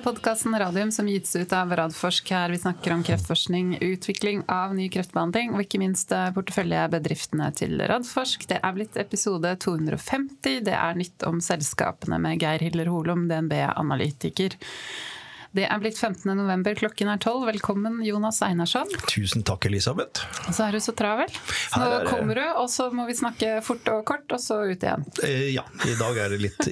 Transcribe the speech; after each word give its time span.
podkasten 0.00 0.58
Radium 0.58 0.92
som 0.92 1.08
gis 1.08 1.36
ut 1.36 1.52
av 1.52 1.72
Radforsk. 1.76 2.30
Her 2.30 2.50
vi 2.50 2.58
snakker 2.58 2.92
om 2.94 3.02
kreftforskning, 3.04 3.78
utvikling 3.80 4.42
av 4.48 4.74
ny 4.74 4.88
kreftbehandling 4.92 5.52
og 5.52 5.64
ikke 5.64 5.80
minst 5.82 6.12
eh, 6.16 6.30
porteføljebedriftene 6.32 7.50
til 7.58 7.82
Radforsk. 7.90 8.46
Det 8.48 8.60
er 8.62 8.76
blitt 8.76 8.96
episode 9.00 9.52
250. 9.64 10.62
Det 10.68 10.76
er 10.76 10.96
nytt 10.98 11.26
om 11.28 11.42
selskapene 11.44 12.20
med 12.22 12.40
Geir 12.40 12.64
Hiller 12.64 12.88
Holum, 12.92 13.26
DNB-analytiker. 13.28 14.56
Det 15.52 15.66
er 15.68 15.80
blitt 15.82 15.98
15. 16.00 16.30
november, 16.32 16.72
klokken 16.78 17.10
er 17.12 17.18
tolv. 17.20 17.42
Velkommen, 17.44 17.98
Jonas 18.06 18.38
Einarsson. 18.46 18.88
Tusen 19.10 19.42
takk, 19.44 19.66
Elisabeth. 19.68 20.22
Og 20.48 20.54
så 20.56 20.64
er 20.64 20.72
du 20.72 20.80
så 20.80 20.94
travel. 20.96 21.28
Så 21.28 21.76
nå 21.76 21.88
er 21.90 22.04
det- 22.06 22.08
kommer 22.08 22.34
du, 22.40 22.44
og 22.56 22.70
så 22.72 22.86
må 22.90 23.04
vi 23.06 23.12
snakke 23.12 23.62
fort 23.62 23.86
og 23.92 24.00
kort, 24.08 24.24
og 24.32 24.40
så 24.40 24.62
ut 24.70 24.80
igjen. 24.80 25.04
Eh, 25.22 25.50
ja, 25.52 25.62
i 25.84 25.92
dag 25.98 26.16
er 26.16 26.28
det 26.30 26.40
litt, 26.40 26.66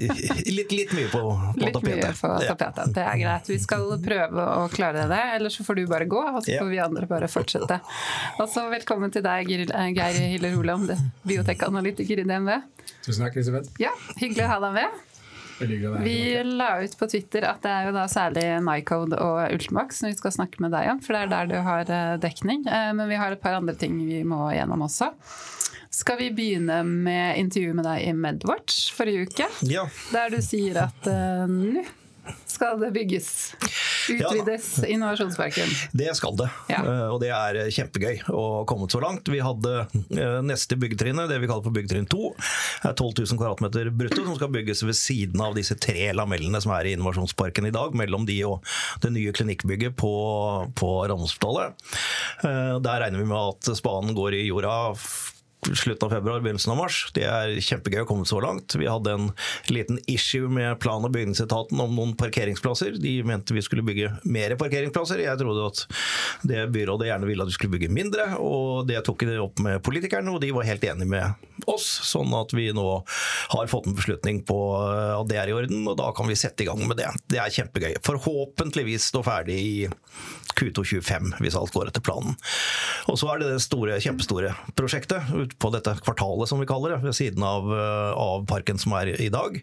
litt, 0.48 0.72
litt 0.72 0.92
mye 0.96 1.10
på, 1.12 1.20
på 1.20 1.60
Litt 1.60 1.76
mye 1.82 2.00
tapetet. 2.00 2.78
Ja. 2.78 2.86
Det 2.86 3.04
er 3.04 3.18
greit. 3.20 3.46
Vi 3.52 3.58
skal 3.58 3.84
prøve 4.00 4.48
å 4.48 4.64
klare 4.72 5.04
det, 5.12 5.20
eller 5.36 5.50
så 5.50 5.62
får 5.62 5.74
du 5.76 5.86
bare 5.86 6.06
gå, 6.08 6.24
og 6.36 6.40
så 6.42 6.48
Ja. 6.54 6.62
får 6.62 6.70
vi 6.70 6.78
andre 6.78 7.06
bare 7.06 7.28
fortsette. 7.28 7.80
Og 8.40 8.48
så 8.48 8.64
velkommen 8.72 9.12
til 9.12 9.20
deg, 9.20 9.44
eh, 9.52 9.92
Geir 9.92 10.14
Hiller 10.24 10.56
Holand, 10.56 10.88
biotekanalytiker 11.26 12.18
i 12.20 12.24
DNV. 12.24 12.62
Tusen 13.04 13.24
takk, 13.26 13.36
Elisabeth. 13.36 13.68
Ja, 13.78 13.90
hyggelig 14.16 14.44
å 14.48 14.48
ha 14.48 14.60
deg 14.60 14.72
med. 14.72 14.88
Vi 15.60 16.16
la 16.44 16.70
ut 16.82 16.96
på 16.98 17.08
Twitter 17.10 17.44
at 17.50 17.62
det 17.64 17.70
er 17.72 17.88
jo 17.88 17.94
da 17.96 18.06
særlig 18.10 18.44
Nycode 18.64 19.18
og 19.20 19.40
Ultimax 19.54 20.00
som 20.00 20.08
vi 20.10 20.16
skal 20.18 20.34
snakke 20.34 20.62
med 20.64 20.72
deg 20.74 20.88
om, 20.94 21.00
for 21.04 21.16
det 21.16 21.22
er 21.26 21.32
der 21.34 21.50
du 21.50 21.56
har 21.66 21.90
eh, 21.92 22.16
dekning. 22.22 22.64
Eh, 22.66 22.90
Men 22.96 23.08
vi 23.10 23.18
har 23.20 23.32
et 23.36 23.42
par 23.42 23.58
andre 23.58 23.74
ting 23.78 23.98
vi 24.06 24.22
må 24.24 24.46
gjennom 24.54 24.86
også. 24.88 25.12
Skal 25.90 26.20
vi 26.20 26.28
begynne 26.30 26.80
med 26.86 27.38
intervjuet 27.40 27.76
med 27.76 27.84
deg 27.88 28.04
i 28.06 28.12
Medwatch 28.14 28.92
forrige 28.94 29.26
uke? 29.26 29.48
Ja, 29.66 29.88
Der 30.14 30.30
du 30.30 30.38
sier 30.44 30.84
at 30.86 31.08
uh, 31.10 31.50
nå 31.50 31.82
skal 32.50 32.78
det 32.80 32.90
bygges. 32.94 33.28
Utvides 34.10 34.68
Innovasjonsparken. 34.84 35.68
det 35.92 36.10
skal 36.18 36.36
det. 36.38 36.48
Ja. 36.72 36.80
Eh, 36.82 37.08
Og 37.14 37.20
det 37.22 37.30
er 37.34 37.58
kjempegøy 37.70 38.22
å 38.32 38.42
ha 38.58 38.64
kommet 38.68 38.90
så 38.94 39.00
langt. 39.02 39.28
Vi 39.30 39.40
hadde 39.44 39.74
eh, 40.16 40.40
neste 40.46 40.76
byggetrinnet, 40.80 41.28
det 41.30 41.38
vi 41.42 41.48
kaller 41.50 41.66
for 41.66 41.74
byggetrinn 41.76 42.08
2. 42.10 42.30
er 42.90 42.94
12 42.94 43.24
000 43.32 43.40
kvadratmeter 43.40 43.90
brutto, 43.94 44.24
som 44.26 44.36
skal 44.38 44.52
bygges 44.54 44.82
ved 44.86 44.98
siden 44.98 45.40
av 45.44 45.54
disse 45.58 45.76
tre 45.80 46.10
lamellene 46.16 46.60
som 46.62 46.72
er 46.76 46.90
i 46.90 46.94
Innovasjonsparken 46.96 47.68
i 47.70 47.74
dag, 47.74 47.94
mellom 47.98 48.26
de 48.28 48.38
og 48.48 48.64
det 49.04 49.12
nye 49.14 49.32
klinikkbygget 49.36 49.96
på, 50.00 50.12
på 50.78 50.90
Randeshospitalet. 51.10 51.74
Eh, 52.44 52.76
Der 52.80 53.04
regner 53.04 53.20
vi 53.22 53.28
med 53.30 53.38
at 53.54 53.74
spaden 53.78 54.14
går 54.16 54.34
i 54.40 54.46
jorda 54.48 54.74
slutten 55.66 56.06
av 56.06 56.14
februar, 56.14 56.40
begynnelsen 56.40 56.72
av 56.72 56.78
mars. 56.80 57.02
Det 57.16 57.24
er 57.28 57.56
kjempegøy 57.60 58.04
å 58.04 58.08
komme 58.08 58.28
så 58.28 58.40
langt. 58.42 58.74
Vi 58.78 58.88
hadde 58.88 59.12
en 59.12 59.28
liten 59.68 60.00
issue 60.10 60.48
med 60.48 60.78
plan- 60.80 61.04
og 61.04 61.12
bygningsetaten 61.14 61.80
om 61.80 61.94
noen 61.96 62.14
parkeringsplasser. 62.18 62.96
De 63.00 63.18
mente 63.26 63.54
vi 63.56 63.64
skulle 63.64 63.84
bygge 63.86 64.12
mer 64.24 64.56
parkeringsplasser. 64.60 65.22
Jeg 65.24 65.40
trodde 65.40 65.68
at 65.68 65.84
det 66.46 66.66
byrådet 66.72 67.10
gjerne 67.10 67.28
ville 67.28 67.44
at 67.44 67.52
vi 67.52 67.58
skulle 67.58 67.76
bygge 67.76 67.92
mindre, 67.92 68.26
og 68.40 68.88
det 68.88 69.02
tok 69.06 69.26
de 69.28 69.38
opp 69.42 69.60
med 69.62 69.82
politikerne, 69.84 70.32
og 70.32 70.40
de 70.42 70.52
var 70.56 70.68
helt 70.68 70.84
enige 70.88 71.10
med 71.10 71.68
oss, 71.68 71.86
sånn 72.08 72.32
at 72.38 72.54
vi 72.56 72.70
nå 72.74 72.86
har 73.52 73.70
fått 73.70 73.90
en 73.90 73.96
beslutning 73.98 74.40
på 74.48 74.58
at 74.80 75.28
det 75.30 75.40
er 75.40 75.50
i 75.50 75.56
orden, 75.56 75.84
og 75.90 75.98
da 76.00 76.10
kan 76.16 76.28
vi 76.30 76.38
sette 76.38 76.64
i 76.64 76.68
gang 76.70 76.80
med 76.88 77.00
det. 77.00 77.10
Det 77.30 77.40
er 77.42 77.52
kjempegøy. 77.52 77.98
Forhåpentligvis 78.06 79.10
stå 79.12 79.22
ferdig 79.26 79.58
i 79.60 79.74
Q225, 80.56 81.34
hvis 81.40 81.56
alt 81.58 81.74
går 81.74 81.90
etter 81.90 82.04
planen. 82.04 82.36
Og 83.10 83.18
så 83.20 83.30
er 83.32 83.42
det 83.42 83.52
det 83.54 83.62
store, 83.64 84.00
kjempestore 84.02 84.54
prosjektet 84.78 85.28
på 85.58 85.70
dette 85.74 85.96
kvartalet, 86.04 86.48
som 86.48 86.60
vi 86.60 86.68
kaller 86.70 86.94
det, 86.94 87.02
ved 87.04 87.16
siden 87.16 87.42
av, 87.42 87.66
eh, 87.72 88.12
av 88.14 88.46
parken 88.46 88.78
som 88.78 88.92
er 88.92 89.14
i 89.20 89.28
dag. 89.32 89.60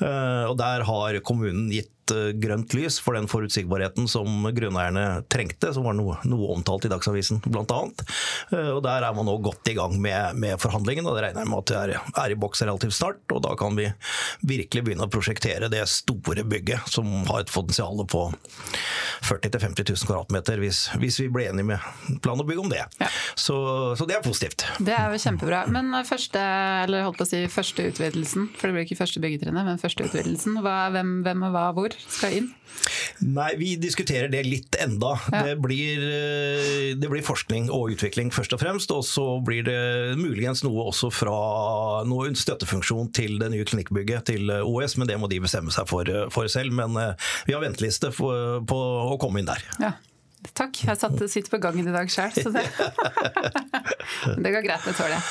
Eh, 0.00 0.44
Og 0.50 0.56
der 0.58 0.82
har 0.82 1.20
kommunen 1.20 1.70
gitt 1.70 1.90
eh, 2.14 2.30
grønt 2.40 2.74
lys 2.76 2.98
for 3.02 3.18
den 3.18 3.28
forutsigbarheten 3.30 4.08
som 4.10 4.48
grunneierne 4.54 5.22
trengte, 5.32 5.72
som 5.74 5.86
var 5.86 5.96
noe, 5.98 6.18
noe 6.28 6.50
omtalt 6.54 6.86
i 6.88 6.92
Dagsavisen 6.92 7.42
bl.a. 7.46 7.80
Og 8.50 8.80
der 8.84 9.06
er 9.06 9.14
man 9.16 9.28
nå 9.28 9.36
godt 9.42 9.70
i 9.70 9.76
gang 9.76 9.96
med, 10.02 10.36
med 10.40 10.60
forhandlingene, 10.62 11.08
og 11.08 11.16
det 11.16 11.26
regner 11.26 11.44
jeg 11.44 11.50
med 11.50 11.62
at 11.62 11.70
det 11.70 11.78
er, 11.80 12.12
er 12.24 12.34
i 12.34 12.38
boks 12.40 12.62
relativt 12.64 12.96
snart. 12.96 13.22
Og 13.34 13.42
da 13.44 13.54
kan 13.58 13.76
vi 13.78 13.88
virkelig 14.46 14.84
begynne 14.86 15.06
å 15.06 15.12
prosjektere 15.12 15.70
det 15.72 15.82
store 15.90 16.44
bygget, 16.48 16.88
som 16.90 17.08
har 17.30 17.44
et 17.44 17.52
potensial 17.52 18.00
på 18.10 18.26
40 19.28 19.50
000-50 19.50 19.90
000 19.90 20.08
kvadratmeter, 20.08 20.60
hvis, 20.62 20.86
hvis 21.00 21.20
vi 21.22 21.28
blir 21.32 21.50
enige 21.50 21.68
med 21.72 22.20
plan 22.24 22.40
og 22.40 22.48
bygg 22.48 22.62
om 22.64 22.70
det. 22.72 22.82
Ja. 23.00 23.10
Så, 23.34 23.56
så 23.98 24.06
det 24.08 24.18
er 24.18 24.24
positivt. 24.24 24.64
Det 24.80 24.94
er 24.96 25.12
jo 25.12 25.20
kjempebra. 25.22 25.64
Men 25.72 25.92
første, 26.08 26.40
eller 26.84 27.06
holdt 27.06 27.20
på 27.20 27.26
å 27.26 27.30
si 27.30 27.42
første 27.52 27.90
utvidelsen, 27.90 28.48
for 28.56 28.68
det 28.68 28.76
blir 28.76 28.88
ikke 28.88 29.00
første 29.00 29.22
byggetrinnet, 29.22 29.66
men 29.66 29.82
første 29.82 30.06
utvidelsen. 30.08 30.60
Hva, 30.64 30.76
hvem, 30.94 31.20
hvem 31.26 31.46
og 31.48 31.54
hva 31.54 31.66
hvor 31.76 31.94
skal 32.08 32.40
inn? 32.40 32.50
Nei, 33.20 33.50
vi 33.60 33.74
diskuterer 33.80 34.30
det 34.32 34.40
litt 34.46 34.76
enda. 34.80 35.12
Ja. 35.32 35.42
Det, 35.50 35.56
blir, 35.60 36.00
eh, 36.00 36.92
det 36.96 37.10
blir 37.12 37.24
forskning 37.24 37.68
og 37.74 37.94
utvikling 37.94 38.32
først 38.32 38.54
og 38.56 38.62
fremst, 38.62 38.92
og 38.94 39.04
så 39.06 39.26
blir 39.44 39.66
det 39.66 39.80
muligens 40.20 40.64
noe 40.64 40.86
også 40.88 41.10
fra 41.12 41.36
noe 42.08 42.30
støttefunksjon 42.38 43.12
til 43.16 43.36
det 43.42 43.50
nye 43.52 43.66
klinikkbygget 43.68 44.30
til 44.32 44.54
eh, 44.54 44.64
OS, 44.64 44.96
men 45.00 45.10
det 45.10 45.18
må 45.20 45.28
de 45.30 45.42
bestemme 45.44 45.74
seg 45.74 45.88
for, 45.90 46.08
eh, 46.08 46.28
for 46.32 46.48
selv. 46.50 46.72
Men 46.76 46.96
vi 47.46 47.54
har 47.54 47.62
venteliste 47.62 48.12
for, 48.14 48.62
på 48.68 48.78
å 49.12 49.18
komme 49.20 49.42
inn 49.42 49.50
der. 49.50 49.64
Ja. 49.82 49.94
Takk. 50.56 50.78
Jeg 50.86 50.96
satt, 50.96 51.20
sitter 51.30 51.52
på 51.52 51.60
gangen 51.62 51.88
i 51.88 51.92
dag 51.94 52.08
sjøl, 52.12 52.32
så 52.32 52.52
det 52.54 52.64
Det 54.40 54.50
går 54.52 54.64
greit, 54.64 54.84
det 54.84 54.94
tåler 54.96 55.14
jeg. 55.14 55.24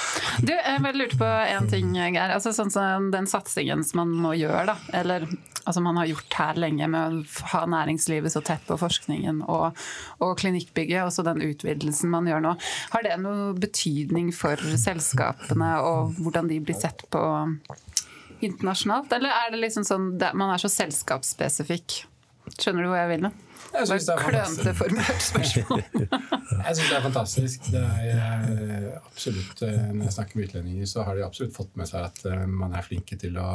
Du, 0.46 0.52
jeg 0.54 0.82
bare 0.84 0.98
lurte 0.98 1.18
på 1.20 1.28
én 1.28 1.70
ting, 1.70 1.92
Geir. 1.98 2.32
Altså, 2.34 2.54
sånn 2.56 2.72
som 2.74 3.10
den 3.14 3.28
satsingen 3.30 3.84
som 3.86 4.04
man 4.04 4.14
nå 4.24 4.34
gjør, 4.40 4.72
da. 4.72 4.76
Eller 4.96 5.26
altså 5.64 5.82
man 5.86 6.00
har 6.00 6.10
gjort 6.10 6.38
her 6.40 6.60
lenge 6.62 6.88
med 6.90 7.18
å 7.20 7.48
ha 7.52 7.64
næringslivet 7.70 8.34
så 8.34 8.42
tett 8.46 8.64
på 8.66 8.78
forskningen 8.80 9.44
og, 9.52 9.78
og 10.24 10.32
klinikkbygget, 10.40 11.04
og 11.04 11.14
så 11.14 11.26
den 11.28 11.44
utvidelsen 11.46 12.14
man 12.14 12.30
gjør 12.30 12.46
nå. 12.46 12.56
Har 12.96 13.06
det 13.06 13.18
noe 13.22 13.52
betydning 13.60 14.32
for 14.36 14.62
selskapene 14.80 15.76
og 15.86 16.16
hvordan 16.22 16.50
de 16.50 16.62
blir 16.64 16.78
sett 16.80 17.06
på 17.14 17.22
internasjonalt? 18.46 19.12
Eller 19.18 19.36
er 19.44 19.54
det 19.54 19.62
liksom 19.66 19.86
sånn 19.88 20.12
man 20.18 20.56
er 20.56 20.62
så 20.62 20.72
selskapsspesifikk? 20.72 22.04
Skjønner 22.56 22.86
du 22.86 22.92
hvor 22.94 23.02
jeg 23.02 23.14
vil 23.14 23.28
nå? 23.28 23.36
Jeg 23.74 23.88
synes 23.88 24.06
det 24.08 24.14
er 24.14 24.24
Klønete 24.24 24.74
formulert 24.74 25.24
spørsmål. 25.24 25.84
Jeg 26.66 26.76
syns 26.76 26.90
det 26.90 26.98
er 26.98 27.04
fantastisk. 27.06 27.70
Det 27.72 27.84
er 27.84 28.50
eh, 28.50 28.98
absolutt, 28.98 29.62
eh, 29.66 29.88
Når 29.94 30.04
jeg 30.08 30.16
snakker 30.16 30.40
med 30.40 30.50
utlendinger, 30.50 30.90
så 30.90 31.06
har 31.08 31.16
de 31.16 31.26
absolutt 31.26 31.56
fått 31.56 31.78
med 31.80 31.90
seg 31.90 32.08
at 32.08 32.22
eh, 32.28 32.46
man 32.50 32.74
er 32.76 32.86
flinke 32.86 33.18
til 33.22 33.38
å 33.40 33.48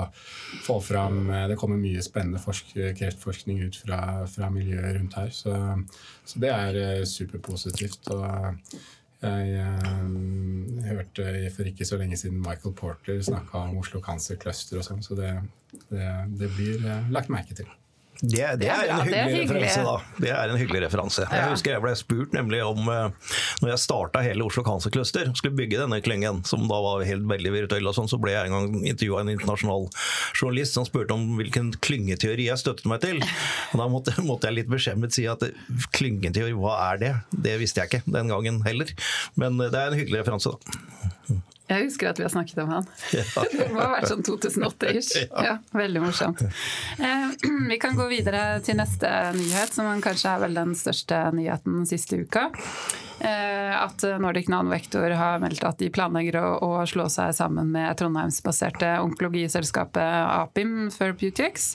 få 0.64 0.78
fram 0.84 1.28
Det 1.50 1.58
kommer 1.60 1.80
mye 1.80 2.02
spennende 2.04 2.42
forsk 2.42 2.74
kreftforskning 2.98 3.62
ut 3.66 3.78
fra, 3.82 4.00
fra 4.30 4.50
miljøet 4.54 4.98
rundt 4.98 5.18
her. 5.18 5.30
Så, 5.34 5.54
så 6.24 6.42
det 6.42 6.52
er 6.54 7.04
superpositivt. 7.10 8.12
og 8.14 8.54
jeg 9.24 9.54
eh, 9.56 10.88
hørte 10.90 11.30
for 11.54 11.70
ikke 11.70 11.86
så 11.88 11.98
lenge 12.00 12.18
siden 12.20 12.42
Michael 12.44 12.74
Porter 12.76 13.22
snakka 13.24 13.66
om 13.70 13.78
Oslo 13.80 14.02
Cancer 14.04 14.36
Cluster 14.40 14.80
og 14.80 14.86
sånn, 14.86 15.04
så 15.04 15.16
det, 15.18 15.32
det, 15.88 16.10
det 16.40 16.52
blir 16.56 16.84
lagt 17.14 17.32
merke 17.32 17.56
til. 17.56 17.70
Det, 18.24 18.40
det, 18.40 18.58
Det 18.62 18.68
er 18.72 18.86
er 18.88 18.92
en 18.94 19.08
det 19.10 19.18
er 19.18 19.26
hyggelig 19.28 19.40
hyggelig. 19.42 19.66
referanse, 19.68 19.82
da. 19.84 20.20
Det 20.24 20.30
er 20.32 20.52
en 20.52 20.58
hyggelig 20.60 20.80
referanse. 20.86 21.24
Ja. 21.28 21.40
Jeg 21.42 21.50
husker 21.54 21.74
jeg 21.74 21.82
ble 21.84 21.92
spurt 22.00 22.32
nemlig 22.36 22.60
om 22.64 22.88
eh, 22.88 23.32
Når 23.60 23.72
jeg 23.74 23.82
starta 23.82 24.22
hele 24.24 24.46
Oslo 24.46 24.64
Cancer 24.66 24.92
Cluster, 24.94 25.28
skulle 25.36 25.58
bygge 25.58 25.80
denne 25.82 25.98
klyngen, 26.04 26.40
som 26.48 26.64
da 26.70 26.78
var 26.84 27.04
helt 27.04 27.26
veldig 27.28 27.52
virtuell, 27.54 27.90
og 27.90 27.96
sånn, 27.98 28.08
så 28.08 28.18
ble 28.22 28.32
jeg 28.32 28.48
en 28.48 28.56
gang 28.56 28.78
intervjua 28.94 29.20
en 29.24 29.32
internasjonal 29.34 29.88
journalist 30.34 30.78
som 30.78 30.86
spurte 30.88 31.12
om 31.16 31.34
hvilken 31.38 31.72
klyngeteori 31.84 32.48
jeg 32.48 32.62
støttet 32.64 32.88
meg 32.90 33.02
til. 33.04 33.20
Og 33.74 33.82
da 33.82 33.88
måtte, 33.92 34.16
måtte 34.24 34.48
jeg 34.50 34.60
litt 34.62 34.72
beskjemmet 34.72 35.14
si 35.16 35.26
at 35.30 35.44
eh, 35.46 35.54
klyngeteori, 35.96 36.56
hva 36.58 36.78
er 36.92 37.02
det? 37.04 37.12
Det 37.44 37.58
visste 37.60 37.84
jeg 37.84 37.92
ikke 37.92 38.14
den 38.16 38.32
gangen 38.32 38.62
heller. 38.66 38.94
Men 39.36 39.60
eh, 39.60 39.68
det 39.74 39.80
er 39.84 39.92
en 39.92 40.00
hyggelig 40.00 40.24
referanse, 40.24 40.54
da. 40.56 41.42
Jeg 41.64 41.86
husker 41.86 42.10
at 42.10 42.18
vi 42.20 42.26
har 42.26 42.32
snakket 42.32 42.58
om 42.60 42.72
han. 42.74 42.88
Det 43.54 43.68
må 43.72 43.80
ha 43.80 43.88
vært 43.94 44.10
sånn 44.10 44.24
2008-ish. 44.26 45.24
Ja, 45.44 45.56
veldig 45.72 46.02
morsomt. 46.04 46.42
Eh, 46.44 47.30
vi 47.70 47.78
kan 47.80 47.96
gå 47.96 48.06
videre 48.10 48.60
til 48.64 48.76
neste 48.78 49.08
nyhet, 49.36 49.72
som 49.72 49.88
kanskje 50.04 50.34
er 50.34 50.44
vel 50.44 50.58
den 50.58 50.74
største 50.78 51.22
nyheten 51.36 51.80
den 51.80 51.88
siste 51.88 52.20
uka. 52.20 52.50
Eh, 53.24 53.72
at 53.78 54.04
Nordic 54.20 54.50
Nanovektor 54.52 55.16
har 55.16 55.40
meldt 55.42 55.64
at 55.64 55.80
de 55.80 55.88
planlegger 55.94 56.36
å, 56.42 56.52
å 56.60 56.84
slå 56.88 57.08
seg 57.12 57.32
sammen 57.36 57.72
med 57.72 57.96
trondheimsbaserte 58.00 58.98
onkologiselskapet 59.06 60.28
Apim 60.28 60.90
Therapeutics. 60.92 61.74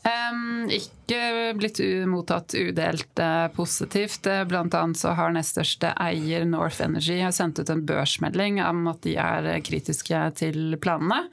Um, 0.00 0.70
ikke 0.72 1.52
blitt 1.60 1.76
mottatt 2.08 2.54
udelt 2.56 3.20
uh, 3.20 3.50
positivt. 3.52 4.24
Eh, 4.30 4.46
Blant 4.48 4.72
annet 4.74 4.96
så 4.96 5.12
har 5.18 5.34
nest 5.34 5.52
største 5.52 5.90
eier 6.00 6.46
North 6.48 6.80
Energy 6.80 7.18
sendt 7.36 7.60
ut 7.60 7.68
en 7.68 7.84
børsmelding 7.84 8.62
om 8.64 8.86
at 8.88 9.02
de 9.04 9.18
er 9.20 9.50
eh, 9.50 9.60
kritiske 9.60 10.22
til 10.40 10.78
planene. 10.80 11.26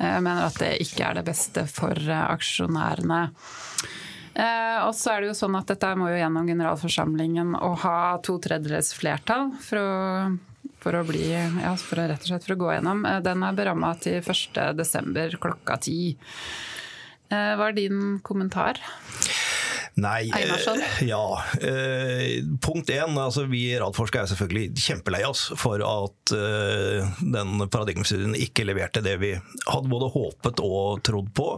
Uh, 0.00 0.18
mener 0.18 0.48
at 0.48 0.58
det 0.58 0.74
ikke 0.82 1.06
er 1.06 1.20
det 1.20 1.28
beste 1.30 1.62
for 1.70 1.94
uh, 1.94 2.24
aksjonærene. 2.32 3.22
Eh, 4.38 4.78
og 4.82 4.92
så 4.94 5.14
er 5.14 5.22
det 5.22 5.32
jo 5.32 5.38
sånn 5.38 5.56
at 5.58 5.70
dette 5.70 5.94
må 5.98 6.10
jo 6.12 6.18
gjennom 6.18 6.46
generalforsamlingen 6.46 7.56
å 7.58 7.72
ha 7.82 7.98
to 8.22 8.36
tredjedels 8.42 8.92
flertall 8.98 9.52
for 9.62 9.82
å 9.82 9.92
for 10.78 10.94
å 10.94 11.00
bli, 11.02 11.24
ja, 11.32 11.72
for 11.74 11.98
å 11.98 12.04
rett 12.06 12.22
og 12.22 12.28
slett 12.30 12.44
for 12.46 12.54
å 12.54 12.60
gå 12.60 12.68
gjennom. 12.70 13.00
Den 13.24 13.42
er 13.42 13.56
beramma 13.56 13.88
til 13.98 14.20
1.12. 14.22 15.34
klokka 15.42 15.74
ti. 15.82 16.14
Eh, 17.30 17.52
Hva 17.58 17.68
er 17.70 17.76
din 17.76 18.18
kommentar? 18.24 18.80
Nei, 19.98 20.28
eh, 20.30 21.08
ja. 21.08 21.42
Eh, 21.60 22.44
punkt 22.62 22.90
én, 22.90 23.16
altså 23.18 23.44
vi 23.50 23.64
i 23.72 23.78
Radforsk 23.80 24.14
er 24.20 24.28
selvfølgelig 24.30 24.78
kjempelei 24.78 25.24
oss 25.26 25.48
for 25.58 25.82
at 25.82 26.32
eh, 26.36 27.08
den 27.18 27.64
paradigmestudien 27.66 28.36
ikke 28.38 28.66
leverte 28.68 29.02
det 29.02 29.16
vi 29.22 29.32
hadde 29.34 29.90
både 29.90 30.10
håpet 30.14 30.62
og 30.62 31.02
trodd 31.06 31.32
på. 31.34 31.48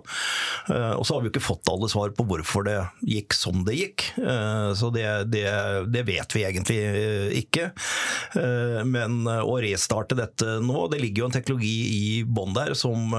Eh, 0.72 0.94
og 0.96 1.04
så 1.04 1.18
har 1.18 1.26
vi 1.26 1.32
ikke 1.34 1.44
fått 1.44 1.68
alle 1.72 1.90
svar 1.92 2.14
på 2.16 2.24
hvorfor 2.30 2.64
det 2.68 2.78
gikk 3.04 3.36
som 3.36 3.60
det 3.66 3.76
gikk. 3.76 4.08
Eh, 4.22 4.72
så 4.78 4.92
det, 4.94 5.06
det, 5.34 5.44
det 5.92 6.06
vet 6.08 6.36
vi 6.36 6.46
egentlig 6.48 6.80
ikke. 7.42 7.70
Eh, 8.40 8.80
men 8.88 9.20
å 9.28 9.58
restarte 9.60 10.16
dette 10.18 10.60
nå, 10.64 10.86
det 10.92 11.02
ligger 11.04 11.26
jo 11.26 11.30
en 11.30 11.36
teknologi 11.36 11.76
i 11.92 12.04
bånn 12.24 12.56
der 12.56 12.72
som 12.78 13.12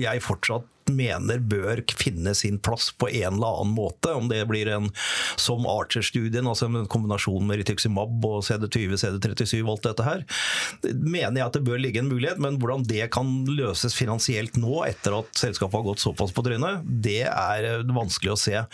jeg 0.00 0.24
fortsatt 0.24 0.70
mener 0.92 1.40
bør 1.40 1.82
finne 1.98 2.34
sin 2.36 2.58
plass 2.58 2.90
på 2.98 3.08
en 3.10 3.36
eller 3.36 3.60
annen 3.60 3.74
måte. 3.76 4.12
Om 4.14 4.28
det 4.32 4.42
blir 4.50 4.70
en 4.74 4.90
som 5.40 5.66
Archer-studien, 5.68 6.46
altså 6.48 6.68
en 6.68 6.88
kombinasjon 6.90 7.46
med 7.48 7.62
rituximab 7.62 8.24
og 8.28 8.44
CD20, 8.46 8.98
CD37 9.00 9.56
og 9.62 9.74
alt 9.76 9.88
dette 9.88 10.06
her, 10.08 10.24
mener 10.92 11.40
jeg 11.40 11.46
at 11.46 11.58
det 11.58 11.64
bør 11.66 11.80
ligge 11.80 12.02
en 12.02 12.10
mulighet. 12.10 12.40
Men 12.42 12.58
hvordan 12.62 12.86
det 12.88 13.08
kan 13.14 13.32
løses 13.48 13.96
finansielt 13.96 14.58
nå, 14.60 14.82
etter 14.88 15.18
at 15.20 15.32
selskapet 15.38 15.80
har 15.80 15.88
gått 15.88 16.04
såpass 16.04 16.34
på 16.34 16.44
trynet, 16.46 16.84
det 16.84 17.22
er 17.28 17.68
eh, 17.68 17.94
vanskelig 17.94 18.34
å 18.34 18.38
se. 18.40 18.64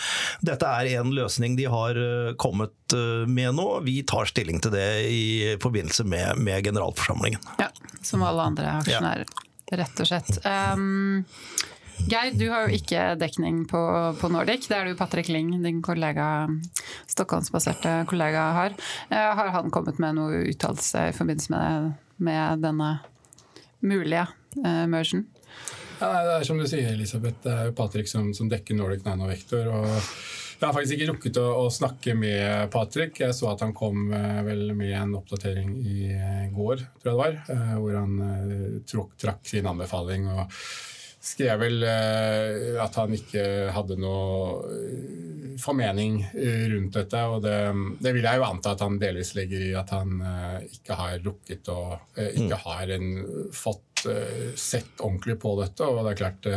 Dette 0.46 0.68
er 0.68 0.94
en 1.00 1.12
løsning 1.14 1.56
de 1.58 1.68
har 1.70 1.98
eh, 1.98 2.32
kommet 2.40 2.96
eh, 2.96 3.26
med 3.28 3.54
nå. 3.58 3.68
Vi 3.86 4.00
tar 4.08 4.30
stilling 4.30 4.60
til 4.62 4.74
det 4.74 4.88
i 5.10 5.56
forbindelse 5.62 6.06
med, 6.08 6.40
med 6.40 6.64
generalforsamlingen. 6.66 7.42
Ja, 7.60 7.70
som 8.02 8.24
alle 8.26 8.50
andre 8.52 8.76
aksjonærer, 8.80 9.34
rett 9.80 10.02
og 10.02 10.10
slett. 10.10 10.40
Um, 10.44 11.26
Geir, 12.08 12.32
du 12.34 12.46
har 12.48 12.64
jo 12.64 12.76
ikke 12.78 13.00
dekning 13.20 13.64
på, 13.68 13.80
på, 14.20 14.30
Nordic. 14.32 14.64
Det 14.70 14.76
er 14.76 14.86
det 14.86 14.94
jo 14.94 14.98
Patrick 14.98 15.28
Ling, 15.28 15.52
din 15.62 15.82
kollega, 15.84 16.48
Stockholmsbaserte 17.10 17.92
kollega, 18.10 18.46
har. 18.56 18.76
Uh, 19.12 19.30
har 19.38 19.52
han 19.56 19.70
kommet 19.74 20.00
med 20.02 20.16
noe 20.16 20.40
uttalelse 20.50 21.10
i 21.10 21.14
forbindelse 21.16 21.52
med, 21.52 21.90
med 22.22 22.64
denne 22.64 22.90
mulige 23.84 24.26
uh, 24.62 24.86
mergen? 24.90 25.26
Ja, 26.00 26.10
det 26.24 26.36
er 26.38 26.46
som 26.48 26.60
du 26.60 26.66
sier, 26.70 26.92
Elisabeth. 26.94 27.42
Det 27.44 27.52
er 27.52 27.68
jo 27.68 27.76
Patrick 27.76 28.08
som, 28.08 28.30
som 28.36 28.48
dekker 28.50 28.78
Nordic 28.78 29.04
Nanovektor. 29.04 29.68
og 29.68 29.90
jeg 30.60 30.66
har 30.66 30.76
faktisk 30.76 30.96
ikke 30.96 31.10
rukket 31.14 31.40
å, 31.40 31.48
å, 31.62 31.66
snakke 31.72 32.14
med 32.16 32.70
Patrick. 32.72 33.20
Jeg 33.22 33.36
så 33.36 33.48
at 33.52 33.62
han 33.64 33.72
kom 33.76 34.10
eh, 34.12 34.40
vel 34.44 34.74
med 34.76 34.92
en 34.92 35.14
oppdatering 35.16 35.70
i 35.80 36.10
går, 36.52 36.82
tror 37.00 37.08
jeg 37.08 37.14
det 37.14 37.20
var, 37.22 37.38
hvor 37.80 37.96
han 37.96 38.82
tråk, 38.88 39.14
trakk 39.20 39.48
sin 39.48 39.68
anbefaling. 39.70 40.28
og 40.28 40.60
skrev 41.20 41.60
vel 41.60 41.82
eh, 41.84 42.78
at 42.80 42.96
han 42.96 43.12
ikke 43.12 43.42
hadde 43.74 43.98
noe 44.00 44.70
eh, 44.72 45.50
formening 45.60 46.22
eh, 46.32 46.64
rundt 46.72 46.96
dette. 46.96 47.20
Og 47.28 47.44
det, 47.44 47.58
det, 48.00 48.14
vil 48.16 48.24
jeg 48.24 48.40
jo 48.40 48.46
anta 48.48 48.72
at 48.74 48.84
han 48.86 48.96
delvis 49.02 49.34
legger 49.36 49.66
i 49.68 49.74
at 49.76 49.92
han 49.94 50.16
ikke 50.64 50.96
har 50.96 51.20
rukket 51.24 51.68
og 51.72 52.16
Ikke 52.16 52.56
mm. 52.56 52.64
har 52.64 52.96
en, 52.96 53.12
fått 53.52 54.06
sett 54.56 55.02
ordentlig 55.04 55.36
på 55.42 55.52
dette. 55.60 55.84
Og 55.84 56.00
det 56.00 56.14
er 56.14 56.20
klart 56.22 56.50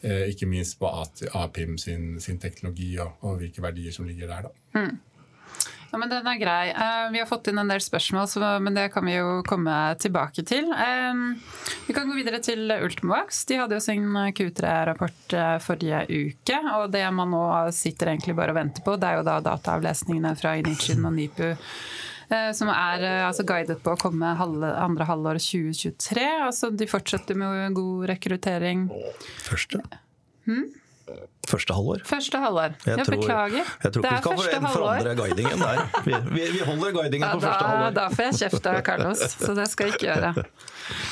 ikke 0.00 0.48
minst 0.48 0.78
på 0.80 0.88
APIM 0.88 1.74
sin, 1.76 2.14
sin 2.24 2.38
teknologi 2.40 2.94
og, 3.04 3.18
og, 3.20 3.36
hvilke 3.42 3.60
verdier 3.60 3.92
som 3.92 4.08
ligger 4.08 4.30
der. 4.32 4.48
da. 4.48 4.80
Mm. 4.80 4.94
Ja, 5.90 5.98
men 5.98 6.10
Den 6.10 6.26
er 6.26 6.38
grei. 6.38 6.70
Eh, 6.70 7.10
vi 7.10 7.18
har 7.18 7.26
fått 7.26 7.48
inn 7.50 7.58
en 7.58 7.70
del 7.70 7.82
spørsmål, 7.82 8.60
men 8.62 8.76
det 8.76 8.90
kan 8.94 9.06
vi 9.06 9.16
jo 9.16 9.40
komme 9.46 9.74
tilbake 9.98 10.44
til. 10.46 10.70
Eh, 10.70 11.22
vi 11.88 11.96
kan 11.96 12.06
gå 12.06 12.14
videre 12.14 12.38
til 12.42 12.70
Ultimovax. 12.70 13.44
De 13.50 13.58
hadde 13.58 13.74
jo 13.74 13.82
sin 13.82 14.06
Q3-rapport 14.38 15.34
eh, 15.34 15.56
forrige 15.64 16.04
uke. 16.06 16.60
og 16.76 16.92
Det 16.94 17.02
man 17.14 17.34
nå 17.34 17.42
sitter 17.74 18.12
egentlig 18.12 18.36
bare 18.38 18.54
og 18.54 18.60
venter 18.60 18.86
på, 18.86 18.94
det 19.00 19.08
er 19.08 19.18
jo 19.18 19.26
da 19.26 19.40
dataavlesningene 19.50 20.36
fra 20.38 20.54
Inichin 20.60 21.04
og 21.04 21.16
NIPU 21.18 21.50
som 22.54 22.68
er 22.70 23.02
altså, 23.26 23.42
guidet 23.42 23.80
på 23.82 23.90
å 23.90 23.98
komme 23.98 24.28
halve, 24.38 24.68
andre 24.78 25.02
halvår 25.08 25.40
2023. 25.42 26.26
Altså, 26.44 26.68
de 26.70 26.86
fortsetter 26.86 27.34
med 27.34 27.74
god 27.74 28.04
rekruttering. 28.06 28.84
Første? 29.42 29.80
Hmm? 30.46 30.68
Første 31.48 31.74
halvår. 31.74 32.02
Første 32.04 32.38
halvår. 32.38 32.74
Jeg, 32.84 32.96
jeg 32.98 33.06
tror, 33.06 33.16
beklager. 33.16 33.70
Jeg 33.84 33.92
tror 33.94 34.04
ikke 34.10 34.34
vi 34.36 34.44
skal 34.44 34.66
forandre 34.68 35.14
guidingen 35.18 35.64
der. 35.64 35.80
Vi, 36.04 36.14
vi, 36.34 36.42
vi 36.52 36.60
holder 36.66 36.92
guidingen 36.98 37.26
ja, 37.26 37.32
på 37.32 37.40
da, 37.40 37.46
første 37.46 37.70
halvår. 37.70 37.94
Da 37.96 38.08
får 38.12 38.28
jeg 38.28 38.38
kjeft 38.42 38.68
av 38.70 38.80
Carlos, 38.86 39.24
så 39.40 39.56
det 39.56 39.66
skal 39.72 39.88
jeg 39.88 39.98
ikke 39.98 40.10
gjøre. 40.10 40.46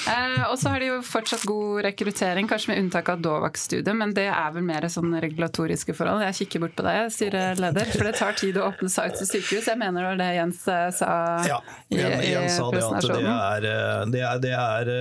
Eh, 0.08 0.44
og 0.48 0.56
så 0.58 0.72
har 0.72 0.82
de 0.82 0.88
jo 0.90 0.98
fortsatt 1.06 1.44
god 1.48 1.82
rekruttering, 1.86 2.48
kanskje 2.50 2.72
med 2.72 2.82
unntak 2.82 3.10
av 3.12 3.22
Dovax-studiet, 3.22 3.94
men 3.96 4.14
det 4.16 4.26
er 4.32 4.52
vel 4.54 4.64
mer 4.66 4.86
sånn 4.90 5.14
regulatoriske 5.22 5.94
forhold. 5.96 6.24
Jeg 6.28 6.38
kikker 6.42 6.64
bort 6.64 6.76
på 6.78 6.86
deg, 6.86 7.10
styreleder, 7.14 7.92
for 7.94 8.08
det 8.08 8.14
tar 8.18 8.38
tid 8.38 8.58
å 8.60 8.68
åpne 8.70 8.90
sites 8.92 9.24
og 9.24 9.30
sykehus. 9.30 9.68
Jeg 9.70 9.80
mener 9.80 10.02
det 10.02 10.10
var 10.10 10.20
det 10.22 10.28
Jens 10.38 10.62
eh, 10.72 10.86
sa 10.98 11.10
ja, 11.48 11.58
i, 11.88 12.00
i 12.00 12.32
Jens 12.32 12.58
sa 12.58 12.68
det 12.74 12.84
at 12.84 13.08
det 13.08 13.20
er, 13.22 13.68
eh, 13.72 14.02
det 14.14 14.24
er, 14.24 14.42
det 14.44 14.54
er 14.58 14.92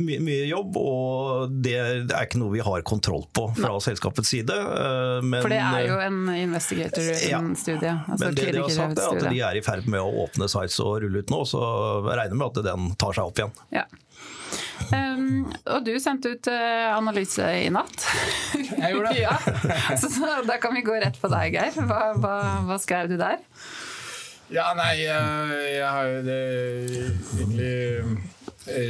mye, 0.00 0.20
mye, 0.24 0.46
jobb, 0.50 0.80
og 0.80 1.56
det 1.64 1.76
er 1.78 2.26
ikke 2.26 2.40
noe 2.42 2.54
vi 2.54 2.64
har 2.64 2.86
kontroll 2.86 3.26
på 3.36 3.48
fra 3.56 3.74
Nei. 3.76 3.84
selskapets 3.84 4.32
side. 4.34 4.56
Uh, 4.66 5.20
men, 5.22 5.40
for 5.40 5.52
det 5.52 5.60
er 5.62 5.86
jo 5.86 5.98
en 6.02 6.22
investigator-studie. 6.34 7.92
Ja, 7.92 8.02
altså 8.06 8.26
men 8.26 8.38
det 8.38 8.48
de 8.52 8.64
har 8.64 8.74
sagt 8.74 9.02
er 9.02 9.20
at 9.20 9.28
de 9.30 9.44
er 9.50 9.60
i 9.60 9.62
ferd 9.64 9.86
med 9.92 10.02
å 10.02 10.26
åpne 10.26 10.48
sites 10.50 10.80
og 10.84 10.98
rulle 11.04 11.22
ut 11.22 11.32
nå, 11.32 11.44
så 11.48 11.62
jeg 12.08 12.18
regner 12.22 12.40
med 12.40 12.50
at 12.50 12.66
den 12.66 12.90
tar 13.00 13.16
seg 13.16 13.30
opp 13.30 13.40
igjen. 13.42 13.54
Ja. 13.74 13.86
Um, 14.92 15.46
og 15.72 15.86
du 15.86 15.94
sendte 16.02 16.34
ut 16.36 16.48
uh, 16.52 16.92
analyse 16.94 17.42
i 17.64 17.66
natt. 17.72 18.04
Jeg 18.76 18.92
gjorde 18.92 19.14
det. 19.16 19.22
ja. 19.26 19.34
så, 19.96 20.10
så, 20.12 20.28
da 20.46 20.58
kan 20.62 20.76
vi 20.76 20.84
gå 20.86 20.94
rett 21.00 21.16
på 21.18 21.30
deg, 21.32 21.56
Geir. 21.56 21.88
Hva, 21.88 22.12
hva, 22.20 22.36
hva 22.68 22.76
skrev 22.80 23.10
du 23.10 23.16
der? 23.18 23.40
Ja, 24.52 24.68
nei, 24.78 24.92
jeg, 25.00 25.54
jeg 25.74 25.86
har 25.90 26.04
jo 26.06 26.18
det 26.22 26.42
egentlig 27.34 27.70
eh, 27.72 28.25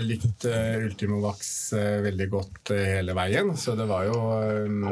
likt 0.06 0.46
uh, 0.48 0.86
Ultimovax 0.86 1.50
uh, 1.76 2.00
veldig 2.04 2.26
godt 2.32 2.72
hele 2.74 3.14
veien. 3.16 3.52
Så 3.58 3.76
det 3.78 3.86
var 3.90 4.06
jo, 4.08 4.16
um, 4.66 4.86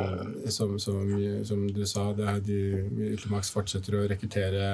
som, 0.52 0.76
som, 0.82 1.00
som, 1.46 1.64
du 1.72 1.82
sa, 1.88 2.10
det 2.16 2.36
de, 2.48 2.60
Ultimax 3.14 3.52
fortsetter 3.54 3.98
å 3.98 4.04
rekruttere 4.10 4.68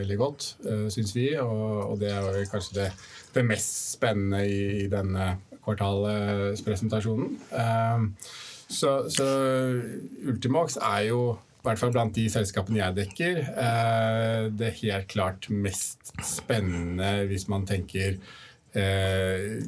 veldig 0.00 0.18
godt, 0.20 0.50
syns 0.92 1.14
vi. 1.16 1.30
Og, 1.40 1.64
og, 1.90 1.96
det 2.02 2.12
er 2.12 2.28
jo 2.42 2.50
kanskje 2.52 2.78
det, 2.82 2.90
det 3.36 3.46
mest 3.46 3.94
spennende 3.94 4.44
i, 4.48 4.60
i 4.84 4.90
denne 4.92 5.34
kvartalspresentasjonen. 5.64 7.34
Ehm, 7.56 8.12
så, 8.68 9.04
så 9.12 9.26
Ultimax 10.28 10.78
er 10.80 11.08
jo 11.10 11.24
i 11.64 11.66
hvert 11.70 11.80
fall 11.80 11.94
blant 11.94 12.12
de 12.12 12.26
selskapene 12.28 12.76
jeg 12.76 12.96
dekker, 12.98 13.38
eh, 13.56 14.46
det 14.52 14.74
helt 14.82 15.06
klart 15.08 15.46
mest 15.48 16.10
spennende 16.20 17.22
hvis 17.30 17.46
man 17.48 17.64
tenker 17.64 18.18
eh, 18.78 19.62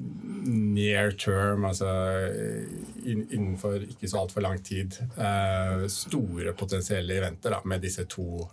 near 0.46 1.10
term, 1.18 1.64
altså 1.66 1.88
innenfor 3.06 3.84
ikke 3.86 4.10
så 4.10 4.22
altfor 4.22 4.44
lang 4.44 4.60
tid. 4.64 4.98
Eh, 5.18 5.86
store 5.92 6.54
potensielle 6.58 7.18
eventer 7.18 7.56
da, 7.56 7.60
med 7.64 7.84
disse 7.86 8.06
to 8.10 8.46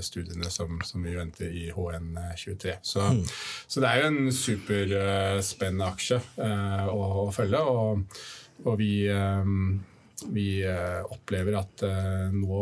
studiene 0.00 0.50
som, 0.50 0.80
som, 0.84 1.04
vi 1.04 1.16
venter 1.16 1.50
i 1.50 1.68
HN23. 1.74 2.78
Så, 2.82 3.10
mm. 3.12 3.24
så 3.66 3.82
det 3.82 3.90
er 3.90 4.02
jo 4.02 4.12
en 4.12 4.32
superspennende 4.32 5.90
aksje 5.90 6.22
å, 6.38 7.02
å, 7.26 7.28
følge. 7.34 7.60
og, 7.60 8.18
og 8.64 8.80
vi 8.80 8.92
vi 10.32 10.62
opplever 11.12 11.58
at 11.58 11.82
nå 12.32 12.60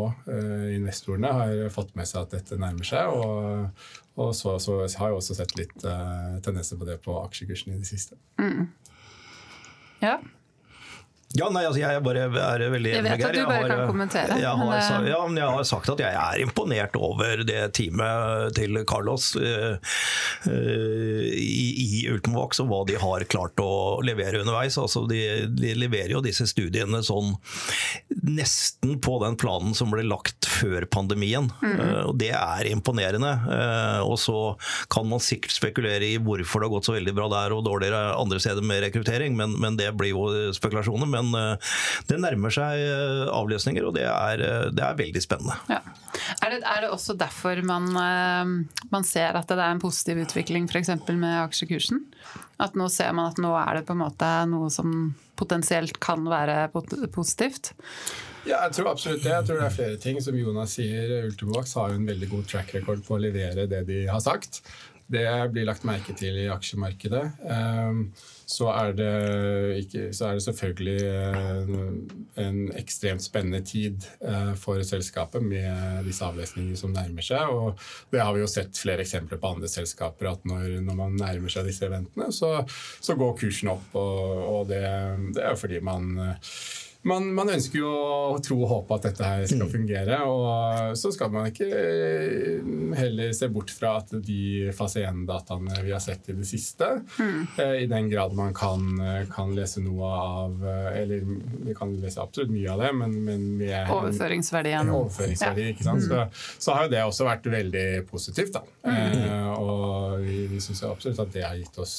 investorene 0.75 1.31
har 1.37 1.53
fått 1.73 1.93
med 1.95 2.09
seg 2.09 2.25
at 2.25 2.35
dette 2.35 2.57
nærmer 2.59 2.87
seg. 2.87 3.13
Og, 3.15 3.85
og 4.19 4.33
så, 4.35 4.57
så 4.63 4.81
har 4.99 5.13
jeg 5.13 5.19
også 5.19 5.37
sett 5.37 5.55
litt 5.59 5.75
tendenser 5.79 6.79
på 6.81 6.87
det 6.89 6.99
på 7.05 7.15
aksjekursen 7.21 7.75
i 7.75 7.79
det 7.79 7.87
siste. 7.89 8.19
Mm. 8.41 8.67
Ja. 10.03 10.17
Ja, 11.35 11.49
nei, 11.51 11.65
altså 11.67 11.81
jeg 11.81 12.01
bare 12.05 12.27
er 12.29 12.63
veldig. 12.71 12.91
Jeg 12.93 13.03
vet 13.03 13.23
at 13.27 13.35
du 13.35 13.41
bare 13.43 13.63
har, 13.65 13.71
kan 13.71 13.89
kommentere. 13.89 14.37
Jeg 14.39 14.59
har, 14.59 14.69
men, 14.71 15.07
ja, 15.09 15.19
men 15.27 15.39
jeg 15.41 15.55
har 15.57 15.67
sagt 15.67 15.89
at 15.91 16.03
jeg 16.03 16.19
er 16.21 16.43
imponert 16.43 16.95
over 16.95 17.43
det 17.47 17.61
teamet 17.75 18.55
til 18.55 18.79
Carlos 18.87 19.33
uh, 19.39 19.75
uh, 20.47 21.25
i, 21.35 21.65
i 21.83 22.05
Ultimovax 22.13 22.61
og 22.63 22.69
hva 22.71 22.81
de 22.87 22.95
har 23.01 23.27
klart 23.31 23.59
å 23.63 23.99
levere 24.05 24.43
underveis. 24.45 24.77
Altså, 24.79 25.03
de, 25.09 25.19
de, 25.51 25.73
leverer 25.75 26.15
jo 26.15 26.23
disse 26.23 26.47
studiene 26.47 27.01
sånn 27.03 27.33
nesten 28.25 28.95
på 29.03 29.17
den 29.25 29.35
planen 29.39 29.75
som 29.75 29.91
ble 29.91 30.05
lagt 30.07 30.47
før 30.47 30.87
pandemien. 30.87 31.51
Mm. 31.59 31.75
Uh, 31.75 32.01
og 32.11 32.15
det 32.21 32.31
er 32.37 32.71
imponerende. 32.71 33.33
og 34.05 34.15
så 34.21 34.39
kan 34.91 35.07
man 35.09 35.21
sikkert 35.23 35.55
spekulere 35.55 36.13
i 36.13 36.19
hvorfor 36.21 36.61
det 36.61 36.69
har 36.69 36.75
gått 36.77 36.87
så 36.87 36.95
veldig 36.95 37.13
bra 37.17 37.27
der 37.31 37.55
og 37.55 37.65
dårligere 37.67 38.15
andre 38.15 38.39
steder 38.39 38.63
med 38.65 38.83
rekruttering, 38.85 39.35
men, 39.37 39.57
men 39.59 39.75
det 39.79 39.91
blir 39.97 40.13
jo 40.13 40.53
spekulasjoner. 40.55 41.09
men 41.09 41.24
Men 41.33 41.57
det 42.09 42.19
nærmer 42.21 42.53
seg 42.53 42.81
avløsninger, 43.33 43.85
og 43.87 43.95
det 43.97 44.05
er, 44.09 44.43
det 44.75 44.83
er 44.85 44.99
veldig 44.99 45.23
spennende. 45.23 45.57
Ja. 45.71 45.81
Er, 46.41 46.53
det, 46.53 46.61
er, 46.61 46.85
det, 46.85 46.91
også 46.93 47.15
derfor 47.19 47.59
man, 47.65 47.89
man 48.91 49.07
ser 49.07 49.35
at 49.37 49.49
det 49.49 49.59
er 49.59 49.75
en 49.75 49.83
positiv 49.83 50.21
utvikling 50.23 50.69
f.eks. 50.69 50.93
med 51.11 51.41
aksjekursen? 51.43 52.05
At 52.61 52.77
nå 52.79 52.87
ser 52.91 53.11
man 53.15 53.33
at 53.33 53.41
nå 53.41 53.51
er 53.59 53.79
det 53.79 53.87
på 53.87 53.95
en 53.95 54.03
måte 54.05 54.29
noe 54.47 54.71
som 54.71 55.13
potensielt 55.35 55.99
kan 56.03 56.23
være 56.31 56.69
positivt? 56.73 57.73
Ja, 58.45 58.61
jeg 58.67 58.75
tror 58.77 58.91
absolutt 58.91 59.23
det. 59.25 59.31
Jeg 59.33 59.47
tror 59.47 59.59
det 59.59 59.67
er 59.67 59.73
flere 59.73 60.01
ting. 60.01 60.19
Som 60.21 60.37
Jonas 60.37 60.75
sier, 60.77 61.13
Ultimovax 61.25 61.73
har 61.79 61.91
jo 61.91 61.99
en 61.99 62.09
veldig 62.09 62.29
god 62.29 62.49
track 62.51 62.75
record 62.77 63.01
på 63.05 63.17
å 63.17 63.21
levere 63.21 63.65
det 63.69 63.81
de 63.89 64.03
har 64.07 64.21
sagt. 64.23 64.61
Det 65.05 65.25
blir 65.53 65.67
lagt 65.67 65.83
merke 65.85 66.15
til 66.17 66.37
i 66.41 66.47
aksjemarkedet. 66.49 67.23
Ehm, 67.53 67.99
så 68.49 68.71
er 68.73 69.01
ikke, 69.77 70.07
så 70.13 70.31
er 70.31 70.37
det 70.37 70.45
selvfølgelig 70.45 70.95
eh, 71.11 71.75
en 72.41 72.57
ekstremt 72.77 73.21
spennende 73.21 73.61
tid 73.65 74.07
eh, 74.25 74.53
for 74.57 74.81
selskapet 74.85 75.45
med 75.45 76.07
disse 76.07 76.25
avlesningene 76.25 76.79
som 76.79 76.93
nærmer 76.93 77.25
seg. 77.25 77.53
Og 77.53 77.77
det 78.13 78.23
har 78.23 78.33
vi 78.33 78.41
jo 78.41 78.49
sett 78.49 78.81
flere 78.81 79.05
eksempler 79.05 79.41
på 79.41 79.53
andre 79.53 79.69
selskaper, 79.69 80.31
at 80.31 80.49
når, 80.49 80.81
når 80.87 80.99
man 81.03 81.19
nærmer 81.21 81.53
seg 81.53 81.69
disse 81.69 81.85
eventene, 81.85 82.31
så, 82.33 82.55
så 82.97 83.17
går 83.19 83.37
kursen 83.43 83.75
opp. 83.75 83.87
Og, 83.93 84.41
og 84.55 84.73
det, 84.73 84.81
det 85.37 85.45
er 85.45 85.53
jo 85.53 85.61
fordi 85.67 85.83
man 85.85 86.17
man, 87.05 87.27
man, 87.37 87.51
ønsker 87.53 87.79
jo 87.79 87.89
å 87.91 88.37
tro 88.43 88.57
og 88.63 88.69
håpe 88.71 88.97
at 88.97 89.07
dette 89.09 89.29
her 89.29 89.45
skal 89.49 89.67
mm. 89.67 89.71
fungere. 89.71 90.19
Og 90.29 90.97
så 90.97 91.11
skal 91.13 91.31
man 91.33 91.49
ikke 91.51 91.67
eh, 91.69 92.69
heller 92.97 93.33
se 93.37 93.49
bort 93.53 93.73
fra 93.73 93.95
at 94.01 94.15
de 94.25 94.73
fase 94.75 95.03
1-dataene 95.05 95.83
vi 95.85 95.93
har 95.93 96.03
sett 96.03 96.31
i 96.33 96.37
det 96.37 96.47
siste, 96.49 96.89
mm. 97.19 97.33
Eh, 97.61 97.75
i 97.83 97.87
den 97.89 98.09
grad 98.09 98.33
man 98.37 98.53
kan, 98.57 98.87
eh, 99.01 99.21
kan, 99.31 99.53
lese 99.55 99.79
noe 99.83 100.07
av 100.09 100.63
Eller 100.65 101.21
vi 101.65 101.75
kan 101.77 101.93
lese 102.01 102.19
absolutt 102.23 102.51
mye 102.51 102.71
av 102.73 102.81
det, 102.81 102.89
men, 102.97 103.13
men 103.27 103.43
med 103.59 103.91
Overføringsverdien. 103.93 104.89
Overføringsverdi, 104.95 105.67
ikke 105.75 105.85
sant? 105.85 106.05
Mm. 106.05 106.09
Så, 106.09 106.55
så, 106.57 106.75
har 106.75 106.87
jo 106.87 106.93
det 106.95 107.03
også 107.05 107.27
vært 107.29 107.51
veldig 107.53 107.85
positivt. 108.09 108.57
da. 108.57 108.63
Mm. 108.87 109.19
Eh, 109.21 109.51
og 109.53 110.25
vi, 110.25 110.45
vi 110.51 110.63
syns 110.63 110.83
absolutt 110.87 111.21
at 111.21 111.35
det 111.35 111.45
har 111.45 111.59
gitt 111.59 111.79
oss 111.81 111.95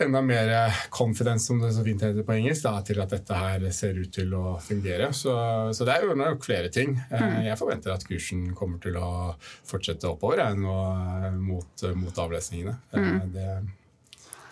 enda 0.00 0.22
mer 0.22 0.74
confidence, 0.90 1.46
som 1.46 1.58
det 1.60 1.72
så 1.72 1.84
fint 1.84 2.02
heter 2.02 2.26
på 2.26 2.34
engelsk, 2.36 2.64
da, 2.64 2.74
til 2.86 3.00
at 3.02 3.12
dette 3.12 3.38
her 3.38 3.64
ser 3.74 3.98
ut 3.98 4.12
til 4.14 4.34
å 4.36 4.58
fungere. 4.62 5.10
Så, 5.16 5.34
så 5.74 5.86
det 5.88 5.96
er 5.96 6.06
jo 6.06 6.18
nok 6.18 6.44
flere 6.46 6.70
ting. 6.74 6.94
Eh, 7.10 7.24
mm. 7.24 7.40
Jeg 7.48 7.58
forventer 7.60 7.94
at 7.94 8.06
kursen 8.08 8.48
kommer 8.58 8.80
til 8.82 8.98
å 9.00 9.10
fortsette 9.40 10.08
oppover 10.10 10.44
jeg, 10.44 10.60
nå, 10.62 10.76
eh, 11.24 11.34
mot, 11.34 11.84
mot, 11.98 12.22
avlesningene. 12.26 12.76
Eh, 12.92 13.08
mm. 13.08 13.34
Det, 13.34 13.48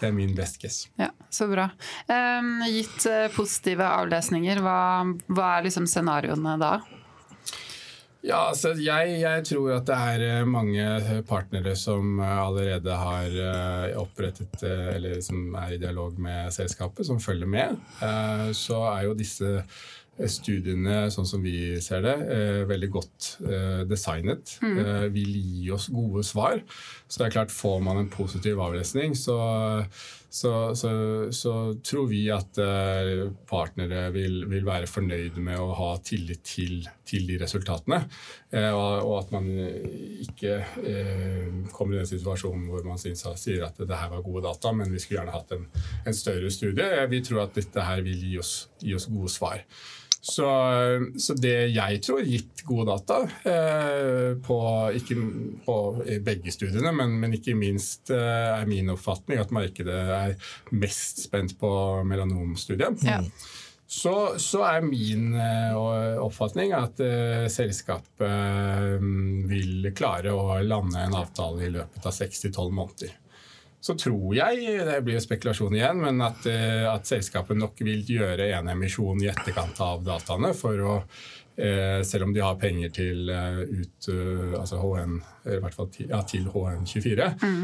det, 0.01 0.11
er 0.11 0.17
min 0.17 0.35
best 0.37 0.61
guess. 0.63 0.83
Ja, 1.01 1.13
Så 1.31 1.49
bra. 1.53 1.71
Um, 2.11 2.61
gitt 2.71 3.07
positive 3.37 3.87
avlesninger, 4.03 4.61
hva, 4.65 4.81
hva 5.31 5.57
er 5.57 5.69
liksom 5.69 5.89
scenarioene 5.91 6.59
da? 6.63 6.77
Ja, 8.27 8.51
så 8.59 8.73
jeg, 8.75 9.21
jeg, 9.21 9.43
tror 9.47 9.77
at 9.77 9.87
det 9.87 9.97
er 9.97 10.25
eh, 10.27 10.49
mange 10.49 10.87
partnere 11.29 11.77
som 11.79 12.19
eh, 12.19 12.39
allerede 12.43 12.97
har 12.99 13.37
eh, 13.43 13.99
opprettet 14.01 14.65
eller 14.67 15.21
som 15.23 15.55
er 15.61 15.77
i 15.77 15.79
dialog 15.83 16.19
med 16.19 16.51
selskapet, 16.55 17.07
som 17.07 17.23
følger 17.23 17.47
med. 17.47 17.79
Så 18.57 18.81
er 18.91 19.07
jo 19.07 19.15
disse 19.19 19.61
studiene, 20.33 21.07
sånn 21.13 21.29
som 21.29 21.43
vi 21.45 21.77
ser 21.85 22.01
det, 22.03 22.15
veldig 22.71 22.89
godt 22.95 23.27
designet. 23.91 24.55
Mm. 24.65 24.79
Vil 25.13 25.35
gi 25.37 25.67
oss 25.77 25.91
gode 25.93 26.25
svar. 26.25 26.63
Så 27.05 27.21
det 27.21 27.27
er 27.27 27.35
klart, 27.35 27.53
får 27.53 27.83
man 27.85 28.01
en 28.01 28.09
positiv 28.11 28.63
avlesning, 28.65 29.13
så 29.19 29.37
så, 30.37 30.75
så, 30.77 30.91
så, 31.33 31.53
tror 31.85 32.09
vi 32.11 32.27
at 32.35 32.59
uh, 32.61 33.31
partnere 33.49 34.11
vil, 34.13 34.43
vil, 34.51 34.67
være 34.67 34.89
fornøyde 34.91 35.41
med 35.41 35.57
å 35.57 35.71
ha 35.79 35.89
tillit 36.05 36.43
til, 36.45 36.83
til 37.09 37.25
de 37.31 37.39
resultatene. 37.41 38.03
Uh, 38.53 38.69
og, 38.69 38.91
og, 39.07 39.15
at 39.23 39.33
man 39.33 39.49
ikke 40.27 40.59
uh, 40.61 41.73
kommer 41.73 41.97
i 41.97 42.03
den 42.03 42.11
situasjonen 42.11 42.69
hvor 42.69 42.85
man 42.85 43.01
synes, 43.01 43.25
sier 43.41 43.65
at 43.65 43.81
det 43.81 43.97
her 43.97 44.13
var 44.13 44.25
gode 44.27 44.45
data, 44.45 44.75
men 44.77 44.93
vi 44.93 45.01
skulle 45.01 45.23
gjerne 45.23 45.37
hatt 45.39 45.57
en, 45.57 45.65
en 46.05 46.21
større 46.21 46.53
studie. 46.53 47.07
Vi 47.09 47.23
tror 47.25 47.47
at 47.47 47.57
dette 47.57 47.89
her 47.89 48.05
vil 48.05 48.29
gi 48.29 48.37
oss, 48.43 48.57
gi 48.83 48.93
oss 48.99 49.09
gode 49.09 49.33
svar. 49.33 49.65
Så, 50.27 50.47
så, 51.23 51.37
det 51.39 51.55
jeg 51.71 52.01
tror, 52.03 52.25
gitt 52.27 52.65
gode 52.67 52.89
data 52.91 53.21
eh, 53.47 54.33
på, 54.43 54.57
ikke 54.99 55.19
på 55.63 55.77
begge 56.27 56.55
studiene, 56.55 56.91
men, 56.97 57.15
men 57.23 57.37
ikke 57.37 57.55
minst 57.59 58.11
eh, 58.11 58.57
er 58.57 58.67
min 58.67 58.91
oppfatning 58.91 59.39
at 59.39 59.55
markedet 59.55 60.01
er 60.17 60.35
mest 60.75 61.23
spent 61.29 61.55
på 61.61 61.71
melanomstudiet. 62.11 63.07
Ja. 63.07 63.21
Så, 63.87 64.35
så, 64.43 64.65
er 64.67 64.83
min 64.83 65.37
eh, 65.39 65.77
oppfatning 66.19 66.75
at 66.75 66.99
eh, 67.07 67.47
selskapet 67.53 68.27
eh, 68.27 68.97
vil 69.47 69.93
klare 69.95 70.35
å 70.35 70.59
lande 70.67 71.05
en 71.07 71.15
avtale 71.15 71.69
i 71.69 71.71
løpet 71.77 72.09
av 72.11 72.17
6-12 72.17 72.75
måneder 72.75 73.15
så 73.81 73.95
tror 73.99 74.35
jeg, 74.35 74.79
det 74.87 74.99
blir 75.07 75.23
spekulasjon 75.23 75.77
igjen, 75.77 76.01
men 76.03 76.23
at, 76.25 76.47
eh, 76.51 76.87
at 76.91 77.07
selskapet 77.07 77.59
nok 77.59 77.81
vil 77.87 78.03
gjøre 78.17 78.51
en 78.57 78.71
emisjon 78.73 79.21
i 79.23 79.31
etterkant 79.31 79.81
av 79.85 80.05
dataene 80.07 80.53
for 80.57 80.83
å 80.83 80.95
selv 82.05 82.25
om 82.25 82.33
de 82.35 82.43
har 82.45 82.59
penger 82.61 82.91
til 82.93 83.31
uh, 83.33 83.63
ut, 83.65 84.09
uh, 84.13 84.57
altså 84.61 84.77
HN, 84.77 85.15
i 85.49 85.59
hvert 85.63 85.77
fall 85.77 85.89
til, 85.95 86.11
ja, 86.11 86.19
til 86.29 86.49
HN24, 86.53 87.29
mm. 87.41 87.61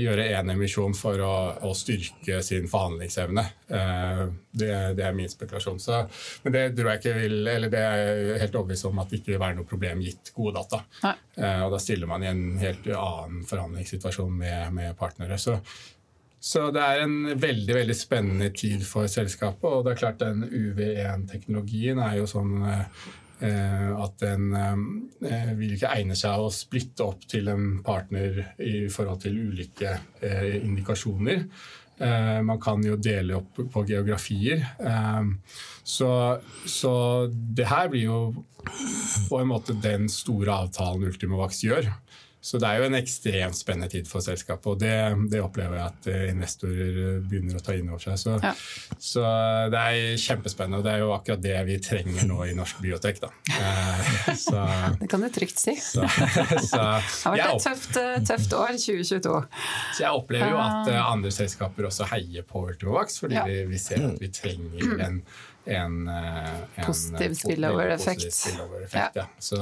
gjøre 0.00 0.24
én 0.32 0.52
emisjon 0.54 0.94
for 0.96 1.20
å, 1.22 1.34
å, 1.68 1.74
styrke 1.76 2.38
sin 2.42 2.64
forhandlingsevne. 2.72 3.44
Det, 3.68 4.70
det, 4.96 5.04
er 5.04 5.12
min 5.12 5.28
spekulasjon. 5.28 5.76
Så, 5.82 5.98
men 6.46 6.54
det 6.54 6.62
tror 6.78 6.88
jeg 6.94 7.02
ikke 7.02 7.12
vil, 7.18 7.36
eller 7.52 7.72
det 7.74 7.82
er 7.84 8.00
jeg 8.00 8.40
helt 8.46 8.56
overbevist 8.62 8.88
om 8.88 9.02
at 9.02 9.12
det 9.12 9.20
ikke 9.20 9.34
vil 9.34 9.42
være 9.44 9.58
noe 9.58 9.68
problem 9.68 10.00
gitt 10.06 10.32
gode 10.32 10.56
data. 10.56 10.80
og 11.66 11.76
da 11.76 11.82
stiller 11.84 12.08
man 12.08 12.24
i 12.24 12.30
en 12.32 12.42
helt 12.62 12.88
annen 12.96 13.44
forhandlingssituasjon 13.50 14.32
med, 14.40 14.72
med 14.80 14.96
partnere. 14.96 15.36
Så, 15.36 15.58
så 16.40 16.70
det 16.72 16.80
er 16.80 17.04
en 17.04 17.18
veldig 17.36 17.76
veldig 17.82 17.98
spennende 17.98 18.48
tid 18.56 18.88
for 18.88 19.04
selskapet. 19.04 19.68
Og 19.68 19.84
det 19.84 19.92
er 19.92 20.00
klart 20.00 20.24
den 20.24 20.48
UV1-teknologien 20.48 22.00
er 22.08 22.22
jo 22.22 22.30
sånn 22.32 22.56
Eh, 22.68 22.84
at 23.46 24.16
den 24.22 24.48
eh, 24.56 25.52
vil 25.58 25.76
ikke 25.76 25.92
egne 25.94 26.16
seg 26.18 26.42
å 26.42 26.50
splitte 26.52 27.06
opp 27.06 27.26
til 27.30 27.50
en 27.52 27.68
partner 27.86 28.40
i 28.58 28.88
forhold 28.92 29.22
til 29.22 29.38
ulike 29.50 29.92
eh, 30.20 30.56
indikasjoner. 30.62 31.44
Man 31.98 32.60
kan 32.62 32.78
jo 32.86 32.94
dele 32.94 33.40
opp 33.40 33.56
på 33.72 33.80
geografier. 33.82 34.60
Så, 35.82 36.10
så 36.62 36.92
det 37.26 37.66
her 37.66 37.88
blir 37.90 38.04
jo 38.04 38.18
på 39.26 39.40
en 39.40 39.50
måte 39.50 39.74
den 39.82 40.06
store 40.06 40.60
avtalen 40.62 41.08
Ultimovax 41.10 41.64
gjør. 41.66 41.90
Så 42.40 42.60
det 42.62 42.68
er 42.68 42.78
jo 42.78 42.86
en 42.86 42.94
ekstremt 42.94 43.58
spennende 43.58 43.90
tid 43.90 44.06
for 44.06 44.22
selskapet, 44.22 44.66
og 44.70 44.78
det, 44.78 44.92
det 45.32 45.40
opplever 45.42 45.74
jeg 45.74 45.90
at 45.90 46.08
eh, 46.12 46.26
investorer 46.30 47.00
eh, 47.02 47.16
begynner 47.26 47.58
å 47.58 47.62
ta 47.66 47.74
inn 47.74 47.88
over 47.90 48.04
seg. 48.04 48.20
Så, 48.20 48.36
ja. 48.44 48.52
så, 48.94 49.24
det 49.74 49.80
er 49.82 50.20
kjempespennende, 50.22 50.78
og 50.78 50.86
det 50.86 50.92
er 50.92 51.02
jo 51.02 51.10
akkurat 51.16 51.42
det 51.42 51.56
vi 51.66 51.80
trenger 51.82 52.28
nå 52.30 52.38
i 52.46 52.54
norsk 52.58 52.78
biotek. 52.84 53.18
Eh, 53.26 54.14
så, 54.38 54.62
det 55.02 55.10
kan 55.10 55.26
du 55.26 55.28
trygt 55.34 55.58
si. 55.58 55.74
Så, 55.82 56.06
det 56.06 56.78
har 56.78 57.34
vært 57.34 57.56
et 57.56 57.66
tøft, 57.66 58.00
tøft, 58.30 58.56
år, 58.60 58.78
2022. 58.78 59.36
Så 59.98 60.06
jeg 60.06 60.22
opplever 60.22 60.54
jo 60.54 60.62
at 60.62 60.94
andre 61.02 61.34
selskaper 61.34 61.90
også 61.90 62.06
heier 62.14 62.46
på 62.46 62.68
Ultimovax, 62.70 63.18
fordi 63.24 63.40
ja. 63.40 63.48
vi, 63.50 63.64
vi, 63.74 63.82
ser 63.82 64.12
at 64.12 64.22
vi 64.22 64.30
trenger 64.30 64.94
en 65.08 65.22
en, 65.68 66.08
eh, 66.08 66.48
en 66.80 66.86
positiv 66.86 67.36
spillover-effekt. 67.38 68.32
Spillover 68.34 68.88
ja. 68.92 69.08
ja. 69.14 69.26
Så, 69.38 69.60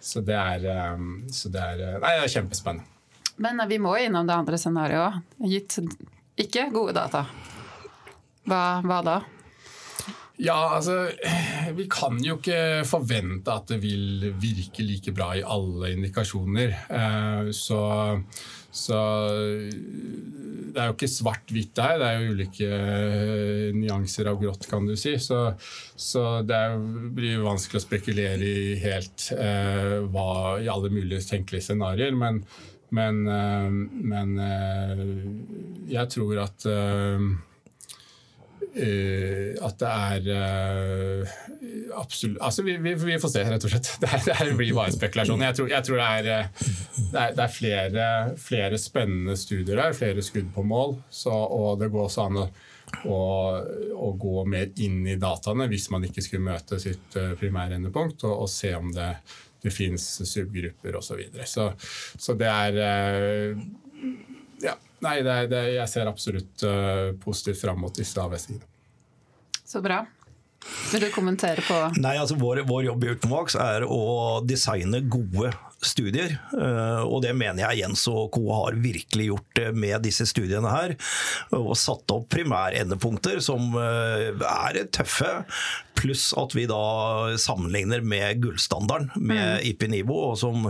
så, 0.00 0.22
det 0.26 0.36
er, 0.36 0.66
um, 0.94 1.24
så, 1.32 1.52
det 1.54 1.62
er, 1.62 1.84
Nei, 2.02 2.12
det 2.18 2.26
er 2.26 2.34
kjempespennende. 2.38 2.92
Men 3.36 3.60
vi 3.68 3.78
må 3.82 3.96
innom 4.00 4.26
det 4.26 4.36
andre 4.36 4.58
scenarioet. 4.58 5.20
Gitt 5.44 5.78
ikke 6.40 6.70
gode 6.72 6.96
data. 6.96 7.26
Hva, 8.46 8.62
hva 8.86 9.00
da? 9.04 9.16
Ja, 10.36 10.76
altså 10.76 11.06
Vi 11.76 11.86
kan 11.90 12.18
jo 12.20 12.36
ikke 12.36 12.84
forvente 12.88 13.54
at 13.54 13.70
det 13.72 13.78
vil 13.80 14.28
virke 14.40 14.84
like 14.84 15.12
bra 15.16 15.30
i 15.36 15.44
alle 15.44 15.94
indikasjoner. 15.96 16.76
Eh, 16.92 17.50
så 17.56 17.80
så 18.76 19.00
det 20.76 20.82
er 20.82 20.90
jo 20.90 20.94
ikke 20.96 21.08
svart-hvitt 21.08 21.80
her, 21.80 21.96
det 22.00 22.06
er 22.08 22.20
jo 22.20 22.34
ulike 22.36 22.66
eh, 22.68 23.68
nyanser 23.72 24.28
av 24.28 24.40
grått, 24.42 24.66
kan 24.68 24.84
du 24.84 24.92
si. 25.00 25.14
Så, 25.22 25.40
så 25.96 26.24
det 26.44 26.56
er, 26.56 26.76
blir 27.16 27.44
vanskelig 27.46 27.80
å 27.80 27.86
spekulere 27.86 28.44
i 28.44 28.76
helt 28.82 29.30
eh, 29.36 29.96
hva 30.12 30.58
i 30.60 30.68
alle 30.68 30.92
mulige 30.92 31.24
tenkelige 31.30 31.70
scenarioer. 31.70 32.16
Men, 32.20 32.42
men, 32.96 33.22
eh, 33.24 33.70
men 34.12 34.36
eh, 34.44 35.04
jeg 35.96 36.12
tror 36.12 36.44
at 36.44 36.68
eh, 36.68 37.30
Uh, 38.76 39.56
at 39.64 39.78
det 39.80 39.88
er 39.88 40.26
uh, 40.36 41.36
absolutt 41.96 42.42
Altså, 42.44 42.60
vi, 42.66 42.74
vi, 42.84 42.90
vi, 43.00 43.14
får 43.22 43.30
se, 43.32 43.44
rett 43.48 43.64
og 43.64 43.72
slett. 43.72 43.88
Det, 44.02 44.10
er, 44.12 44.42
det 44.50 44.56
blir 44.58 44.74
bare 44.76 44.92
spekulasjon. 44.92 45.44
Jeg 45.46 45.56
tror, 45.56 45.70
jeg 45.72 45.86
tror 45.86 46.02
det, 46.02 46.08
er, 46.10 46.26
det, 46.26 47.20
er, 47.22 47.32
det 47.38 47.44
er, 47.46 47.54
flere, 47.54 48.08
flere, 48.36 48.80
spennende 48.80 49.36
studier 49.40 49.80
der, 49.80 49.96
flere 49.96 50.24
skudd 50.24 50.52
på 50.52 50.64
mål. 50.68 50.98
Så, 51.08 51.32
og 51.32 51.80
det 51.80 51.88
går 51.94 52.04
også 52.04 52.26
an 52.28 52.42
å, 52.42 52.46
å, 53.08 53.20
å, 53.96 54.10
gå 54.20 54.44
mer 54.52 54.76
inn 54.84 55.00
i 55.08 55.16
dataene 55.20 55.70
hvis 55.72 55.88
man 55.94 56.04
ikke 56.04 56.26
skulle 56.26 56.50
møte 56.50 56.80
sitt 56.82 57.16
primære 57.40 57.78
endepunkt, 57.80 58.26
og, 58.28 58.44
og 58.44 58.52
se 58.52 58.74
om 58.76 58.92
det, 58.92 59.08
det 59.64 59.72
fins 59.72 60.04
subgrupper 60.20 61.00
osv. 61.00 61.14
Så, 61.14 61.20
videre. 61.22 61.48
så 61.48 61.70
Så 61.80 62.36
det 62.36 62.52
er 62.52 62.82
Ja. 64.64 64.76
Nei, 65.04 65.18
det 65.24 65.32
er, 65.32 65.48
det, 65.50 65.62
jeg 65.76 65.92
ser 65.92 66.08
absolutt 66.08 66.64
uh, 66.64 67.12
positivt 67.20 67.60
fram 67.60 67.82
mot 67.84 67.96
disse 67.96 68.20
AVS-ene. 68.20 68.62
Så 69.66 69.82
bra. 69.84 70.04
Vil 70.90 71.04
du 71.04 71.10
kommentere 71.14 71.62
på 71.62 71.76
Nei, 72.00 72.16
altså 72.18 72.34
Vår, 72.40 72.62
vår 72.66 72.88
jobb 72.88 73.04
i 73.04 73.10
Ultimax 73.12 73.54
er 73.60 73.84
å 73.86 74.00
designe 74.42 75.02
gode 75.04 75.52
studier. 75.88 76.36
Uh, 76.52 77.02
og 77.06 77.22
det 77.24 77.34
mener 77.36 77.64
jeg 77.64 77.84
Jens 77.84 78.06
og 78.12 78.30
co. 78.34 78.44
har 78.52 78.78
virkelig 78.82 79.30
gjort 79.30 79.62
med 79.76 80.06
disse 80.06 80.28
studiene 80.28 80.72
her. 80.72 80.96
Og 81.56 81.74
satt 81.78 82.14
opp 82.14 82.28
primærendepunkter 82.34 83.42
som 83.44 83.74
uh, 83.78 84.30
er 84.36 84.84
tøffe, 84.94 85.32
Pluss 85.96 86.34
at 86.36 86.54
vi 86.54 86.66
da 86.68 87.36
sammenligner 87.40 88.00
med 88.04 88.42
gullstandarden, 88.42 89.10
med 89.16 89.56
mm. 89.56 89.60
Ipinivo. 89.70 90.16
Og 90.30 90.38
som 90.38 90.68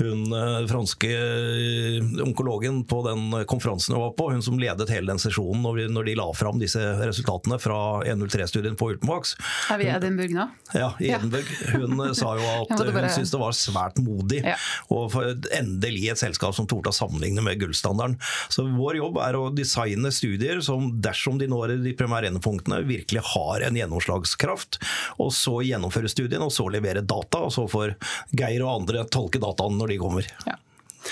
hun 0.00 0.34
eh, 0.36 0.58
franske 0.68 1.10
eh, 1.10 2.22
onkologen 2.24 2.82
på 2.88 3.00
den 3.06 3.32
konferansen 3.48 3.96
jeg 3.96 4.02
var 4.02 4.12
på, 4.18 4.30
hun 4.34 4.44
som 4.44 4.60
ledet 4.60 4.90
hele 4.92 5.10
den 5.12 5.22
sesjonen 5.22 5.64
når, 5.64 6.04
de 6.06 6.16
la 6.18 6.28
fram 6.36 6.60
disse 6.60 6.80
resultatene 7.00 7.58
fra 7.62 7.78
103-studien 8.04 8.76
på 8.78 8.92
Ultimovax 8.92 9.34
Er 9.72 9.80
vi 9.80 9.88
i 9.88 9.92
Edinburgh 9.94 10.36
nå? 10.36 10.46
Ja, 10.76 10.92
i 11.00 11.10
Edinburgh. 11.14 11.50
Hun 11.74 12.04
eh, 12.06 12.14
sa 12.18 12.34
jo 12.36 12.50
at 12.60 12.74
hun 12.76 13.08
syntes 13.08 13.34
det 13.34 13.42
var 13.42 13.56
svært 13.56 14.00
modig. 14.04 14.39
Ja. 14.44 14.56
Og 14.94 15.16
endelig 15.56 16.10
et 16.12 16.22
selskap 16.22 16.54
som 16.56 16.68
torde 16.70 16.92
å 16.92 16.96
sammenligne 16.96 17.44
med 17.44 17.60
gullstandarden. 17.62 18.18
Så 18.52 18.66
vår 18.76 19.00
jobb 19.00 19.20
er 19.24 19.38
å 19.38 19.48
designe 19.54 20.12
studier 20.14 20.62
som 20.64 20.90
dersom 21.02 21.40
de 21.40 21.48
når 21.50 21.76
de 21.84 21.94
primære 21.98 22.30
endepunktene, 22.30 22.82
virkelig 22.88 23.24
har 23.32 23.66
en 23.66 23.78
gjennomslagskraft 23.78 24.80
og 25.20 25.32
så 25.34 25.60
gjennomføre 25.66 26.10
studien, 26.10 26.42
og 26.44 26.52
så 26.54 26.68
levere 26.72 27.04
data. 27.04 27.44
Og 27.46 27.54
så 27.54 27.66
får 27.70 27.96
Geir 28.36 28.64
og 28.64 28.82
andre 28.82 29.06
tolke 29.10 29.42
dataene 29.42 29.80
når 29.80 29.94
de 29.94 30.00
kommer. 30.02 30.34
Ja. 30.46 30.59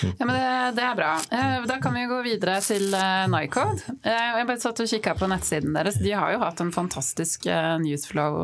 Ja, 0.03 0.27
men 0.27 0.35
det, 0.35 0.73
det, 0.77 0.85
er 0.85 0.95
bra. 0.99 1.11
Eh, 1.31 1.67
da 1.67 1.79
kan 1.83 1.95
vi 1.95 2.05
gå 2.11 2.21
videre 2.27 2.59
til 2.65 2.93
uh, 2.95 3.27
Nycode. 3.31 3.97
Uh, 4.05 4.39
jeg 4.39 4.49
bare 4.49 4.63
satt 4.63 4.83
og 4.85 4.91
kikka 4.91 5.15
på 5.19 5.29
nettsiden 5.31 5.77
deres. 5.77 5.99
De 6.03 6.13
har 6.15 6.35
jo 6.35 6.43
hatt 6.43 6.63
en 6.63 6.73
fantastisk 6.75 7.49
newsflow 7.83 8.39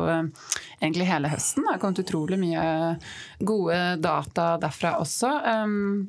egentlig 0.79 1.07
hele 1.09 1.31
høsten. 1.31 1.65
Det 1.65 1.75
har 1.75 1.81
kommet 1.81 2.03
utrolig 2.03 2.39
mye 2.41 2.65
gode 3.39 3.79
data 4.03 4.55
derfra 4.61 4.95
også. 5.01 5.31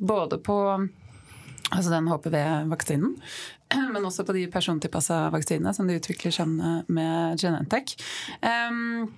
Både 0.01 0.41
på 0.43 0.57
altså 1.71 1.91
den 1.91 2.09
HPV-vaksinen, 2.11 3.17
men 3.93 4.05
også 4.05 4.27
på 4.27 4.37
de 4.37 4.47
persontilpassa 4.53 5.27
vaksinene 5.35 5.75
som 5.75 5.89
de 5.89 5.99
utvikler 5.99 6.35
sammen 6.35 6.85
med 6.87 7.41
Genentech. 7.43 7.97
Um, 8.43 9.09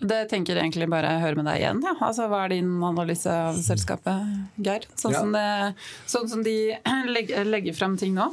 det 0.00 0.20
tenker 0.30 0.56
jeg 0.56 0.64
egentlig 0.64 0.88
bare 0.92 1.16
høre 1.20 1.36
med 1.38 1.48
deg 1.50 1.60
igjen. 1.60 1.82
Ja. 1.84 1.96
Altså, 2.06 2.28
hva 2.30 2.44
er 2.46 2.54
din 2.54 2.72
analyse 2.86 3.32
av 3.50 3.58
selskapet, 3.64 4.30
Geir? 4.56 4.86
Sånn, 4.96 5.16
ja. 5.16 5.20
som, 5.24 5.34
det, 5.36 5.90
sånn 6.10 6.30
som 6.30 6.46
de 6.46 6.56
legger, 7.16 7.44
legger 7.48 7.76
fram 7.76 7.98
ting 8.00 8.16
nå? 8.16 8.30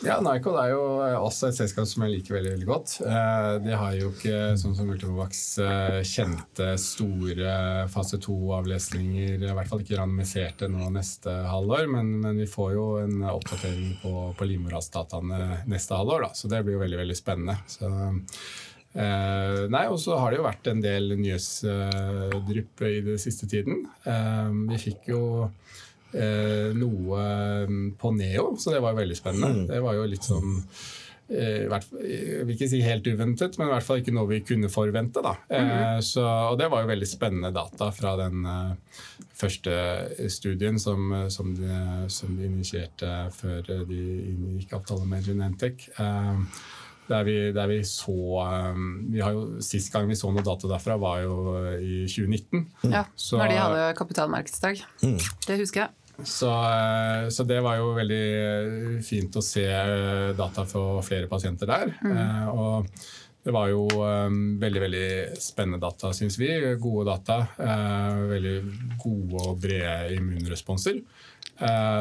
Ja, 0.00 0.16
Nycon 0.24 0.56
er 0.56 0.70
jo 0.72 0.80
også 1.20 1.50
et 1.50 1.58
selskap 1.58 1.84
som 1.88 2.06
jeg 2.06 2.14
liker 2.14 2.38
veldig 2.38 2.54
veldig 2.54 2.68
godt. 2.68 2.94
Eh, 3.04 3.48
de 3.66 3.74
har 3.76 3.96
jo 3.98 4.08
ikke, 4.14 4.38
sånn 4.60 4.72
som 4.78 4.88
Ultimovax, 4.88 5.42
eh, 5.60 5.98
kjente 6.08 6.70
store 6.80 7.56
fase 7.92 8.16
2-avlesninger. 8.24 9.44
I 9.44 9.52
hvert 9.58 9.68
fall 9.68 9.84
ikke 9.84 9.98
randomiserte 10.00 10.70
nå 10.72 10.88
neste 10.94 11.34
halvår, 11.50 11.84
men, 11.92 12.14
men, 12.24 12.40
vi 12.40 12.48
får 12.48 12.72
jo 12.78 12.86
en 13.02 13.20
oppdatering 13.28 13.98
på, 14.00 14.14
på 14.38 14.48
livmorhalsdataene 14.48 15.66
neste 15.68 16.00
halvår, 16.00 16.28
da, 16.30 16.32
så 16.32 16.48
det 16.48 16.64
blir 16.64 16.78
jo 16.78 16.84
veldig 16.86 17.02
veldig 17.02 17.20
spennende. 17.20 17.60
Så, 17.68 17.92
eh, 18.94 19.66
nei, 19.70 19.84
Og 19.90 20.00
så 20.02 20.16
har 20.18 20.32
det 20.32 20.40
jo 20.40 20.46
vært 20.46 20.70
en 20.70 20.82
del 20.84 21.14
nyhetsdrypp 21.18 22.86
i 22.88 22.96
den 23.10 23.20
siste 23.22 23.48
tiden. 23.50 23.84
Eh, 24.04 24.48
vi 24.72 24.80
fikk 24.88 25.12
jo 25.12 25.22
eh, 26.14 26.72
noe 26.76 27.26
mm, 27.68 27.84
på 28.00 28.14
Neo, 28.16 28.54
så 28.58 28.74
det 28.74 28.82
var 28.84 28.98
veldig 28.98 29.18
spennende. 29.18 29.62
Mm. 29.62 29.70
Det 29.70 29.84
var 29.84 29.98
jo 29.98 30.10
litt 30.10 30.26
sånn 30.26 30.58
hvert, 31.30 31.84
jeg 31.94 32.42
vil 32.42 32.56
ikke 32.56 32.66
si 32.66 32.80
helt 32.82 33.06
uventet, 33.06 33.54
men 33.54 33.68
i 33.68 33.70
hvert 33.70 33.84
fall 33.86 34.00
ikke 34.00 34.10
noe 34.16 34.26
vi 34.26 34.40
kunne 34.42 34.66
forvente. 34.66 35.22
Da. 35.22 35.36
Mm. 35.46 36.00
Så, 36.02 36.24
og 36.26 36.56
det 36.58 36.66
var 36.72 36.82
jo 36.82 36.88
veldig 36.90 37.06
spennende 37.06 37.52
data 37.54 37.92
fra 37.94 38.16
den 38.18 38.42
uh, 38.42 38.72
første 39.38 39.76
studien 40.26 40.82
som, 40.82 41.06
som, 41.30 41.52
de, 41.54 41.70
som, 42.10 42.34
de, 42.34 42.48
initierte 42.50 43.12
før 43.36 43.62
de 43.62 44.00
inngikk 44.32 44.74
avtale 44.80 45.06
med 45.06 45.30
Genentech. 45.30 45.86
Uh, 46.02 46.42
der 47.10 47.24
vi, 47.26 47.36
der 47.56 47.70
vi, 47.70 47.80
så 47.86 48.14
um, 48.14 48.90
vi 49.10 49.22
har 49.22 49.34
jo, 49.36 49.46
Sist 49.64 49.92
gang 49.92 50.06
vi 50.08 50.18
så 50.18 50.30
noe 50.30 50.44
data 50.46 50.70
derfra, 50.70 50.98
var 51.00 51.24
jo 51.24 51.38
i 51.76 52.04
2019. 52.06 52.66
Ja, 52.92 53.06
så, 53.14 53.40
Når 53.40 53.50
de 53.50 53.62
hadde 53.64 53.88
kapitalmarkedsdag. 53.98 54.84
Mm. 55.02 55.18
Det 55.46 55.58
husker 55.62 55.86
jeg. 55.86 55.96
Så, 56.24 56.50
eh, 56.50 57.28
så, 57.28 57.44
det 57.44 57.60
var 57.64 57.78
jo 57.80 57.94
veldig 57.96 58.26
eh, 58.42 59.00
fint 59.04 59.36
å 59.36 59.44
se 59.44 59.64
eh, 59.66 60.30
data 60.36 60.66
for 60.68 61.00
flere 61.06 61.28
pasienter 61.30 61.70
der. 61.70 61.94
Mm. 62.04 62.50
Og 62.52 62.90
det 63.40 63.54
var 63.56 63.70
jo 63.70 63.86
veldig 64.60 64.80
veldig 64.82 65.06
spennende 65.40 65.80
data, 65.80 66.10
syns 66.12 66.36
vi. 66.36 66.50
Gode 66.76 67.06
data. 67.08 67.38
veldig 68.28 68.56
gode 69.00 69.46
og 69.46 69.62
brede 69.62 70.10
immunresponser. 70.18 70.98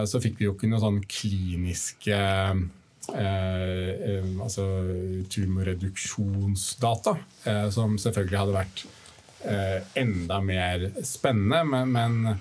så 0.04 0.19
fikk 0.19 0.36
vi 0.41 0.50
jo 0.50 0.58
ikke 0.58 0.67
noen 0.67 0.84
sånn 0.84 1.00
kliniske 1.08 2.17
altså 3.15 4.65
tumorreduksjonsdata, 5.34 7.15
som 7.74 7.98
selvfølgelig 8.02 8.39
hadde 8.39 8.56
vært 8.56 8.86
enda 10.00 10.39
mer 10.43 10.88
spennende. 11.08 11.63
men, 11.67 11.91
men 11.93 12.39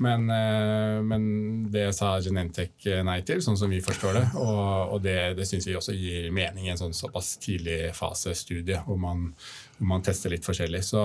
men, 0.00 0.30
eh, 0.30 1.02
men, 1.02 1.24
det 1.72 1.90
sa 1.92 2.14
Genentech 2.24 2.88
nei 3.04 3.20
til, 3.26 3.42
sånn 3.44 3.58
som 3.60 3.70
vi 3.72 3.82
forstår 3.84 4.16
det. 4.16 4.22
Og, 4.40 4.94
og 4.96 5.02
det, 5.04 5.18
det 5.36 5.46
syns 5.48 5.68
vi 5.68 5.76
også 5.76 5.94
gir 5.96 6.30
mening 6.34 6.66
i 6.66 6.72
en 6.72 6.80
sånn 6.80 6.96
såpass 6.96 7.34
tidlig 7.42 7.92
fasestudie, 7.96 8.80
hvor 8.86 9.00
man 9.00 9.28
man 9.86 10.02
tester 10.04 10.32
litt 10.32 10.46
forskjellig. 10.46 10.82
Så, 10.84 11.02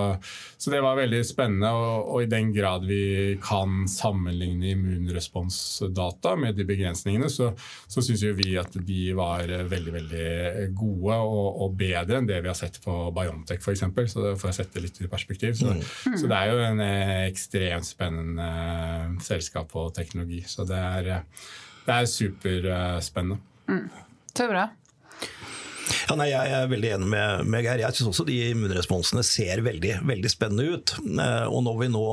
så 0.56 0.72
det 0.72 0.82
var 0.84 0.98
veldig 0.98 1.22
spennende. 1.26 1.70
Og, 1.72 2.10
og, 2.12 2.22
i 2.24 2.30
den 2.30 2.52
grad 2.54 2.86
vi 2.88 3.36
kan 3.42 3.84
sammenligne 3.90 4.72
immunresponsdata 4.74 6.34
med 6.40 6.58
de 6.58 6.66
begrensningene, 6.68 7.30
så, 7.32 7.52
så 7.88 8.04
syns 8.04 8.24
vi 8.36 8.56
at 8.60 8.76
de 8.76 9.00
var 9.16 9.48
veldig 9.70 9.94
veldig 9.96 10.28
gode 10.76 11.18
og, 11.22 11.60
og, 11.64 11.76
bedre 11.76 12.20
enn 12.20 12.28
det 12.28 12.40
vi 12.42 12.50
har 12.50 12.58
sett 12.58 12.78
på 12.84 12.94
Biontech 13.16 13.62
f.eks. 13.62 13.84
Så 14.12 14.34
for 14.38 14.50
å 14.50 14.56
sette 14.56 14.78
det 14.78 14.86
litt 14.86 15.02
i 15.02 15.10
perspektiv. 15.10 15.56
Så, 15.58 15.74
mm. 15.76 16.16
så 16.20 16.30
det 16.30 16.38
er 16.40 16.52
jo 16.52 16.64
en 16.66 16.82
eh, 16.84 17.14
ekstremt 17.26 17.88
spennende 17.88 18.46
eh, 18.46 19.12
selskap 19.26 19.74
og 19.78 19.92
teknologi. 19.96 20.42
Så 20.48 20.66
det 20.68 20.80
er, 20.80 21.12
eh, 21.18 21.46
det 21.86 22.00
er 22.00 22.10
superspennende. 22.10 23.40
Mm. 23.70 23.86
Er 24.36 24.52
bra. 24.52 24.66
Ja, 26.06 26.14
nei, 26.14 26.28
jeg 26.30 26.50
er 26.54 26.68
veldig 26.70 26.90
enig 26.94 27.06
med, 27.10 27.48
med 27.50 27.64
Geir. 27.66 27.80
Jeg 27.82 27.96
syns 27.96 28.12
også 28.12 28.26
de 28.28 28.36
immunresponsene 28.52 29.24
ser 29.26 29.58
veldig, 29.66 29.96
veldig 30.06 30.30
spennende 30.30 30.76
ut. 30.76 30.92
Eh, 31.02 31.46
og 31.50 31.64
når 31.66 31.80
vi 31.80 31.88
nå 31.90 32.04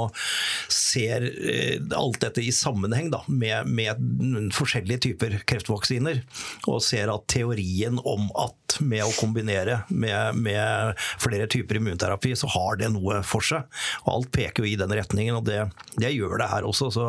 ser 0.74 1.28
eh, 1.30 1.78
alt 1.94 2.18
dette 2.24 2.42
i 2.42 2.50
sammenheng 2.56 3.12
da, 3.14 3.22
med, 3.30 3.70
med 3.70 4.50
forskjellige 4.58 5.04
typer 5.06 5.38
kreftvaksiner, 5.46 6.24
og 6.66 6.82
ser 6.82 7.14
at 7.14 7.28
teorien 7.30 8.02
om 8.02 8.32
at 8.42 8.58
med 8.82 9.04
å 9.06 9.12
kombinere 9.18 9.82
med, 9.90 10.40
med, 10.40 11.00
flere 11.22 11.48
typer 11.52 11.80
immunterapi, 11.80 12.34
så 12.38 12.50
har 12.54 12.80
det 12.80 12.90
noe 12.94 13.22
for 13.28 13.46
seg. 13.46 13.68
Og 14.06 14.12
alt 14.16 14.32
peker 14.36 14.64
jo 14.64 14.72
i 14.72 14.78
den 14.80 14.94
retningen, 14.94 15.38
og 15.38 15.46
det, 15.48 15.60
det 16.00 16.14
gjør 16.14 16.38
det 16.42 16.50
her 16.52 16.68
også. 16.68 16.90
Så, 16.94 17.08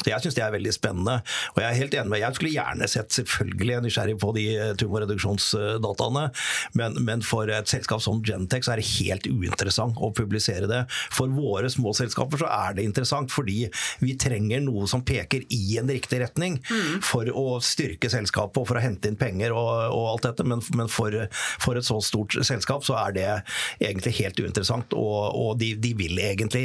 så 0.00 0.10
jeg 0.10 0.24
syns 0.24 0.38
det 0.38 0.44
er 0.44 0.54
veldig 0.54 0.74
spennende. 0.74 1.20
Og 1.54 1.62
jeg 1.62 1.68
er 1.68 1.80
helt 1.80 1.96
enig 1.98 2.12
med 2.12 2.22
Jeg 2.22 2.38
skulle 2.38 2.54
gjerne 2.54 2.90
sett, 2.90 3.12
selvfølgelig, 3.16 3.76
er 3.76 3.84
nysgjerrig 3.84 4.16
på 4.20 4.32
de 4.36 4.46
tumorreduksjonsdataene, 4.80 6.26
men, 6.78 7.00
men, 7.06 7.24
for 7.26 7.50
et 7.52 7.70
selskap 7.70 8.02
som 8.02 8.22
Gentex 8.26 8.70
er 8.70 8.80
det 8.80 8.88
helt 8.96 9.28
uinteressant 9.28 9.98
å 10.00 10.12
publisere 10.16 10.68
det. 10.70 10.84
For 11.12 11.30
våre 11.32 11.70
små 11.72 11.92
selskaper 11.96 12.42
så 12.42 12.50
er 12.50 12.76
det 12.78 12.86
interessant, 12.88 13.32
fordi 13.32 13.64
vi 14.02 14.16
trenger 14.20 14.62
noe 14.64 14.88
som 14.90 15.04
peker 15.06 15.44
i 15.54 15.78
en 15.80 15.90
riktig 15.90 16.22
retning 16.22 16.58
mm. 16.62 17.00
for 17.06 17.28
å 17.34 17.60
styrke 17.64 18.10
selskapet 18.12 18.62
og 18.62 18.68
for 18.68 18.80
å 18.80 18.84
hente 18.84 19.10
inn 19.10 19.18
penger 19.20 19.54
og, 19.56 19.70
og 19.94 20.06
alt 20.14 20.28
dette. 20.28 20.46
men, 20.48 20.62
men 20.76 20.90
for, 21.00 21.16
for, 21.62 21.78
et 21.80 21.86
så 21.86 21.98
stort 22.04 22.36
selskap, 22.46 22.84
så 22.86 22.98
er 23.00 23.16
det 23.16 23.28
egentlig 23.78 24.16
helt 24.20 24.40
uinteressant. 24.40 24.96
Og, 24.98 25.30
og 25.36 25.56
de, 25.60 25.72
de, 25.80 25.94
vil 25.98 26.20
egentlig 26.20 26.64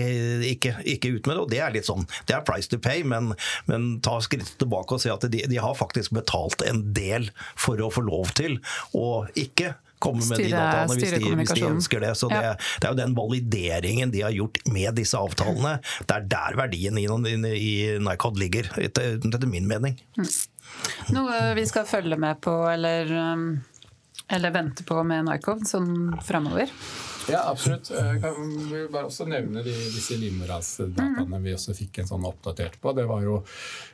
ikke, 0.52 0.76
ikke, 0.84 1.16
ut 1.16 1.30
med 1.30 1.36
det. 1.36 1.42
Og 1.46 1.54
det 1.54 1.64
er 1.64 1.76
litt 1.76 1.90
sånn, 1.90 2.08
det 2.28 2.38
er 2.38 2.46
price 2.48 2.72
to 2.72 2.82
pay, 2.82 3.06
men, 3.08 3.34
men 3.70 3.96
ta 4.06 4.18
skrittet 4.24 4.58
tilbake 4.62 4.98
og 4.98 5.04
se 5.04 5.14
at 5.14 5.26
de, 5.32 5.46
de, 5.48 5.62
har 5.62 5.78
faktisk 5.78 6.16
betalt 6.16 6.66
en 6.68 6.84
del 6.96 7.32
for 7.60 7.80
å 7.82 7.92
få 7.94 8.06
lov 8.06 8.36
til 8.38 8.60
å 8.96 9.26
ikke 9.40 9.76
komme 10.04 10.26
med 10.28 10.42
de 10.44 10.50
dataene 10.52 10.98
hvis 10.98 11.14
de, 11.16 11.30
hvis 11.40 11.54
de 11.56 11.68
ønsker 11.68 12.04
det. 12.04 12.12
Så 12.20 12.30
det, 12.32 12.42
det, 12.60 12.84
er 12.84 12.92
jo 12.92 13.00
den 13.00 13.16
valideringen 13.18 14.12
de 14.14 14.26
har 14.26 14.36
gjort 14.36 14.60
med 14.72 14.98
disse 15.00 15.20
avtalene, 15.20 15.78
det 16.06 16.18
er 16.18 16.28
der 16.36 16.60
verdien 16.60 17.00
i, 17.00 17.08
i 17.56 17.76
Nycod 18.04 18.40
ligger, 18.42 18.70
etter, 18.82 19.18
etter 19.20 19.48
min 19.50 19.70
mening. 19.70 19.98
Mm. 20.20 20.28
Noe 21.16 21.40
vi 21.58 21.64
skal 21.70 21.88
følge 21.88 22.18
med 22.20 22.42
på 22.44 22.54
eller, 22.68 23.12
um, 23.14 23.48
eller 24.28 24.52
vente 24.52 24.84
på 24.84 25.04
med 25.04 25.28
Nycov 25.28 25.66
sånn 25.70 26.16
framover? 26.26 26.72
Ja, 27.30 27.42
absolutt. 27.50 27.90
Jeg 27.90 28.20
vil 28.22 28.88
bare 28.94 29.10
også 29.10 29.26
nevne 29.30 29.64
de, 29.66 29.74
disse 29.74 30.18
livmorhalsdataene 30.22 31.40
vi 31.42 31.54
også 31.56 31.74
fikk 31.78 32.02
en 32.02 32.10
sånn 32.10 32.26
oppdatert 32.28 32.78
på. 32.82 32.94
Det 32.98 33.06
var 33.10 33.24
jo 33.26 33.40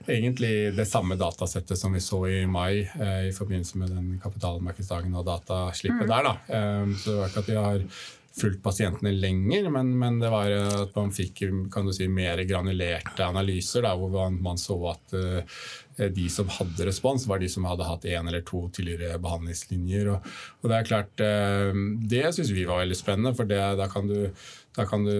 egentlig 0.03 0.73
det 0.75 0.87
samme 0.89 1.15
datasettet 1.19 1.79
som 1.79 1.95
vi 1.95 2.03
så 2.03 2.25
i 2.27 2.41
mai 2.49 2.81
eh, 2.83 3.29
i 3.29 3.35
forbindelse 3.35 3.79
med 3.79 3.93
den 3.95 4.09
kapitalmarkedsdagen 4.23 5.15
og 5.15 5.27
dataslippet 5.29 6.07
mm. 6.07 6.11
der. 6.11 6.27
Da. 6.27 6.33
Eh, 6.57 6.97
så 6.97 7.13
det 7.13 7.21
var 7.21 7.31
ikke 7.31 7.45
at 7.45 7.53
vi 7.53 7.61
har 7.61 7.85
fulgt 8.31 8.61
pasientene 8.63 9.11
lenger, 9.11 9.69
men, 9.69 9.91
men, 9.99 10.19
det 10.21 10.29
var 10.31 10.53
at 10.55 10.95
man 10.95 11.11
fikk 11.11 11.41
kan 11.71 11.87
du 11.87 11.91
si, 11.95 12.07
mer 12.07 12.39
granulerte 12.47 13.25
analyser, 13.27 13.83
da, 13.83 13.91
hvor 13.99 14.13
man, 14.13 14.37
man 14.43 14.59
så 14.59 14.77
at 14.93 15.15
uh, 15.19 15.65
de 15.97 16.27
som 16.31 16.49
hadde 16.51 16.87
respons, 16.87 17.27
var 17.29 17.41
de 17.41 17.49
som 17.51 17.67
hadde 17.69 17.87
hatt 17.87 18.07
én 18.09 18.27
eller 18.27 18.43
to 18.47 18.63
tidligere 18.73 19.19
behandlingslinjer. 19.21 20.11
Og, 20.15 20.33
og 20.61 20.71
Det 20.71 20.77
er 20.77 20.89
klart, 20.89 21.23
uh, 21.23 21.81
det 22.11 22.25
syns 22.35 22.53
vi 22.55 22.67
var 22.69 22.83
veldig 22.83 22.99
spennende, 22.99 23.35
for 23.37 23.49
det, 23.49 23.61
da, 23.79 23.87
kan 23.91 24.09
du, 24.09 24.29
da 24.77 24.87
kan 24.89 25.07
du 25.07 25.17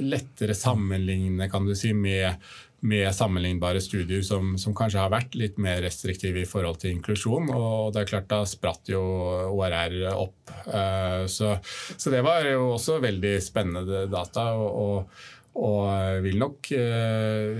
lettere 0.00 0.56
sammenligne 0.58 1.48
kan 1.50 1.68
du 1.68 1.76
si, 1.78 1.94
med 1.96 2.36
med 2.80 3.14
sammenlignbare 3.14 3.80
studier 3.80 4.22
som, 4.24 4.54
som, 4.58 4.74
kanskje 4.76 5.02
har 5.02 5.12
vært 5.12 5.34
litt 5.36 5.58
mer 5.60 5.82
restriktive 5.84 6.40
i 6.42 6.48
forhold 6.48 6.80
til 6.80 6.94
inklusjon. 6.94 7.50
Og 7.52 7.92
det 7.92 8.02
er 8.02 8.12
klart 8.14 8.30
da 8.30 8.40
spratt 8.48 8.88
jo 8.88 9.02
ORR 9.52 9.98
opp. 10.14 10.52
Eh, 10.64 11.26
så, 11.28 11.52
så 11.96 12.12
det 12.12 12.22
var 12.24 12.48
jo 12.48 12.72
også 12.78 13.00
veldig 13.04 13.34
spennende 13.44 14.06
data. 14.12 14.52
og, 14.56 14.80
og 14.80 15.28
og 15.58 16.22
vil 16.24 16.38
nok 16.38 16.70
eh, 16.76 17.58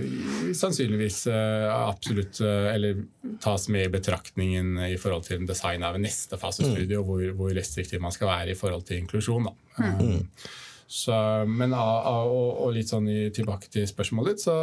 sannsynligvis 0.55 1.25
eh, 1.27 1.67
absolutt 1.67 2.39
eh, 2.45 2.69
eller 2.71 3.03
tas 3.43 3.67
med 3.73 3.89
i 3.89 3.91
betraktningen 3.91 4.79
i 4.87 4.95
forhold 5.01 5.27
til 5.27 5.43
design 5.47 5.83
av 5.83 5.99
neste 5.99 6.39
fasestudie, 6.39 6.95
mm. 6.95 7.01
og 7.01 7.09
hvor, 7.09 7.23
hvor, 7.37 7.53
restriktiv 7.57 8.01
man 8.01 8.15
skal 8.15 8.31
være 8.31 8.53
i 8.53 8.57
forhold 8.57 8.87
til 8.87 9.03
inklusjon. 9.03 9.49
Da. 9.49 9.91
Mm. 9.99 10.23
Så, 10.91 11.13
men 11.47 11.71
og, 11.71 12.33
og, 12.35 12.65
litt 12.75 12.89
sånn 12.91 13.05
i, 13.07 13.29
tilbake 13.31 13.69
til 13.71 13.85
spørsmålet 13.87 14.33
ditt, 14.33 14.43
så, 14.43 14.55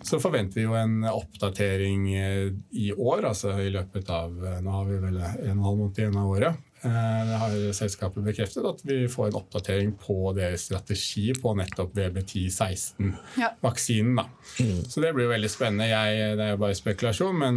så, 0.00 0.16
forventer 0.22 0.56
vi 0.56 0.64
jo 0.64 0.76
en 0.80 1.04
oppdatering 1.10 2.06
eh, 2.16 2.46
i 2.80 2.88
år. 2.94 3.26
altså 3.28 3.52
i 3.60 3.68
løpet 3.74 4.08
av 4.08 4.32
eh, 4.32 4.62
Nå 4.64 4.78
har 4.78 4.88
vi 4.88 5.02
vel 5.02 5.18
en 5.20 5.34
og 5.34 5.50
en 5.50 5.66
halv 5.66 5.82
måned 5.82 6.00
igjen 6.00 6.16
av 6.22 6.30
året. 6.32 6.62
Eh, 6.84 7.22
det 7.28 7.36
har 7.40 7.50
selskapet 7.76 8.24
bekreftet 8.26 8.64
at 8.68 8.80
vi 8.84 9.08
får 9.08 9.26
en 9.30 9.38
oppdatering 9.40 9.90
på 10.00 10.32
deres 10.36 10.62
strategi 10.68 11.32
på 11.36 11.54
nettopp 11.58 11.90
VB10-16-vaksinen. 11.96 14.18
Ja. 14.20 14.24
Mm. 14.60 14.82
Så 14.84 15.00
det 15.00 15.14
blir 15.16 15.24
jo 15.28 15.34
veldig 15.34 15.52
spennende. 15.52 15.90
Jeg, 15.90 16.06
det 16.38 16.44
er 16.44 16.52
jo 16.54 16.64
bare 16.66 16.78
spekulasjon, 16.78 17.36
men 17.40 17.54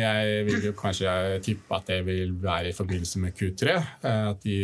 jeg 0.00 0.20
vil 0.48 0.60
jo 0.70 0.74
kanskje 0.78 1.10
tippe 1.44 1.70
at 1.76 1.86
det 1.92 2.00
vil 2.08 2.30
være 2.42 2.68
i 2.72 2.76
forbindelse 2.76 3.16
med 3.22 3.30
Q3. 3.36 3.62
At 4.02 4.38
de 4.44 4.56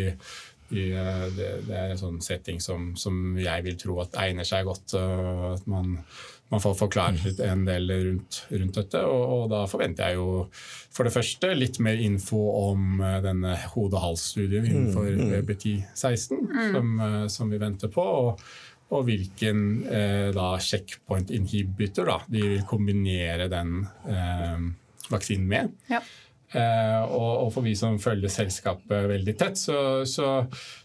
i, 0.71 0.91
eh, 0.91 1.27
det, 1.37 1.51
det, 1.69 1.77
er 1.77 1.93
en 1.93 2.01
sånn 2.01 2.23
setting 2.25 2.59
som, 2.63 2.91
som, 2.99 3.37
jeg 3.39 3.65
vil 3.67 3.77
tro 3.79 4.01
at 4.03 4.17
egner 4.25 4.47
seg 4.47 4.67
godt. 4.67 4.97
At 4.99 5.67
man, 5.71 6.01
man 6.49 6.63
får 6.63 6.75
forklart 6.79 7.41
en 7.43 7.65
del 7.67 7.91
rundt, 7.91 8.45
rundt 8.51 8.79
dette. 8.79 9.03
Og, 9.03 9.25
og, 9.37 9.45
da 9.51 9.65
forventer 9.71 10.13
jeg 10.13 10.21
jo 10.21 10.29
for 10.95 11.09
det 11.09 11.15
første 11.15 11.51
litt 11.57 11.81
mer 11.83 11.99
info 12.03 12.39
om 12.71 13.03
eh, 13.03 13.19
denne 13.25 13.57
hode-hals-studien 13.75 14.69
innenfor 14.69 15.11
mm, 15.11 15.27
mm. 15.33 15.35
BT16 15.49 16.39
mm. 16.47 16.63
som, 16.77 16.97
eh, 17.09 17.21
som, 17.33 17.53
vi 17.53 17.63
venter 17.63 17.93
på. 17.93 18.07
og 18.07 18.49
og 18.95 19.09
hvilken 19.09 19.63
eh, 19.91 20.29
da 20.31 20.53
checkpoint 20.63 21.33
inhibitor 21.35 22.07
da, 22.07 22.21
de 22.31 22.43
vil 22.45 22.61
kombinere 22.71 23.49
den 23.51 23.81
eh, 24.07 24.69
vaksinen 25.11 25.49
med. 25.51 25.73
Ja. 25.91 25.99
Eh, 26.55 27.03
og, 27.11 27.49
for 27.55 27.67
vi 27.67 27.75
som 27.79 27.99
følger 27.99 28.31
selskapet 28.31 29.09
veldig 29.11 29.35
tett, 29.39 29.59
så, 29.59 29.79
så, 30.07 30.29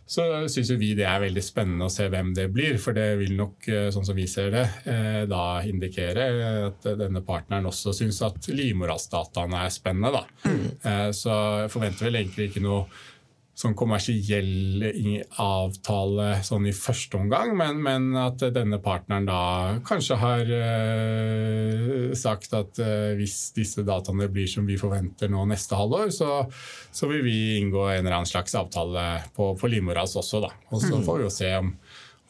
så 0.09 0.25
syns 0.49 0.71
vi 0.81 0.93
det 0.97 1.05
er 1.05 1.21
veldig 1.21 1.43
spennende 1.45 1.85
å 1.85 1.93
se 1.93 2.07
hvem 2.11 2.33
det 2.37 2.47
blir. 2.53 2.79
For 2.81 2.97
det 2.97 3.07
vil 3.21 3.35
nok, 3.37 3.69
eh, 3.69 3.89
sånn 3.93 4.07
som 4.07 4.17
vi 4.17 4.25
ser 4.31 4.51
det, 4.55 4.65
eh, 4.89 5.21
da 5.29 5.45
indikere 5.67 6.27
at 6.71 6.89
denne 6.99 7.23
partneren 7.25 7.69
også 7.69 7.93
syns 7.95 8.23
at 8.25 8.49
livmorhalsdataene 8.49 9.65
er 9.65 9.73
spennende. 9.73 10.21
Da. 10.21 10.49
Mm. 10.49 11.13
Så 11.15 11.33
jeg 11.61 11.71
forventer 11.73 12.07
vel 12.07 12.21
egentlig 12.23 12.49
ikke 12.49 12.63
noe 12.65 12.85
sånn 13.61 13.75
kommersiell 13.77 14.83
avtale 15.41 16.27
sånn 16.45 16.65
i 16.69 16.73
første 16.75 17.19
omgang, 17.19 17.53
men, 17.57 17.81
men, 17.85 18.09
at 18.17 18.41
denne 18.55 18.79
partneren 18.81 19.27
da 19.29 19.41
kanskje 19.87 20.17
har 20.21 20.49
uh, 20.49 22.11
sagt 22.17 22.55
at 22.57 22.81
uh, 22.81 23.11
hvis 23.19 23.51
disse 23.57 23.85
dataene 23.87 24.29
blir 24.31 24.49
som 24.49 24.67
vi 24.67 24.79
forventer 24.81 25.31
nå 25.31 25.45
neste 25.51 25.77
halvår, 25.77 26.09
så, 26.15 26.41
så 26.91 27.09
vil 27.11 27.25
vi 27.27 27.37
inngå 27.59 27.85
en 27.87 28.01
eller 28.01 28.21
annen 28.21 28.29
slags 28.29 28.57
avtale 28.57 29.05
på, 29.35 29.53
på 29.59 29.71
Limoras 29.71 30.17
også. 30.19 30.41
Da. 30.47 30.53
Og 30.71 30.81
så 30.81 30.95
mm. 30.97 31.05
får 31.05 31.21
vi 31.21 31.27
jo 31.27 31.33
se 31.35 31.53
om, 31.59 31.71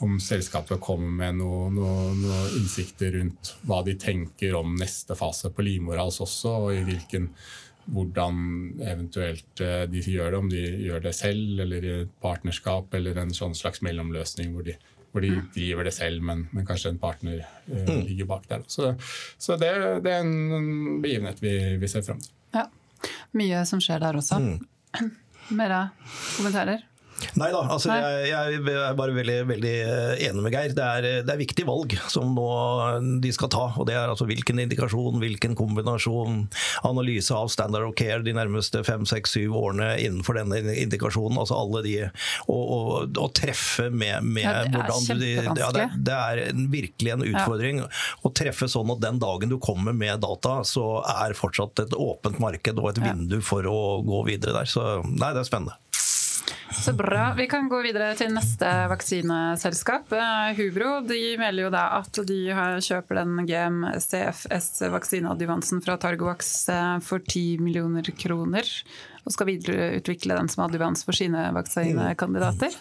om 0.03 0.19
selskapet 0.21 0.83
kommer 0.83 1.15
med 1.23 1.39
noen 1.39 1.79
noe, 1.79 2.11
noe 2.17 2.45
innsikter 2.59 3.15
rundt 3.15 3.55
hva 3.69 3.81
de 3.87 3.95
tenker 4.01 4.57
om 4.59 4.75
neste 4.79 5.15
fase 5.17 5.53
på 5.53 5.65
livmorhals 5.65 6.19
også, 6.25 6.55
og 6.65 6.75
i 6.75 6.85
hvilken 6.87 7.31
hvordan 7.91 8.35
eventuelt 8.87 9.61
eh, 9.63 9.83
de 9.91 10.01
gjør 10.03 10.31
det, 10.31 10.39
om 10.39 10.49
de 10.51 10.63
gjør 10.85 11.03
det 11.03 11.13
selv 11.17 11.59
eller 11.65 11.85
i 11.85 11.93
et 12.01 12.11
partnerskap 12.23 12.93
eller 12.97 13.19
en 13.19 13.33
sånn 13.35 13.55
slags 13.57 13.83
mellomløsning 13.85 14.53
hvor 14.55 14.65
de, 14.67 14.75
hvor 15.11 15.25
de 15.25 15.33
mm. 15.35 15.47
driver 15.55 15.87
det 15.87 15.95
selv, 15.95 16.23
men, 16.27 16.45
men 16.55 16.67
kanskje 16.67 16.93
en 16.93 17.01
partner 17.01 17.41
uh, 17.67 17.89
ligger 18.07 18.29
bak 18.29 18.47
der. 18.51 18.63
Så, 18.71 18.93
så 19.41 19.57
det, 19.59 19.73
det, 20.05 20.13
er 20.13 20.23
en 20.23 21.01
begivenhet 21.03 21.41
vi, 21.43 21.55
vi 21.81 21.89
ser 21.91 22.05
fram 22.07 22.21
til. 22.23 22.31
Ja. 22.55 22.67
Mye 23.35 23.65
som 23.67 23.81
skjer 23.83 23.99
der 24.03 24.19
også. 24.19 24.39
Mm. 24.39 25.11
Mer 25.59 25.75
kommentarer? 26.37 26.85
Nei 27.39 27.49
da, 27.53 27.61
altså, 27.73 27.93
jeg, 27.93 28.29
jeg, 28.31 28.61
er 28.75 28.95
bare 28.97 29.15
veldig, 29.15 29.37
veldig 29.49 29.73
eh, 29.85 30.23
enig 30.27 30.43
med 30.45 30.55
Geir. 30.55 30.75
Det 30.77 30.85
er, 30.85 31.07
det 31.25 31.33
er 31.33 31.39
viktige 31.39 31.67
valg 31.69 31.95
som 32.11 32.33
nå 32.35 32.47
de 33.23 33.31
skal 33.35 33.51
ta. 33.53 33.65
og 33.75 33.87
Det 33.89 33.95
er 33.97 34.11
altså 34.11 34.27
hvilken 34.29 34.61
indikasjon, 34.63 35.19
hvilken 35.21 35.55
kombinasjon, 35.57 36.45
analyse 36.87 37.35
av 37.35 37.51
standard 37.53 37.87
of 37.87 37.95
care 37.99 38.21
de 38.25 38.35
nærmeste 38.35 38.83
fem, 38.87 39.05
seks, 39.09 39.35
syv 39.37 39.55
årene 39.57 39.93
innenfor 40.03 40.39
denne 40.39 40.61
indikasjonen. 40.83 41.39
altså 41.41 41.59
alle 41.59 41.83
de, 41.87 41.95
Å 42.51 43.27
treffe 43.37 43.89
med, 43.89 44.25
med 44.25 44.47
ja, 44.47 44.65
hvordan 44.71 45.21
du 45.21 45.27
ja, 45.27 45.69
det, 45.75 45.87
det, 45.97 46.17
er 46.17 46.63
virkelig 46.71 47.15
en 47.15 47.25
utfordring. 47.27 47.83
Ja. 47.83 47.91
Å 48.25 48.33
treffe 48.35 48.69
sånn 48.71 48.91
at 48.95 49.03
den 49.03 49.21
dagen 49.21 49.51
du 49.51 49.57
kommer 49.61 49.95
med 49.95 50.23
data, 50.23 50.61
så 50.67 51.01
er 51.07 51.37
fortsatt 51.37 51.85
et 51.85 51.95
åpent 51.97 52.41
marked 52.41 52.81
og 52.81 52.91
et 52.93 53.03
vindu 53.03 53.39
for 53.45 53.67
å 53.67 53.79
gå 54.05 54.25
videre 54.29 54.61
der. 54.61 54.69
Så 54.69 55.01
nei, 55.07 55.33
det 55.33 55.43
er 55.43 55.49
spennende. 55.49 55.80
Så 56.81 56.93
bra. 56.97 57.27
Vi 57.37 57.45
kan 57.51 57.67
gå 57.69 57.77
videre 57.85 58.15
til 58.17 58.31
neste 58.33 58.65
vaksineselskap. 58.89 60.09
Eh, 60.15 60.55
Hubro 60.57 61.01
de 61.05 61.37
melder 61.39 61.63
jo 61.67 61.71
da 61.73 61.83
at 61.99 62.19
de 62.27 62.39
kjøper 62.81 63.15
den 63.21 63.33
GM-CFS-vaksineadjuvansen 63.49 65.81
fra 65.85 65.97
Targovax 66.01 66.69
eh, 66.73 66.97
for 67.05 67.19
10 67.21 67.61
millioner 67.61 68.05
kroner. 68.17 68.65
Og 69.21 69.29
skal 69.35 69.49
videreutvikle 69.51 70.37
den 70.39 70.49
som 70.49 70.63
adjuvans 70.65 71.05
for 71.05 71.13
sine 71.17 71.41
vaksinekandidater. 71.53 72.73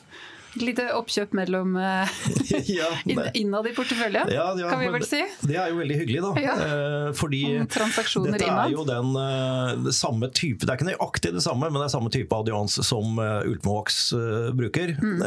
Et 0.51 0.65
lite 0.67 0.85
oppkjøp 0.97 1.35
mellom 1.39 1.77
uh, 1.79 2.11
ja, 2.79 2.89
innad 3.41 3.69
i 3.71 3.75
porteføljen, 3.77 4.31
ja, 4.35 4.49
ja, 4.59 4.71
kan 4.73 4.81
vi 4.83 4.89
vel 4.97 5.07
si. 5.07 5.21
Det 5.47 5.55
er 5.55 5.71
jo 5.71 5.79
veldig 5.79 5.99
hyggelig, 6.01 6.23
da. 6.25 6.33
Ja. 6.43 6.55
Eh, 6.65 7.11
fordi 7.17 7.43
dette 7.61 8.49
er 8.49 8.73
jo 8.73 8.85
den 8.89 9.15
uh, 9.15 9.91
samme 9.95 10.31
type 10.35 10.65
Det 10.65 10.73
er 10.73 10.79
ikke 10.79 10.89
nøyaktig 10.91 11.33
det 11.37 11.45
samme, 11.45 11.71
men 11.71 11.79
det 11.79 11.87
er 11.87 11.95
samme 11.95 12.11
type 12.13 12.35
audians 12.35 12.81
som 12.87 13.21
Ultimovax 13.21 14.01
bruker. 14.57 14.97
Mm. 14.99 15.23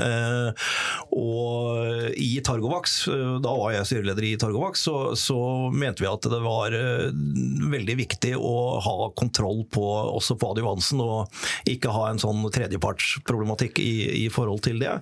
Og 1.14 2.14
i 2.18 2.42
Targovax, 2.46 2.96
da 3.44 3.54
var 3.58 3.74
jeg 3.76 3.90
styreleder 3.90 4.28
i 4.28 4.34
Targovax, 4.42 4.86
så, 4.88 4.96
så 5.20 5.38
mente 5.74 6.04
vi 6.04 6.10
at 6.10 6.26
det 6.30 6.40
var 6.44 6.74
veldig 6.74 7.96
viktig 8.00 8.34
å 8.38 8.80
ha 8.84 9.10
kontroll 9.18 9.64
på, 9.72 9.84
også 10.18 10.38
på 10.40 10.54
adjuvansen, 10.54 11.02
og 11.04 11.70
ikke 11.70 11.94
ha 11.94 12.08
en 12.10 12.22
sånn 12.22 12.42
tredjepartsproblematikk 12.54 13.80
i, 13.84 13.94
i 14.24 14.28
forhold 14.34 14.64
til 14.66 14.82
det. 14.82 14.96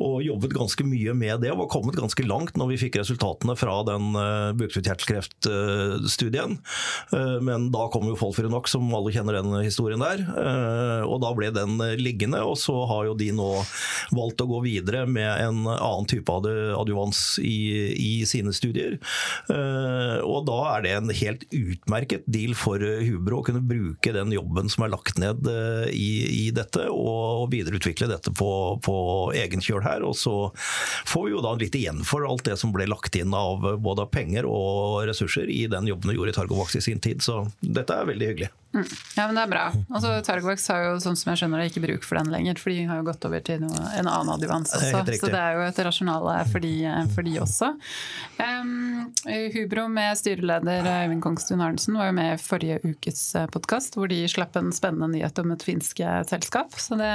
og 0.00 0.22
jobbet 0.24 0.54
ganske 0.56 0.84
mye 0.86 1.14
med 1.16 1.42
det. 1.42 1.50
Og 1.52 1.64
var 1.64 1.70
kommet 1.72 1.98
ganske 1.98 2.24
langt 2.26 2.56
når 2.58 2.72
vi 2.72 2.80
fikk 2.86 2.98
resultatene 3.00 3.56
fra 3.58 3.78
den 3.88 4.16
uh, 4.16 4.52
bukspyttkjertelkreftstudien. 4.58 6.58
Uh, 7.12 7.38
men 7.44 7.70
da 7.74 7.88
kom 7.92 8.08
jo 8.08 8.18
Folfirinox, 8.18 8.74
som 8.76 8.94
alle 8.96 9.12
kjenner 9.14 9.40
den 9.40 9.54
historien 9.62 10.02
der. 10.02 10.24
Uh, 10.32 11.02
og 11.08 11.20
da 11.24 11.32
ble 11.36 11.52
den 11.54 11.78
liggende, 12.00 12.42
og 12.46 12.56
så 12.60 12.76
har 12.90 13.10
jo 13.10 13.18
de 13.18 13.32
nå 13.36 13.50
valgt 14.14 14.44
å 14.44 14.50
gå 14.50 14.62
videre 14.66 15.04
med 15.06 15.30
en 15.42 15.66
annen 15.66 16.08
type 16.10 16.32
adjuvans 16.32 17.22
i, 17.42 17.92
i 17.96 18.12
sine 18.28 18.54
studier. 18.56 18.98
Og 20.22 20.46
da 20.48 20.58
er 20.74 20.84
det 20.84 20.94
en 20.96 21.12
helt 21.16 21.46
utmerket 21.52 22.26
deal 22.30 22.54
for 22.58 22.82
Hubro 22.82 23.40
å 23.40 23.46
kunne 23.46 23.62
bruke 23.64 24.14
den 24.14 24.32
jobben 24.34 24.70
som 24.72 24.86
er 24.86 24.92
lagt 24.94 25.20
ned 25.20 25.48
i, 25.92 26.12
i 26.46 26.46
dette, 26.54 26.88
og 26.92 27.50
videreutvikle 27.52 28.08
dette 28.10 28.32
på, 28.36 28.50
på 28.84 28.96
egen 29.38 29.64
kjøl 29.64 29.82
her. 29.86 30.06
Og 30.06 30.16
så 30.18 30.36
får 31.08 31.26
vi 31.26 31.34
jo 31.34 31.44
da 31.44 31.54
litt 31.58 31.76
igjen 31.78 32.02
for 32.06 32.26
alt 32.28 32.46
det 32.48 32.58
som 32.60 32.74
ble 32.74 32.88
lagt 32.90 33.16
inn 33.18 33.34
av 33.36 33.66
både 33.82 34.08
penger 34.12 34.48
og 34.48 35.02
ressurser 35.08 35.50
i 35.52 35.66
den 35.70 35.88
jobben 35.90 36.12
vi 36.12 36.18
gjorde 36.18 36.34
i 36.34 36.40
Targovaks 36.40 36.80
i 36.80 36.84
sin 36.84 37.02
tid. 37.02 37.22
Så 37.24 37.44
dette 37.60 37.96
er 37.96 38.10
veldig 38.12 38.32
hyggelig. 38.32 38.52
Mm. 38.72 38.86
Ja, 39.16 39.26
men 39.26 39.36
det 39.36 39.42
er 39.42 39.50
bra. 39.50 39.62
Altså, 39.92 40.10
Targovax 40.24 40.64
har 40.72 40.86
jo 40.86 40.92
sånn 41.04 41.16
som 41.18 41.32
jeg 41.32 41.42
skjønner 41.42 41.60
det, 41.60 41.68
ikke 41.68 41.82
bruk 41.84 42.06
for 42.08 42.16
den 42.16 42.30
lenger, 42.32 42.56
for 42.56 42.72
de 42.72 42.86
har 42.88 43.00
jo 43.02 43.04
gått 43.04 43.26
over 43.28 43.42
til 43.44 43.60
noe, 43.60 43.80
en 43.98 44.08
annen 44.08 44.32
adjuvans 44.32 44.72
også. 44.78 45.02
Det 45.04 45.18
så 45.20 45.28
det 45.28 45.42
er 45.42 45.58
jo 45.58 45.64
et 45.66 45.80
rasjonale 45.84 46.36
for 46.48 46.64
de, 46.64 46.72
for 47.12 47.28
de 47.28 47.34
også. 47.42 47.68
Um, 48.40 49.12
Hubro 49.52 49.84
med 49.92 50.16
styreleder 50.18 50.88
Øyvind 50.88 51.20
Kongstuen 51.24 51.60
Arnesen 51.60 51.98
var 52.00 52.08
jo 52.08 52.14
med 52.16 52.30
i 52.32 52.40
forrige 52.40 52.78
ukes 52.86 53.20
eh, 53.36 53.44
podkast, 53.52 53.98
hvor 53.98 54.08
de 54.08 54.22
slapp 54.30 54.56
en 54.56 54.72
spennende 54.72 55.10
nyhet 55.12 55.42
om 55.42 55.52
et 55.52 55.66
finske 55.66 56.14
selskap. 56.30 56.72
Så 56.80 56.96
det, 56.96 57.12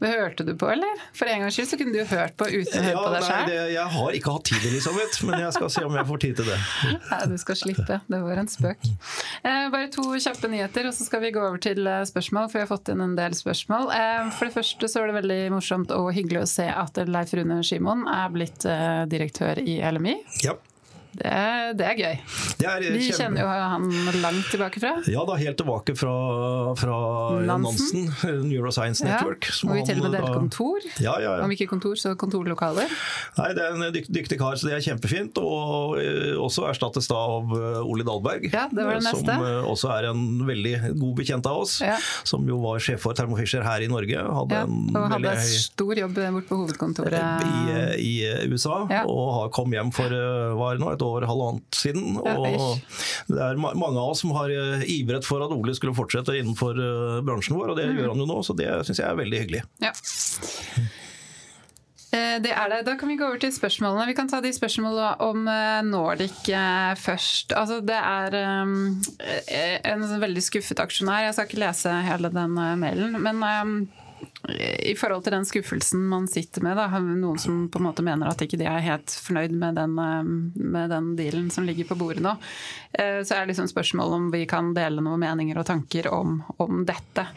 det, 0.00 0.14
hørte 0.14 0.48
du 0.48 0.54
på, 0.56 0.72
eller? 0.72 1.04
For 1.12 1.28
en 1.28 1.44
gangs 1.44 1.58
skyld 1.58 1.68
så 1.74 1.80
kunne 1.82 1.92
du 1.92 2.14
hørt 2.14 2.38
på 2.40 2.48
uten 2.48 2.80
å 2.80 2.86
høre 2.86 2.96
ja, 2.96 3.04
på 3.04 3.12
deg 3.12 3.28
sjøl. 3.28 3.54
Jeg 3.76 3.86
har 3.98 4.18
ikke 4.18 4.36
hatt 4.38 4.48
tid, 4.48 4.66
Elisabeth, 4.72 5.20
men 5.28 5.44
jeg 5.44 5.56
skal 5.58 5.74
se 5.76 5.84
om 5.84 6.00
jeg 6.00 6.08
får 6.14 6.24
tid 6.24 6.40
til 6.40 6.50
det. 6.54 6.58
Nei, 7.12 7.22
du 7.28 7.38
skal 7.44 7.60
slippe. 7.60 8.00
Det 8.08 8.24
var 8.24 8.40
en 8.46 8.52
spøk. 8.56 8.90
Uh, 9.44 9.68
bare 9.74 9.92
to 9.92 10.08
kjappe 10.16 10.48
nyheter 10.48 10.61
nyheter, 10.62 10.88
og 10.88 10.94
så 10.94 11.06
skal 11.06 11.22
vi 11.22 11.32
gå 11.34 11.42
over 11.42 11.60
til 11.62 11.86
eh, 11.86 12.04
spørsmål, 12.08 12.48
for 12.50 12.58
vi 12.60 12.64
har 12.64 12.70
fått 12.70 12.90
inn 12.92 13.02
en 13.02 13.16
del 13.18 13.34
spørsmål. 13.36 13.90
Eh, 13.94 14.30
for 14.36 14.48
det 14.48 14.56
første 14.56 14.90
så 14.90 15.02
er 15.02 15.10
det 15.10 15.18
veldig 15.20 15.40
morsomt 15.54 15.94
og 15.94 16.12
hyggelig 16.14 16.44
å 16.44 16.50
se 16.50 16.68
at 16.70 17.00
Leif 17.08 17.34
Rune 17.36 17.62
Simon 17.66 18.06
er 18.10 18.30
blitt 18.34 18.66
eh, 18.68 19.02
direktør 19.10 19.62
i 19.62 19.80
LMI. 19.82 20.18
Ja. 20.46 20.56
Det, 21.12 21.30
det, 21.76 21.84
er 21.84 21.98
gøy. 21.98 22.20
Det 22.56 22.68
er 22.68 22.84
Vi 22.86 23.00
kjempe... 23.04 23.16
kjenner 23.18 23.42
jo 23.44 23.48
han 23.52 24.20
langt 24.22 24.46
tilbake 24.48 24.80
fra. 24.80 24.92
Ja, 25.12 25.24
da 25.28 25.34
helt 25.36 25.58
tilbake 25.60 25.92
fra, 25.98 26.12
fra 26.80 27.00
Nansen, 27.44 28.06
Neuroscience 28.48 29.04
Network. 29.04 29.50
Ja, 29.50 29.68
og 29.68 29.76
vi 29.76 29.82
til 29.90 30.00
og 30.00 30.06
med 30.06 30.16
delte 30.16 30.32
kontor. 30.32 30.86
Ja, 31.04 31.18
ja, 31.20 31.34
Om 31.44 31.52
ikke 31.52 31.66
kontor, 31.68 31.98
så 32.00 32.14
kontorlokaler. 32.16 32.88
Nei, 33.36 33.48
det 33.58 33.66
er 33.66 33.76
en 33.76 33.84
dyk, 33.92 34.08
dyktig 34.08 34.38
kar, 34.40 34.56
så 34.56 34.70
det 34.70 34.78
er 34.78 34.86
kjempefint. 34.86 35.36
Og 35.42 35.98
uh, 36.00 36.40
også 36.46 36.64
erstattes 36.70 37.10
da 37.12 37.20
av 37.20 37.52
Ole 37.82 38.08
Dahlberg, 38.08 38.48
ja, 38.48 38.64
det 38.72 38.88
var 38.88 38.96
det 38.96 39.04
neste. 39.04 39.36
som 39.36 39.68
også 39.74 39.92
er 39.98 40.08
en 40.14 40.24
veldig 40.48 40.74
god 40.96 41.14
bekjent 41.20 41.50
av 41.52 41.60
oss. 41.66 41.76
Som 42.24 42.48
jo 42.48 42.62
var 42.64 42.80
sjef 42.80 43.04
for 43.04 43.18
Thermo 43.18 43.36
Fisher 43.36 43.64
her 43.66 43.84
i 43.84 43.90
Norge. 43.92 44.16
Hadde 44.40 44.62
ja, 44.62 44.64
og 44.64 45.12
hadde 45.12 45.36
høy... 45.36 45.54
stor 45.66 46.02
jobb 46.06 46.16
bort 46.38 46.48
på 46.48 46.62
hovedkontoret 46.62 47.44
i, 48.00 48.16
i 48.16 48.48
USA. 48.48 48.80
Og 49.04 49.52
kom 49.52 49.76
hjem 49.76 49.92
for 49.92 50.16
var 50.56 50.80
nå, 50.80 50.88
et 50.94 51.01
et 51.02 51.08
år, 51.08 51.26
halvannet 51.28 51.78
siden. 51.82 52.16
Og 52.22 52.46
det 53.28 53.42
er 53.42 53.60
mange 53.60 53.94
av 53.98 54.12
oss 54.12 54.22
som 54.24 54.34
har 54.36 54.52
eh, 54.54 54.86
ivret 55.00 55.26
for 55.26 55.44
at 55.44 55.54
Ole 55.54 55.74
skulle 55.78 55.96
fortsette 55.96 56.36
innenfor 56.38 56.78
eh, 56.78 57.22
bransjen 57.26 57.58
vår, 57.58 57.72
og 57.72 57.80
det 57.80 57.90
mm. 57.90 57.96
gjør 58.00 58.12
han 58.14 58.24
jo 58.24 58.28
nå, 58.30 58.42
så 58.46 58.56
det 58.58 58.68
syns 58.86 59.02
jeg 59.02 59.08
er 59.08 59.18
veldig 59.18 59.40
hyggelig. 59.44 59.62
Ja. 59.82 59.92
Eh, 62.12 62.36
det 62.44 62.52
er 62.52 62.68
det. 62.68 62.82
Da 62.88 62.96
kan 63.00 63.10
vi 63.10 63.16
gå 63.20 63.26
over 63.26 63.40
til 63.42 63.54
spørsmålene. 63.54 64.10
Vi 64.10 64.16
kan 64.18 64.30
ta 64.30 64.42
de 64.44 64.52
spørsmålene 64.54 65.14
om 65.24 65.48
Nordic 65.88 66.44
først. 67.00 67.56
Altså, 67.56 67.80
det 67.84 67.98
er 67.98 68.36
en 69.94 70.06
veldig 70.22 70.44
skuffet 70.44 70.82
aksjonær. 70.84 71.26
Jeg 71.28 71.38
skal 71.38 71.50
ikke 71.50 71.64
lese 71.64 71.96
hele 72.06 72.32
den 72.34 72.54
mailen. 72.56 73.18
men 73.24 73.90
i 74.50 74.94
forhold 74.98 75.22
til 75.22 75.36
den 75.36 75.44
skuffelsen 75.46 76.02
man 76.10 76.24
sitter 76.30 76.64
med, 76.66 76.74
da, 76.78 76.88
noen 76.98 77.38
som 77.38 77.66
på 77.70 77.78
en 77.78 77.86
måte 77.86 78.02
mener 78.02 78.26
at 78.26 78.42
ikke 78.42 78.58
de 78.58 78.66
er 78.66 78.82
helt 78.82 79.14
fornøyd 79.22 79.54
med 79.54 79.78
den, 79.78 79.94
eh, 80.02 80.32
med 80.74 80.90
den 80.90 81.12
dealen 81.18 81.50
som 81.54 81.66
ligger 81.68 81.86
på 81.86 81.98
bordet 82.00 82.24
nå, 82.24 82.34
eh, 82.98 83.20
så 83.22 83.38
er 83.38 83.46
liksom 83.50 83.70
spørsmålet 83.70 84.18
om 84.18 84.26
vi 84.34 84.42
kan 84.50 84.72
dele 84.74 85.04
noen 85.04 85.22
meninger 85.22 85.60
og 85.62 85.68
tanker 85.68 86.10
om, 86.10 86.40
om 86.62 86.82
dette. 86.88 87.28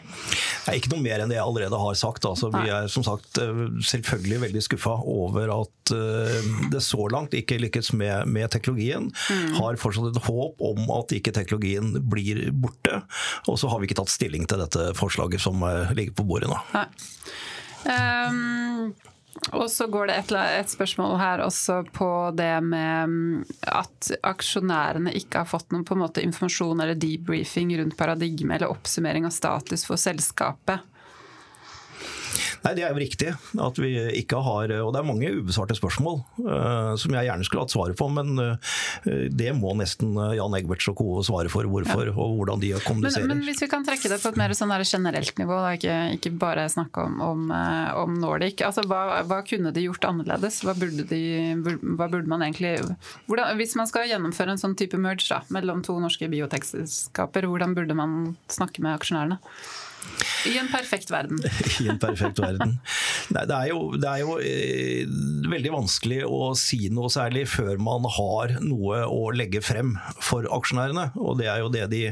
Det 0.66 0.72
er 0.72 0.80
ikke 0.80 0.96
noe 0.96 1.04
mer 1.04 1.22
enn 1.22 1.30
det 1.30 1.38
jeg 1.38 1.46
allerede 1.46 1.78
har 1.78 1.98
sagt. 1.98 2.26
Altså, 2.26 2.50
vi 2.50 2.74
er 2.74 2.90
som 2.90 3.06
sagt 3.06 3.38
eh, 3.38 3.62
selvfølgelig 3.92 4.42
veldig 4.48 4.66
skuffa 4.66 4.98
over 5.06 5.54
at 5.60 5.72
det 5.86 6.80
så 6.82 7.04
langt 7.14 7.36
ikke 7.38 7.60
lykkes 7.62 7.92
med, 7.94 8.26
med 8.26 8.50
teknologien. 8.50 9.06
Mm. 9.30 9.52
Har 9.60 9.78
fortsatt 9.78 10.10
et 10.10 10.24
håp 10.26 10.64
om 10.66 10.90
at 10.96 11.14
ikke 11.14 11.30
teknologien 11.36 11.92
blir 12.10 12.48
borte. 12.50 13.04
Og 13.46 13.60
så 13.62 13.70
har 13.70 13.78
vi 13.78 13.86
ikke 13.86 14.00
tatt 14.00 14.10
stilling 14.10 14.48
til 14.50 14.64
dette 14.64 14.88
forslaget 14.98 15.44
som 15.46 15.62
ligger 15.94 16.16
på 16.18 16.26
bordet 16.26 16.50
nå. 16.50 16.58
Nei. 16.74 16.88
Um, 17.86 18.94
og 19.54 19.68
så 19.70 19.86
går 19.86 20.08
det 20.08 20.16
et, 20.18 20.32
et, 20.32 20.70
spørsmål 20.72 21.18
her 21.20 21.42
også 21.44 21.82
på 21.94 22.08
det 22.34 22.54
med 22.64 23.12
mm, 23.12 23.44
at 23.68 24.10
aksjonærene 24.26 25.12
ikke 25.18 25.42
har 25.42 25.50
fått 25.50 25.70
noen 25.74 25.86
måte 26.00 26.24
informasjon 26.24 26.80
eller 26.82 26.98
debriefing 26.98 27.74
rundt 27.78 27.98
paradigme 27.98 28.56
eller 28.56 28.72
oppsummering 28.72 29.28
av 29.28 29.34
status 29.36 29.86
for 29.86 30.00
selskapet. 30.00 30.82
Nei, 32.64 32.72
Det 32.76 32.84
er 32.84 32.92
jo 32.92 33.00
riktig 33.00 33.32
at 33.66 33.80
vi 33.80 33.92
ikke 34.20 34.40
har 34.44 34.72
Og 34.84 34.92
det 34.94 35.00
er 35.00 35.06
mange 35.06 35.30
ubesvarte 35.38 35.76
spørsmål 35.76 36.20
uh, 36.46 36.94
som 36.98 37.14
jeg 37.14 37.28
gjerne 37.28 37.46
skulle 37.46 37.64
hatt 37.64 37.74
svaret 37.74 37.98
på, 37.98 38.08
men 38.12 38.36
uh, 38.40 38.76
det 39.06 39.52
må 39.56 39.72
nesten 39.78 40.14
eh, 40.20 40.36
Jan 40.38 40.54
Egberts 40.56 40.88
og 40.90 40.96
co. 40.98 41.06
svare 41.26 41.50
for 41.52 41.66
hvorfor 41.70 42.08
ja. 42.08 42.14
og 42.14 42.36
hvordan 42.38 42.62
de 42.62 42.72
kommuniserer. 42.84 43.26
Men, 43.28 43.40
men, 43.40 43.46
hvis 43.48 43.62
vi 43.62 43.68
kan 43.70 43.84
trekke 43.86 44.10
det 44.10 44.18
på 44.22 44.30
et 44.32 44.38
mer 44.40 44.54
sånn 44.56 44.72
generelt 44.76 45.38
nivå, 45.40 45.58
da, 45.62 45.72
ikke, 45.76 45.96
ikke, 46.16 46.32
bare 46.40 46.66
snakke 46.72 47.04
om, 47.06 47.20
om, 47.24 47.46
om 48.02 48.16
Nordic. 48.20 48.62
Altså, 48.66 48.84
hva, 48.88 49.22
hva, 49.28 49.40
kunne 49.46 49.72
de 49.74 49.86
gjort 49.86 50.08
annerledes? 50.08 50.60
Hva 50.66 50.74
burde, 50.78 51.06
de, 51.10 51.22
hva 51.62 52.08
burde 52.12 52.30
man 52.30 52.44
egentlig 52.46 52.76
hvordan, 53.26 53.56
Hvis 53.60 53.76
man 53.78 53.90
skal 53.90 54.08
gjennomføre 54.10 54.54
en 54.54 54.62
sånn 54.62 54.76
type 54.78 55.00
merge 55.00 55.28
da, 55.30 55.42
mellom 55.54 55.82
to 55.86 55.96
norske 56.02 56.28
biotekselskaper, 56.32 57.48
hvordan 57.50 57.76
burde 57.76 57.96
man 57.98 58.36
snakke 58.52 58.84
med 58.84 58.96
aksjonærene? 58.96 59.40
I 60.46 60.58
en 60.60 60.68
perfekt 60.70 61.10
verden. 61.10 61.40
I 61.82 61.88
en 61.90 61.98
perfekt 62.00 62.38
verden. 62.38 62.76
Nei, 63.34 63.44
det 63.48 63.56
er 63.56 63.70
jo, 63.72 63.80
det 63.98 64.10
er 64.10 64.22
jo 64.22 64.36
eh, 64.38 65.08
veldig 65.50 65.72
vanskelig 65.74 66.20
å 66.28 66.52
si 66.58 66.86
noe 66.94 67.10
særlig 67.12 67.46
før 67.50 67.80
man 67.82 68.06
har 68.16 68.56
noe 68.62 69.02
å 69.10 69.30
legge 69.34 69.62
frem 69.64 69.96
for 70.22 70.46
aksjonærene. 70.58 71.08
Og 71.18 71.38
det 71.40 71.50
er 71.50 71.64
jo 71.64 71.72
det 71.74 71.86
de, 71.92 72.02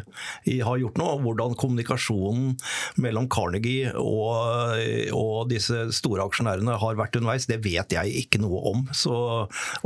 de 0.48 0.58
har 0.66 0.80
gjort 0.82 1.00
nå. 1.00 1.08
Hvordan 1.24 1.56
kommunikasjonen 1.60 2.54
mellom 3.00 3.28
Carnegie 3.32 3.94
og, 4.00 4.80
og, 5.14 5.46
disse 5.50 5.88
store 5.94 6.26
aksjonærene 6.28 6.78
har 6.80 6.98
vært 6.98 7.18
underveis, 7.20 7.48
det 7.50 7.60
vet 7.64 7.94
jeg 7.94 8.24
ikke 8.24 8.42
noe 8.42 8.62
om. 8.74 8.86
Så 8.96 9.14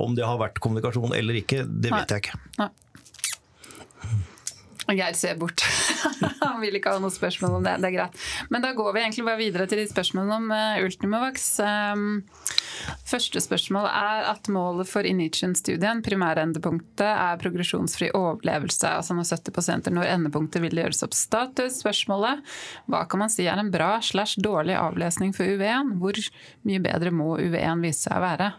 om 0.01 0.17
det 0.17 0.27
har 0.27 0.41
vært 0.41 0.61
kommunikasjon 0.65 1.17
eller 1.17 1.43
ikke, 1.43 1.65
det 1.69 1.93
vet 1.93 2.15
jeg 2.15 2.27
ikke. 2.29 2.45
Nei. 2.63 2.73
Geir 4.97 5.17
ser 5.19 5.37
bort. 5.37 5.61
Han 6.41 6.63
vil 6.63 6.79
ikke 6.79 6.95
ha 6.95 7.01
noe 7.03 7.13
spørsmål 7.13 7.59
om 7.59 7.67
det. 7.67 7.75
Det 7.83 7.91
er 7.91 7.97
greit. 7.99 8.21
Men 8.49 8.65
da 8.65 8.73
går 8.77 8.95
vi 8.95 9.03
egentlig 9.03 9.25
bare 9.27 9.41
videre 9.41 9.67
til 9.69 9.83
de 9.83 9.89
spørsmålene 9.91 10.39
om 10.39 10.53
uh, 10.55 10.79
første 13.09 13.43
spørsmål 13.43 13.89
er 13.91 14.29
at 14.31 14.49
målet 14.53 14.89
for 14.89 15.05
Initian-studien, 15.09 16.01
primærendepunktet, 16.05 17.05
er 17.09 17.41
progresjonsfri 17.43 18.11
overlevelse. 18.17 18.89
Altså 18.89 19.17
når 19.17 19.29
70 19.29 19.57
pasienter 19.59 19.95
når 19.95 20.13
endepunktet 20.15 20.65
vil 20.65 20.81
gjøres 20.81 21.05
opp 21.07 21.17
status. 21.17 21.83
Spørsmålet 21.83 22.41
hva 22.89 23.05
kan 23.11 23.25
man 23.25 23.33
si 23.33 23.49
er 23.49 23.61
en 23.61 23.73
bra 23.75 23.99
slash 24.05 24.41
dårlig 24.45 24.79
avlesning 24.79 25.37
for 25.37 25.45
UV1? 25.45 25.99
Hvor 26.01 26.23
mye 26.69 26.87
bedre 26.89 27.13
må 27.13 27.35
UV1 27.37 27.85
vise 27.85 28.07
seg 28.07 28.17
å 28.17 28.25
være? 28.25 28.51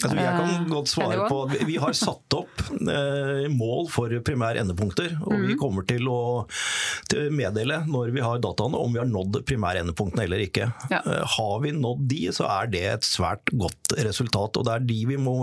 Altså, 0.00 0.16
jeg 0.16 0.36
kan 0.38 0.68
godt 0.70 0.90
svare 0.90 1.26
på 1.28 1.40
Vi 1.68 1.76
har 1.80 1.96
satt 1.96 2.36
opp 2.36 2.62
eh, 2.80 3.46
mål 3.52 3.88
for 3.92 4.12
primære 4.24 4.62
endepunkter. 4.64 5.16
Og 5.26 5.34
mm. 5.36 5.46
vi 5.50 5.56
kommer 5.60 5.86
til 5.88 6.08
å 6.10 6.20
meddele 7.34 7.82
når 7.90 8.12
vi 8.14 8.24
har 8.24 8.40
dataene 8.42 8.78
om 8.80 8.94
vi 8.94 9.00
har 9.02 9.08
nådd 9.08 9.42
primære 9.48 9.84
endepunktene 9.84 10.24
eller 10.26 10.44
ikke. 10.44 10.70
Ja. 10.92 11.02
Eh, 11.02 11.24
har 11.36 11.56
vi 11.64 11.74
nådd 11.76 12.06
de, 12.10 12.22
så 12.34 12.48
er 12.48 12.70
det 12.72 12.84
et 12.94 13.08
svært 13.08 13.52
godt 13.52 13.96
resultat. 14.00 14.56
og 14.56 14.66
det 14.66 14.76
er 14.76 14.86
de 14.88 14.98
vi 15.10 15.18
må 15.20 15.36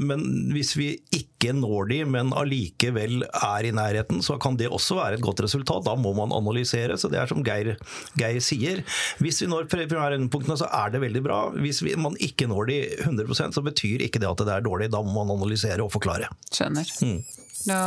Men 0.00 0.24
hvis 0.52 0.74
vi 0.78 0.88
ikke 1.14 1.52
når 1.56 1.88
de, 1.90 1.98
men 2.08 2.32
allikevel 2.38 3.24
er 3.26 3.66
i 3.66 3.72
nærheten, 3.74 4.22
så 4.22 4.38
kan 4.42 4.56
det 4.58 4.70
også 4.70 4.98
være 5.00 5.18
et 5.18 5.24
godt 5.24 5.42
resultat. 5.44 5.84
Da 5.86 5.96
må 5.98 6.12
man 6.16 6.34
analysere. 6.34 6.98
Så 6.98 7.10
det 7.12 7.20
er 7.20 7.30
som 7.30 7.42
Geir, 7.46 7.74
Geir 8.18 8.40
sier. 8.44 8.82
Hvis 9.22 9.42
vi 9.42 9.50
når 9.50 9.70
primære 9.72 10.18
endepunktene, 10.18 10.58
så 10.60 10.68
er 10.70 10.92
det 10.94 11.02
veldig 11.02 11.24
bra. 11.24 11.40
Hvis 11.56 11.82
vi, 11.84 11.96
man 11.98 12.16
ikke 12.22 12.48
når 12.50 12.70
de 12.70 12.78
100 13.02 13.52
så 13.54 13.61
betyr 13.66 14.04
ikke 14.06 14.22
det 14.22 14.30
at 14.30 14.44
det 14.44 14.54
er 14.54 14.64
dårlig. 14.64 14.90
Da 14.92 15.02
må 15.04 15.22
man 15.22 15.34
analysere 15.36 15.82
og 15.84 15.92
forklare. 15.94 16.30
Skjønner. 16.52 16.88
Mm. 17.02 17.20
Da 17.66 17.80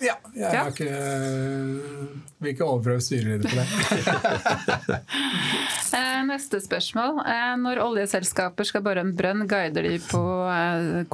Ja, 0.00 0.14
jeg 0.32 0.54
ja. 0.54 0.62
Ikke, 0.70 0.88
vil 2.40 2.52
ikke 2.52 2.66
overprøve 2.66 3.02
styreleder 3.04 3.48
på 3.48 3.56
det. 3.56 5.00
Eh, 5.96 6.22
neste 6.26 6.58
spørsmål. 6.60 7.20
Eh, 7.24 7.52
når 7.62 7.78
oljeselskaper 7.80 8.66
skal 8.68 8.82
bore 8.84 9.00
en 9.00 9.12
brønn, 9.16 9.44
guider 9.48 9.86
de 9.86 9.94
på 10.02 10.20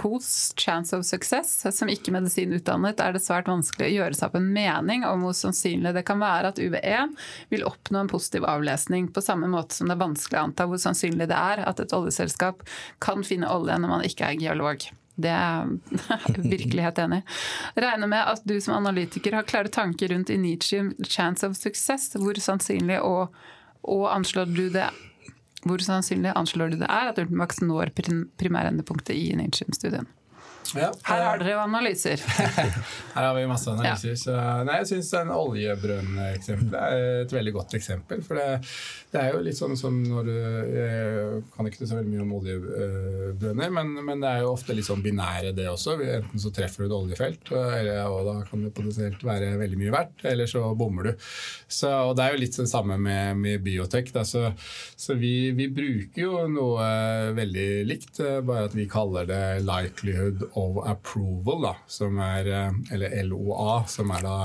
KOS, 0.01 0.31
Chance 0.59 0.97
of 0.97 1.05
Success. 1.07 1.53
Som 1.77 1.93
ikke-medisinutdannet 1.93 3.03
er 3.05 3.15
det 3.15 3.23
svært 3.23 3.51
vanskelig 3.53 3.91
å 3.91 3.93
gjøre 3.93 4.19
seg 4.19 4.31
opp 4.31 4.39
en 4.41 4.49
mening 4.57 5.05
om 5.07 5.27
hvor 5.27 5.37
sannsynlig 5.39 5.93
det 5.95 6.05
kan 6.09 6.23
være 6.23 6.51
at 6.55 6.59
UV1 6.63 7.15
vil 7.53 7.67
oppnå 7.69 8.03
en 8.03 8.11
positiv 8.11 8.49
avlesning, 8.49 9.13
på 9.13 9.23
samme 9.23 9.51
måte 9.53 9.77
som 9.77 9.93
det 9.93 9.95
er 9.99 10.03
vanskelig 10.03 10.41
å 10.41 10.47
anta 10.49 10.67
hvor 10.71 10.83
sannsynlig 10.83 11.29
det 11.31 11.39
er 11.39 11.63
at 11.69 11.85
et 11.85 11.95
oljeselskap 11.95 12.67
kan 13.05 13.23
finne 13.27 13.53
olje 13.53 13.79
når 13.79 13.97
man 13.97 14.09
ikke 14.09 14.33
er 14.33 14.41
geolog. 14.41 14.89
Det 15.15 15.31
er 15.31 15.69
virkelig 16.55 16.87
helt 16.87 16.99
enig 16.99 17.21
i. 17.21 17.25
Regner 17.85 18.11
med 18.11 18.33
at 18.33 18.45
du 18.49 18.57
som 18.61 18.79
analytiker 18.79 19.37
har 19.37 19.49
klare 19.49 19.73
tanker 19.73 20.15
rundt 20.15 20.33
initium 20.33 20.93
chance 21.05 21.47
of 21.47 21.57
success. 21.57 22.13
Hvor 22.17 22.41
sannsynlig 22.41 23.01
og, 23.05 23.35
og 23.83 24.07
anslår 24.15 24.53
du 24.53 24.69
det 24.73 24.89
hvor 25.63 25.79
sannsynlig 25.79 26.33
anslår 26.35 26.73
du 26.73 26.81
det 26.81 26.89
er 26.91 27.13
at 27.13 27.21
Ultimax 27.23 27.61
når 27.63 27.93
primærendepunktet 27.95 29.15
i 29.15 29.29
Initium-studien? 29.31 30.09
Ja, 30.77 30.89
Her 31.05 31.23
har 31.27 31.41
dere 31.41 31.55
jo 31.57 31.61
analyser. 31.63 32.23
Her 33.15 33.27
har 33.27 33.35
vi 33.37 33.45
masse 33.51 33.71
analyser. 33.73 34.15
Ja. 34.15 34.19
Så, 34.21 34.37
nei, 34.67 34.79
jeg 34.81 34.89
syns 34.93 35.13
oljebrønn-eksempelet 35.35 36.79
er 36.81 37.25
et 37.25 37.35
veldig 37.35 37.55
godt 37.57 37.77
eksempel. 37.77 38.23
For 38.25 38.39
det, 38.39 38.47
det, 39.13 39.21
er 39.21 39.35
jo 39.35 39.43
litt 39.45 39.59
sånn 39.59 39.77
som 39.79 39.99
når 40.03 40.29
du 40.29 40.33
Jeg 40.33 41.43
kan 41.55 41.69
ikke 41.69 41.89
så 41.89 41.99
veldig 41.99 42.13
mye 42.13 42.25
om 42.25 42.35
oljebrønner, 42.39 43.75
men, 43.75 43.93
men, 44.01 44.23
det 44.23 44.31
er 44.31 44.45
jo 44.45 44.53
ofte 44.55 44.77
litt 44.77 44.89
sånn 44.89 45.05
binære, 45.05 45.53
det 45.57 45.69
også. 45.71 45.99
Enten 46.21 46.43
så 46.43 46.53
treffer 46.55 46.85
du 46.85 46.89
et 46.89 46.97
oljefelt, 46.97 47.53
og, 47.53 48.23
da 48.29 48.37
kan 48.49 48.65
det 48.65 48.73
potensielt 48.77 49.27
være 49.27 49.53
veldig 49.61 49.81
mye 49.81 49.95
verdt, 49.95 50.27
eller 50.33 50.51
så 50.51 50.65
bommer 50.79 51.11
du. 51.11 51.29
Så, 51.67 51.91
og 51.91 52.17
det 52.17 52.27
er 52.27 52.37
jo 52.37 52.43
litt 52.45 52.61
det 52.63 52.69
samme 52.71 52.99
med, 53.01 53.37
med 53.43 53.65
biotek. 53.65 54.13
Så, 54.29 54.47
så 54.97 55.19
vi, 55.19 55.51
vi, 55.57 55.69
bruker 55.73 56.23
jo 56.23 56.47
noe 56.53 56.89
veldig 57.37 57.69
likt, 57.89 58.23
bare 58.47 58.69
at 58.71 58.77
vi 58.77 58.89
kaller 58.91 59.29
det 59.29 59.45
likelihood 59.67 60.47
of 60.59 60.83
approval, 60.89 61.63
da, 61.63 61.75
som 61.87 62.19
er, 62.23 62.49
eh, 62.49 62.95
eller 62.95 63.23
LOA, 63.29 63.83
som 63.89 64.11
er 64.15 64.27
da 64.27 64.37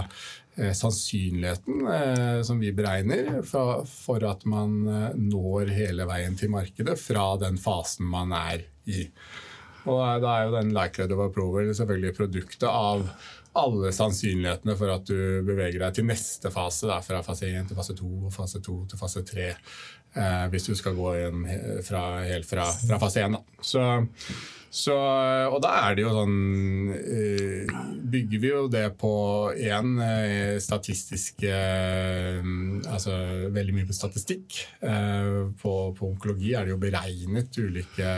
eh, 0.57 0.73
sannsynligheten 0.75 1.87
eh, 1.93 2.41
som 2.47 2.59
vi 2.59 2.71
beregner 2.75 3.41
for, 3.47 4.27
at 4.29 4.45
man 4.49 4.79
når 5.17 5.73
hele 5.75 6.07
veien 6.09 6.37
til 6.39 6.53
markedet 6.53 6.97
fra 7.01 7.29
den 7.41 7.59
fasen 7.61 8.07
man 8.09 8.33
er 8.35 8.65
i. 8.85 9.07
Og 9.87 10.21
Da 10.21 10.31
er 10.33 10.47
jo 10.47 10.55
den 10.57 10.73
likelihood 10.75 11.15
of 11.15 11.27
approval 11.29 11.69
selvfølgelig 11.75 12.15
produktet 12.17 12.67
av 12.67 13.05
alle 13.57 13.91
sannsynlighetene 13.95 14.75
for 14.77 14.91
at 14.93 15.07
du 15.07 15.45
beveger 15.47 15.81
deg 15.81 15.95
til 15.97 16.05
neste 16.09 16.51
fase, 16.53 16.85
da, 16.89 16.99
fra 17.05 17.23
fase 17.25 17.49
1 17.49 17.71
til 17.71 17.79
fase 17.79 17.95
2 17.97 18.09
og 18.27 18.33
fase 18.35 18.61
2 18.63 18.75
til 18.91 18.99
fase 18.99 19.23
3. 19.25 19.47
Eh, 20.17 20.45
hvis 20.53 20.67
du 20.69 20.75
skal 20.77 20.97
gå 20.97 21.09
igjen 21.15 21.47
fra, 21.85 22.03
helt 22.25 22.47
fra, 22.49 22.67
fra 22.83 22.99
fase 23.01 23.25
1. 23.25 23.37
Da. 23.37 23.61
Så 23.61 23.83
så, 24.69 24.95
og 25.47 25.61
da 25.63 25.71
er 25.87 25.95
det 25.95 26.03
jo 26.03 26.11
sånn 26.11 26.33
eh, 26.97 27.69
Bygger 28.11 28.41
vi 28.43 28.49
jo 28.51 28.65
det 28.71 28.83
på 28.99 29.11
én 29.55 29.93
eh, 30.03 30.57
statistisk 30.63 31.45
eh, 31.47 32.41
Altså 32.91 33.15
veldig 33.53 33.77
mye 33.77 33.87
på 33.87 33.95
statistikk. 33.95 34.59
På, 35.61 35.71
på 35.95 36.09
onkologi 36.11 36.53
er 36.55 36.67
det 36.67 36.73
jo 36.73 36.81
beregnet 36.81 37.57
ulike 37.59 38.11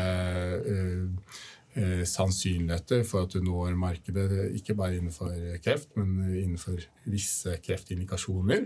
sannsynligheter 2.09 3.05
for 3.07 3.27
at 3.27 3.35
du 3.35 3.43
når 3.45 3.77
markedet, 3.79 4.25
ikke 4.57 4.75
bare 4.75 4.97
innenfor 4.97 5.31
kreft, 5.63 5.93
men 5.95 6.25
innenfor 6.33 6.81
visse 7.07 7.55
kreftindikasjoner. 7.63 8.65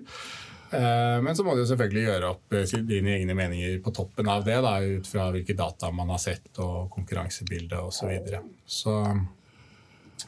Eh, 0.74 1.22
men 1.22 1.36
så 1.36 1.46
må 1.46 1.56
du 1.56 1.64
selvfølgelig 1.70 2.08
gjøre 2.08 2.34
opp 2.34 2.58
eh, 2.58 2.76
dine 2.90 3.16
egne 3.20 3.38
meninger 3.38 3.78
på 3.86 3.94
toppen 3.96 4.30
av 4.32 4.46
det, 4.48 4.58
da, 4.66 4.76
ut 4.82 5.08
fra 5.10 5.30
hvilke 5.36 5.56
data 5.58 5.92
man 5.94 6.12
har 6.14 6.22
sett 6.22 6.52
og 6.64 6.90
konkurransebildet 6.94 7.80
osv. 7.80 8.04
Så, 8.04 8.12
videre. 8.12 8.44
så 8.66 8.98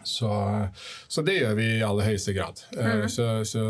så, 0.04 0.68
så 1.08 1.22
det 1.22 1.40
gjør 1.40 1.56
vi 1.58 1.66
i 1.78 1.84
aller 1.84 2.10
høyeste 2.10 2.34
grad. 2.36 2.62
Eh, 2.78 2.92
mm. 3.02 3.10
Så, 3.10 3.28
så, 3.46 3.64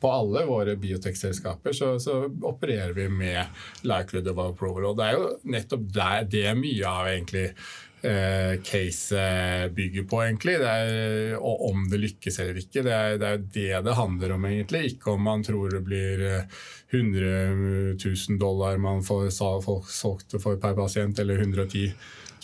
på 0.00 0.10
alle 0.12 0.44
våre 0.48 0.76
biotekselskaper 0.80 1.76
så, 1.76 1.94
så, 2.00 2.22
opererer 2.42 2.92
vi 2.96 3.08
med 3.08 3.44
likelihood 3.82 4.30
of 4.32 4.40
approval. 4.46 4.90
Og 4.90 4.98
det 5.00 5.08
er 5.08 5.18
jo 5.18 5.30
nettopp 5.56 5.86
der 5.96 6.28
det 6.30 6.46
mye 6.60 6.88
av 6.88 7.10
egentlig 7.12 7.46
eh, 8.04 8.62
case 8.62 9.20
bygger 9.74 10.06
på, 10.10 10.20
egentlig. 10.24 10.58
Det 10.60 10.70
er, 10.70 11.36
og 11.38 11.68
om 11.70 11.86
det 11.90 12.00
lykkes 12.02 12.38
eller 12.42 12.60
ikke. 12.60 12.82
Det 12.86 12.94
er, 12.94 13.16
det 13.20 13.30
er 13.30 13.44
det 13.56 13.82
det 13.88 13.96
handler 13.98 14.34
om, 14.36 14.48
egentlig. 14.48 14.82
Ikke 14.92 15.14
om 15.14 15.24
man 15.26 15.44
tror 15.46 15.72
det 15.74 15.82
blir 15.86 16.24
100 16.94 17.30
eh, 17.30 17.94
000 17.96 18.38
dollar 18.40 18.78
man 18.82 19.02
får 19.06 19.30
solgt 19.34 20.36
for 20.42 20.60
per 20.60 20.76
pasient, 20.78 21.18
eller 21.18 21.40
110 21.40 21.92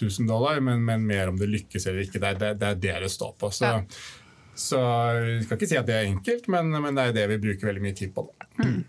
000 0.01 0.29
dollar, 0.29 0.61
men, 0.61 0.85
men, 0.85 1.07
mer 1.07 1.29
om 1.29 1.38
det 1.38 1.51
lykkes 1.51 1.87
eller 1.87 2.07
ikke. 2.07 2.20
Det 2.23 2.33
er 2.33 2.40
det 2.40 2.55
det, 2.61 2.73
er 2.73 2.81
det, 2.87 2.96
det 3.05 3.12
står 3.12 3.37
på. 3.38 3.51
Så, 3.55 3.64
ja. 3.64 3.83
så 4.55 4.81
jeg 5.27 5.44
skal 5.44 5.61
ikke 5.61 5.70
si 5.73 5.81
at 5.81 5.90
det 5.90 5.99
er 5.99 6.09
enkelt, 6.09 6.49
men, 6.53 6.73
men, 6.77 6.96
det 6.96 7.11
er 7.11 7.18
det 7.20 7.29
vi 7.35 7.44
bruker 7.49 7.70
veldig 7.70 7.85
mye 7.85 7.99
tid 8.01 8.14
på. 8.16 8.27
Mm. 8.62 8.81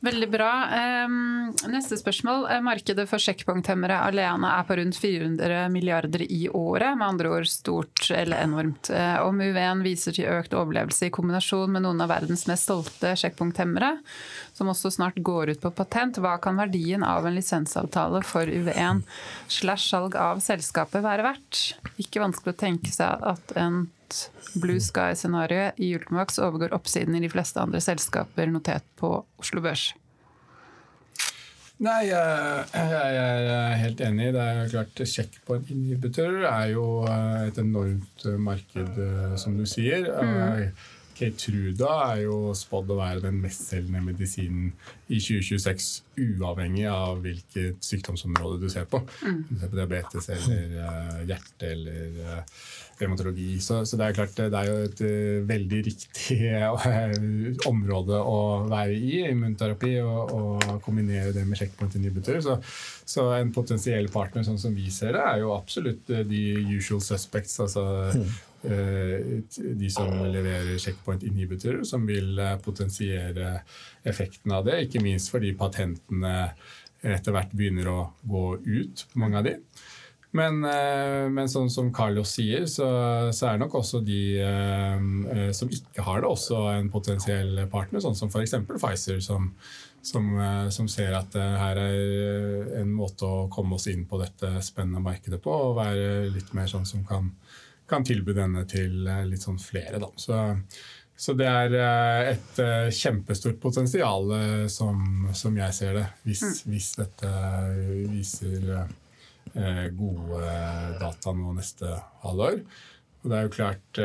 Veldig 0.00 0.30
bra. 0.32 0.50
Neste 1.68 1.98
spørsmål. 2.00 2.46
Markedet 2.64 3.04
for 3.10 3.20
sjekkpunkthemmere 3.20 3.98
alene 4.06 4.48
er 4.56 4.64
på 4.64 4.78
rundt 4.78 4.96
400 4.96 5.66
milliarder 5.72 6.24
i 6.24 6.46
året, 6.48 6.96
med 6.96 7.04
andre 7.04 7.32
ord 7.36 7.48
stort 7.50 8.06
eller 8.08 8.40
enormt. 8.46 8.88
Eh, 8.96 9.18
om 9.20 9.36
UV-en 9.36 9.84
viser 9.84 10.16
til 10.16 10.30
økt 10.32 10.56
overlevelse 10.56 11.10
i 11.10 11.12
kombinasjon 11.12 11.76
med 11.76 11.84
noen 11.84 12.00
av 12.00 12.14
verdens 12.14 12.46
mest 12.48 12.64
stolte 12.70 13.12
sjekkpunkthemmere, 13.20 13.92
som 14.60 14.68
også 14.68 14.92
snart 14.92 15.16
går 15.24 15.54
ut 15.54 15.62
på 15.62 15.72
patent, 15.72 16.20
hva 16.20 16.34
kan 16.42 16.60
verdien 16.60 17.04
av 17.06 17.24
en 17.24 17.38
lisensavtale 17.38 18.20
for 18.28 18.44
UV1 18.44 19.00
slash 19.48 19.88
salg 19.88 20.18
av 20.20 20.42
selskapet 20.44 21.04
være 21.06 21.24
verdt? 21.24 21.62
Ikke 22.02 22.20
vanskelig 22.20 22.52
å 22.52 22.60
tenke 22.66 22.92
seg 22.92 23.24
at 23.24 23.56
en 23.56 23.86
blue 24.60 24.82
sky-scenarioet 24.82 25.80
i 25.80 25.94
Ultimax 25.96 26.40
overgår 26.42 26.74
oppsiden 26.76 27.16
i 27.16 27.24
de 27.24 27.32
fleste 27.32 27.62
andre 27.62 27.80
selskaper 27.80 28.50
notert 28.52 28.84
på 29.00 29.14
Oslo 29.40 29.64
Børs? 29.64 29.92
Nei, 31.80 32.10
jeg, 32.10 32.64
er 32.76 33.78
helt 33.80 34.00
enig. 34.04 34.32
Det 34.36 34.44
er 34.44 34.66
klart 34.68 35.00
Sjekk 35.08 35.38
på 35.48 35.56
en 35.56 35.68
inhibitor 35.72 36.42
er 36.44 36.74
jo 36.74 36.86
eh, 37.08 37.46
et 37.46 37.60
enormt 37.62 38.26
marked, 38.36 38.98
eh, 39.00 39.36
som 39.40 39.56
du 39.56 39.64
sier. 39.64 40.04
Mm. 40.04 40.66
Keytruda 41.20 41.90
er 42.14 42.22
jo 42.24 42.54
spådd 42.56 42.94
å 42.94 42.98
være 43.00 43.24
den 43.26 43.40
mestselgende 43.42 44.00
medisinen 44.06 44.70
i 45.10 45.18
2026, 45.20 45.88
uavhengig 46.40 46.86
av 46.88 47.20
hvilket 47.24 47.82
sykdomsområde 47.84 48.60
du 48.62 48.68
ser 48.72 48.86
på. 48.88 49.02
Mm. 49.26 49.42
Du 49.50 49.56
ser 49.58 49.72
på 49.72 49.80
diabetes 49.80 50.30
eller 50.32 50.76
uh, 50.78 51.18
hjerte 51.28 51.72
eller 51.74 52.16
uh, 52.24 52.64
revmatologi. 53.00 53.58
Så, 53.60 53.82
så, 53.88 53.98
det 54.00 54.06
er 54.06 54.16
klart 54.16 54.36
det 54.38 54.48
er 54.48 54.70
jo 54.70 54.80
et 54.86 55.04
uh, 55.04 55.46
veldig 55.50 55.82
riktig 55.90 56.40
område 57.68 58.20
å 58.24 58.40
være 58.70 58.96
i, 58.96 59.24
immunterapi, 59.28 59.96
og, 60.04 60.36
og 60.36 60.84
kombinere 60.86 61.34
det 61.36 61.44
med 61.48 61.60
checkpoint 61.60 61.98
inhibitor. 62.00 62.40
Så, 62.44 62.60
så, 63.04 63.28
en 63.36 63.52
potensiell 63.52 64.08
partner 64.12 64.46
sånn 64.46 64.60
som 64.62 64.76
vi 64.76 64.88
ser 64.94 65.18
det, 65.18 65.26
er 65.26 65.42
jo 65.44 65.52
absolutt 65.56 66.08
de 66.08 66.44
usual 66.78 67.04
suspects. 67.04 67.60
altså 67.66 67.90
mm 68.14 68.30
Eh, 68.30 68.49
de 68.62 69.90
som 69.90 70.10
leverer 70.32 70.78
checkpoint 70.78 71.22
inhibitorer, 71.22 71.84
som 71.84 72.04
vil 72.06 72.38
eh, 72.38 72.56
potensiere 72.60 73.60
effekten 74.04 74.52
av 74.52 74.66
det. 74.68 74.82
Ikke 74.84 75.02
minst 75.04 75.32
fordi 75.32 75.54
patentene 75.56 76.50
etter 77.00 77.32
hvert 77.32 77.54
begynner 77.56 77.88
å 77.88 78.00
gå 78.28 78.44
ut, 78.66 79.06
mange 79.16 79.40
av 79.40 79.48
de. 79.48 79.56
Men, 80.36 80.60
eh, 80.62 81.26
men 81.32 81.48
sånn 81.50 81.70
som 81.72 81.88
Carlos 81.94 82.36
sier, 82.36 82.66
så, 82.70 82.86
så 83.34 83.48
er 83.50 83.62
nok 83.62 83.78
også 83.80 84.02
de 84.06 84.20
eh, 84.44 85.46
som 85.56 85.72
ikke 85.72 86.04
har 86.06 86.20
det, 86.20 86.28
også 86.28 86.60
en 86.76 86.90
potensiell 86.92 87.64
partner, 87.72 88.04
sånn 88.04 88.18
som 88.18 88.30
f.eks. 88.30 88.54
Pfizer, 88.68 89.18
som, 89.24 89.48
som, 90.04 90.28
som, 90.70 90.86
ser 90.88 91.16
at 91.16 91.34
her 91.34 91.80
er 91.80 92.76
en 92.82 92.92
måte 92.94 93.26
å 93.26 93.48
komme 93.52 93.80
oss 93.80 93.88
inn 93.90 94.06
på 94.08 94.20
dette 94.20 94.52
spennende 94.64 95.02
markedet 95.02 95.40
på, 95.42 95.50
og 95.50 95.80
være 95.80 96.30
litt 96.36 96.54
mer 96.56 96.70
sånn 96.70 96.86
som 96.88 97.02
kan 97.08 97.32
kan 97.90 98.06
tilby 98.06 98.34
denne 98.36 98.64
til 98.70 99.04
eh, 99.08 99.26
litt 99.28 99.44
sånn 99.44 99.60
flere. 99.60 100.00
Da. 100.02 100.10
Så, 100.20 100.38
så 101.20 101.34
det 101.38 101.48
er 101.50 101.76
eh, 101.76 102.30
et 102.34 102.62
eh, 102.62 102.86
kjempestort 102.94 103.60
potensial, 103.62 104.32
som, 104.72 105.28
som 105.36 105.58
jeg 105.58 105.76
ser 105.76 105.98
det, 105.98 106.06
hvis, 106.28 106.46
mm. 106.46 106.72
hvis 106.72 106.90
dette 107.00 107.34
viser 108.10 108.72
gode 109.98 110.40
data 111.00 111.32
nå 111.34 111.56
neste 111.56 111.88
halvår. 112.22 112.60
Og 113.20 113.32
det 113.32 113.36
er 113.36 113.46
jo 113.46 113.52
klart, 113.52 113.98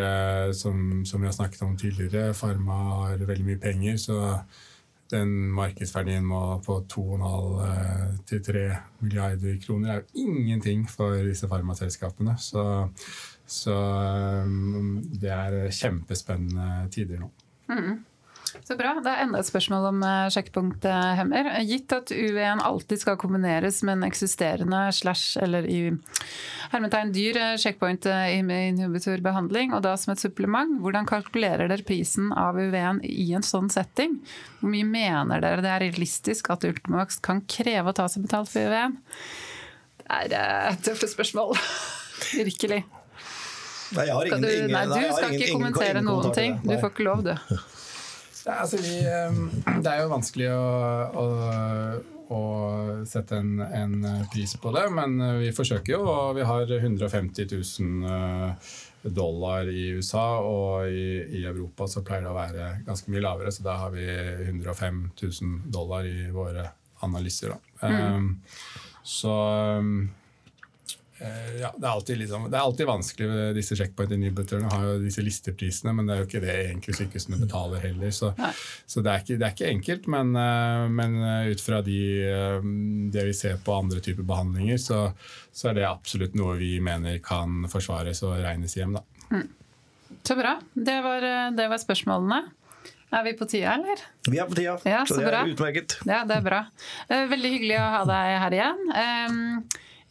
som, 0.58 1.04
som 1.08 1.22
vi 1.22 1.28
har 1.30 1.36
snakket 1.36 1.62
om 1.64 1.76
tidligere, 1.80 2.34
Farma 2.36 2.80
har 3.04 3.22
veldig 3.30 3.46
mye 3.52 3.62
penger. 3.62 4.00
så 4.02 4.18
den 5.12 5.52
markedsverdien 5.54 6.26
på 6.66 6.80
2,5 6.90 8.24
til 8.30 8.42
3 8.44 8.64
milliarder 9.04 9.60
kroner 9.62 9.92
er 9.92 10.02
jo 10.02 10.26
ingenting 10.26 10.86
for 10.90 11.18
disse 11.28 11.48
farmaselskapene. 11.48 12.38
Så 12.42 12.88
Så 13.46 13.76
um, 13.76 15.00
det 15.06 15.32
er 15.32 15.56
kjempespennende 15.74 16.90
tider 16.94 17.22
nå. 17.22 17.32
Mm. 17.70 18.04
Så 18.64 18.78
bra. 18.80 18.94
Det 19.04 19.12
er 19.12 19.24
enda 19.26 19.42
et 19.42 19.48
spørsmål 19.48 19.88
om 19.90 20.04
uh, 20.06 20.28
sjekkpunkt, 20.32 20.86
uh, 20.88 21.12
Hemmer. 21.18 21.50
Gitt 21.68 21.92
at 21.94 22.14
U1 22.14 22.62
alltid 22.64 23.02
skal 23.02 23.18
kombineres 23.20 23.82
med 23.86 24.00
en 24.00 24.08
eksisterende 24.08 24.80
slash 24.96 25.38
eller 25.44 25.68
i 25.70 25.80
hermetegn 26.72 27.12
dyr 27.14 27.40
sjekkpoint 27.62 28.08
checkpoint 28.08 28.52
inhibitorbehandling, 28.56 29.76
og 29.76 29.84
da 29.86 29.94
som 30.00 30.14
et 30.16 30.24
supplement, 30.24 30.80
hvordan 30.82 31.10
kalkulerer 31.10 31.70
dere 31.70 31.86
prisen 31.86 32.32
av 32.34 32.58
U1 32.62 33.04
i 33.06 33.28
en 33.36 33.46
sånn 33.46 33.70
setting? 33.74 34.18
Hvor 34.62 34.74
mye 34.74 34.88
mener 34.88 35.44
dere 35.44 35.66
det 35.66 35.74
er 35.74 35.86
realistisk 35.90 36.50
at 36.54 36.66
Ultimax 36.68 37.20
kan 37.26 37.44
kreve 37.50 37.92
å 37.92 37.98
ta 37.98 38.08
seg 38.12 38.26
betalt 38.26 38.52
for 38.54 38.66
U1? 38.66 38.98
Det 40.32 40.38
er 40.38 40.72
et 40.72 40.86
tøft 40.86 41.10
spørsmål. 41.12 41.58
Virkelig. 42.46 42.86
Nei, 43.94 44.08
jeg 44.08 44.16
har 44.18 44.30
ingen, 44.30 44.42
du, 44.42 44.50
ingen, 44.50 44.74
nei, 44.74 44.84
du 44.90 45.14
skal 45.14 45.30
ingen, 45.30 45.42
ikke 45.42 45.54
kommentere 45.54 46.02
ingen 46.02 46.10
noen 46.10 46.36
ting. 46.36 46.58
Du 46.64 46.74
får 46.74 46.94
ikke 46.94 47.10
lov, 47.10 47.26
du. 47.28 47.34
Ja, 48.46 48.60
altså 48.62 48.78
vi, 48.78 49.00
um, 49.02 49.48
det 49.82 49.90
er 49.90 50.04
jo 50.04 50.10
vanskelig 50.12 50.52
å, 50.54 50.66
å, 51.18 51.24
å 52.30 52.42
sette 53.10 53.40
en, 53.42 53.56
en 53.64 53.96
pris 54.30 54.54
på 54.62 54.70
det, 54.76 54.84
men 54.94 55.16
vi 55.42 55.48
forsøker 55.50 55.96
jo. 55.96 56.04
Og 56.06 56.36
vi 56.38 56.46
har 56.46 56.70
150 56.70 57.48
000 57.50 58.06
uh, 58.06 58.76
dollar 59.02 59.66
i 59.66 59.88
USA, 59.98 60.28
og 60.46 60.86
i, 60.94 61.24
i 61.40 61.42
Europa 61.42 61.90
så 61.90 62.04
pleier 62.06 62.28
det 62.28 62.36
å 62.36 62.38
være 62.38 62.68
ganske 62.86 63.10
mye 63.16 63.26
lavere, 63.26 63.56
så 63.56 63.66
da 63.66 63.80
har 63.82 63.98
vi 63.98 64.06
105 64.06 65.02
000 65.24 65.66
dollar 65.74 66.06
i 66.06 66.30
våre 66.30 66.68
analyser. 67.06 67.56
Da. 67.56 67.90
Um, 67.90 68.30
så 69.02 69.34
um, 69.82 69.98
Eh, 70.06 70.25
Ja, 71.16 71.70
det 71.78 71.86
er, 71.86 71.92
alltid 71.94 72.18
liksom, 72.20 72.50
det 72.52 72.58
er 72.58 72.66
alltid 72.66 72.88
vanskelig 72.90 73.28
med 73.30 73.56
disse 73.56 73.76
checkpoint 73.80 74.12
inhibitorene. 74.12 74.68
har 74.68 74.82
jo 74.84 74.96
disse 75.00 75.24
listeprisene, 75.24 75.94
men 75.96 76.10
det 76.10 76.16
er 76.16 76.20
jo 76.20 76.26
ikke 76.28 76.42
det 76.44 76.56
egentlig 76.66 76.96
sykehusene 76.98 77.40
betaler 77.40 77.80
heller. 77.86 78.12
Så, 78.12 78.34
så 78.86 79.00
det, 79.06 79.14
er 79.14 79.24
ikke, 79.24 79.38
det 79.40 79.48
er 79.48 79.54
ikke 79.56 79.70
enkelt, 79.72 80.10
men, 80.12 80.34
eh, 80.36 80.88
men 80.92 81.16
eh, 81.24 81.52
ut 81.54 81.64
fra 81.64 81.80
de, 81.86 82.00
eh, 82.28 82.68
det 83.16 83.24
vi 83.30 83.36
ser 83.38 83.56
på 83.64 83.78
andre 83.78 84.04
typer 84.04 84.28
behandlinger, 84.28 84.82
så, 84.84 85.00
så 85.56 85.72
er 85.72 85.80
det 85.80 85.88
absolutt 85.88 86.36
noe 86.36 86.58
vi 86.60 86.74
mener 86.84 87.22
kan 87.24 87.64
forsvares 87.72 88.20
og 88.28 88.36
regnes 88.44 88.76
hjem. 88.76 89.00
Da. 89.00 89.42
Så 90.26 90.36
bra. 90.36 90.58
Det 90.76 91.00
var, 91.08 91.24
eh, 91.32 91.48
det 91.56 91.70
var 91.72 91.80
spørsmålene. 91.80 92.42
Er 93.16 93.24
vi 93.24 93.36
på 93.40 93.46
tida, 93.48 93.78
eller? 93.80 94.02
Vi 94.28 94.40
er 94.44 94.48
på 94.52 94.56
tida, 94.60 94.76
Ja, 94.84 95.06
så 95.08 95.16
så 95.16 95.22
det 95.24 95.32
bra. 95.32 95.46
er 95.46 95.56
utmerket. 95.56 95.96
Ja, 96.10 96.24
det 96.28 96.42
er 96.42 96.46
bra. 96.52 96.62
Eh, 97.08 97.24
Veldig 97.32 97.52
hyggelig 97.56 97.80
å 97.80 97.90
ha 97.96 98.04
deg 98.12 98.38
her 98.44 98.60
igjen. 98.60 99.64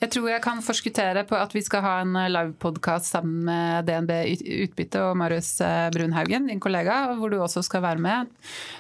Jeg 0.05 0.11
tror 0.13 0.27
jeg 0.29 0.43
kan 0.45 0.59
forskuttere 0.61 1.23
på 1.25 1.37
at 1.39 1.55
vi 1.57 1.63
skal 1.65 1.81
ha 1.81 1.95
en 2.03 2.17
livepodkast 2.29 3.09
sammen 3.09 3.47
med 3.47 3.87
DNB 3.89 4.11
Utbytte 4.67 5.01
og 5.01 5.17
Marius 5.17 5.55
eh, 5.65 5.87
Brunhaugen, 5.95 6.51
din 6.51 6.61
kollega, 6.61 6.99
hvor 7.17 7.33
du 7.33 7.39
også 7.41 7.63
skal 7.65 7.81
være 7.87 8.05
med 8.05 8.29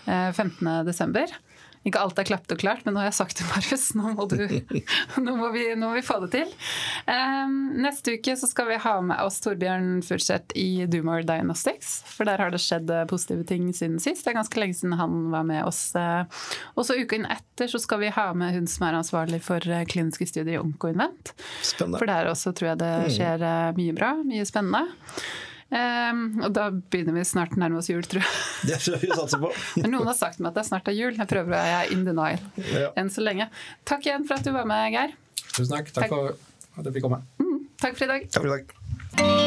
eh, 0.04 0.36
15.12. 0.36 1.32
Ikke 1.84 2.00
alt 2.00 2.18
er 2.20 2.26
klapt 2.28 2.52
og 2.54 2.60
klart, 2.62 2.84
men 2.86 2.96
nå 2.96 3.02
har 3.02 3.10
jeg 3.10 3.18
sagt 3.18 3.40
det, 3.40 3.46
Marius, 3.52 3.86
nå 3.98 4.14
må, 4.16 4.26
du, 4.30 4.40
nå 5.20 5.36
må, 5.36 5.50
vi, 5.54 5.66
nå 5.76 5.90
må 5.90 5.98
vi 5.98 6.04
få 6.06 6.16
det 6.24 6.30
til. 6.32 6.54
Um, 7.08 7.58
neste 7.84 8.16
uke 8.16 8.36
så 8.40 8.48
skal 8.48 8.70
vi 8.70 8.78
ha 8.80 8.94
med 9.04 9.20
oss 9.20 9.40
Torbjørn 9.44 10.00
Furseth 10.06 10.56
i 10.58 10.86
Doomore 10.90 11.26
Diagnostics, 11.28 11.98
for 12.08 12.28
der 12.28 12.40
har 12.40 12.54
det 12.54 12.62
skjedd 12.64 12.90
eh, 12.92 13.04
positive 13.10 13.44
ting 13.48 13.68
siden 13.76 14.00
sist. 14.02 14.24
Det 14.24 14.32
er 14.32 14.38
ganske 14.40 14.60
lenge 14.62 14.78
siden 14.78 14.96
han 15.00 15.28
var 15.34 15.44
med 15.48 15.64
oss. 15.68 15.82
eh. 15.98 16.24
Og 16.74 16.88
så 16.88 16.96
uken 17.00 17.28
etter 17.30 17.68
så 17.70 17.80
skal 17.82 18.00
vi 18.02 18.12
ha 18.16 18.28
med 18.36 18.56
hun 18.56 18.68
som 18.70 18.88
er 18.88 18.98
ansvarlig 19.02 19.42
for 19.44 19.64
eh, 19.68 19.84
kliniske 19.90 20.26
studier 20.30 20.56
i 20.56 20.60
Onkoinvent. 20.62 21.34
For 22.00 22.08
der 22.08 22.32
også 22.32 22.54
tror 22.56 22.72
jeg 22.72 22.80
det 22.82 22.94
skjer 23.18 23.44
eh, 23.44 23.74
mye 23.76 23.96
bra, 23.96 24.14
mye 24.24 24.46
spennende. 24.48 24.86
Em, 25.74 26.20
og 26.46 26.52
da 26.54 26.68
begynner 26.70 27.16
vi 27.18 27.24
snart 27.26 27.56
å 27.56 27.60
nærme 27.60 27.80
oss 27.80 27.88
jul, 27.90 28.02
tror 28.06 28.22
jeg. 28.22 28.42
Det 28.70 28.78
skal 28.80 29.00
vi 29.02 29.10
satse 29.10 29.40
på. 29.42 29.50
Men 29.82 29.90
noen 29.96 30.06
har 30.12 30.18
sagt 30.18 30.38
meg 30.40 30.52
at 30.52 30.60
det 30.60 30.66
snart 30.70 30.88
er 30.92 30.96
jul. 30.96 31.16
Jeg 31.18 31.30
prøver 31.30 31.50
å 31.50 31.54
være 31.56 31.92
in 31.96 32.04
denial 32.06 32.38
Ja. 32.70 32.92
enn 33.00 33.10
så 33.12 33.24
lenge. 33.26 33.48
Takk 33.88 34.06
igjen 34.06 34.28
for 34.28 34.38
at 34.38 34.46
du 34.46 34.52
var 34.54 34.68
med, 34.70 34.92
Geir. 34.94 35.16
Tusen 35.54 35.72
takk. 35.74 35.90
Takk 35.94 36.06
Takk. 36.06 36.14
for 36.14 36.78
at 36.80 36.84
jeg 36.90 36.96
fikk 36.98 37.08
komme. 37.08 37.22
Takk 37.82 37.98
for 37.98 38.06
i 38.06 38.12
dag. 38.14 38.30
Takk 38.30 38.46
for 38.46 38.54
i 38.54 38.56
dag. 38.62 39.43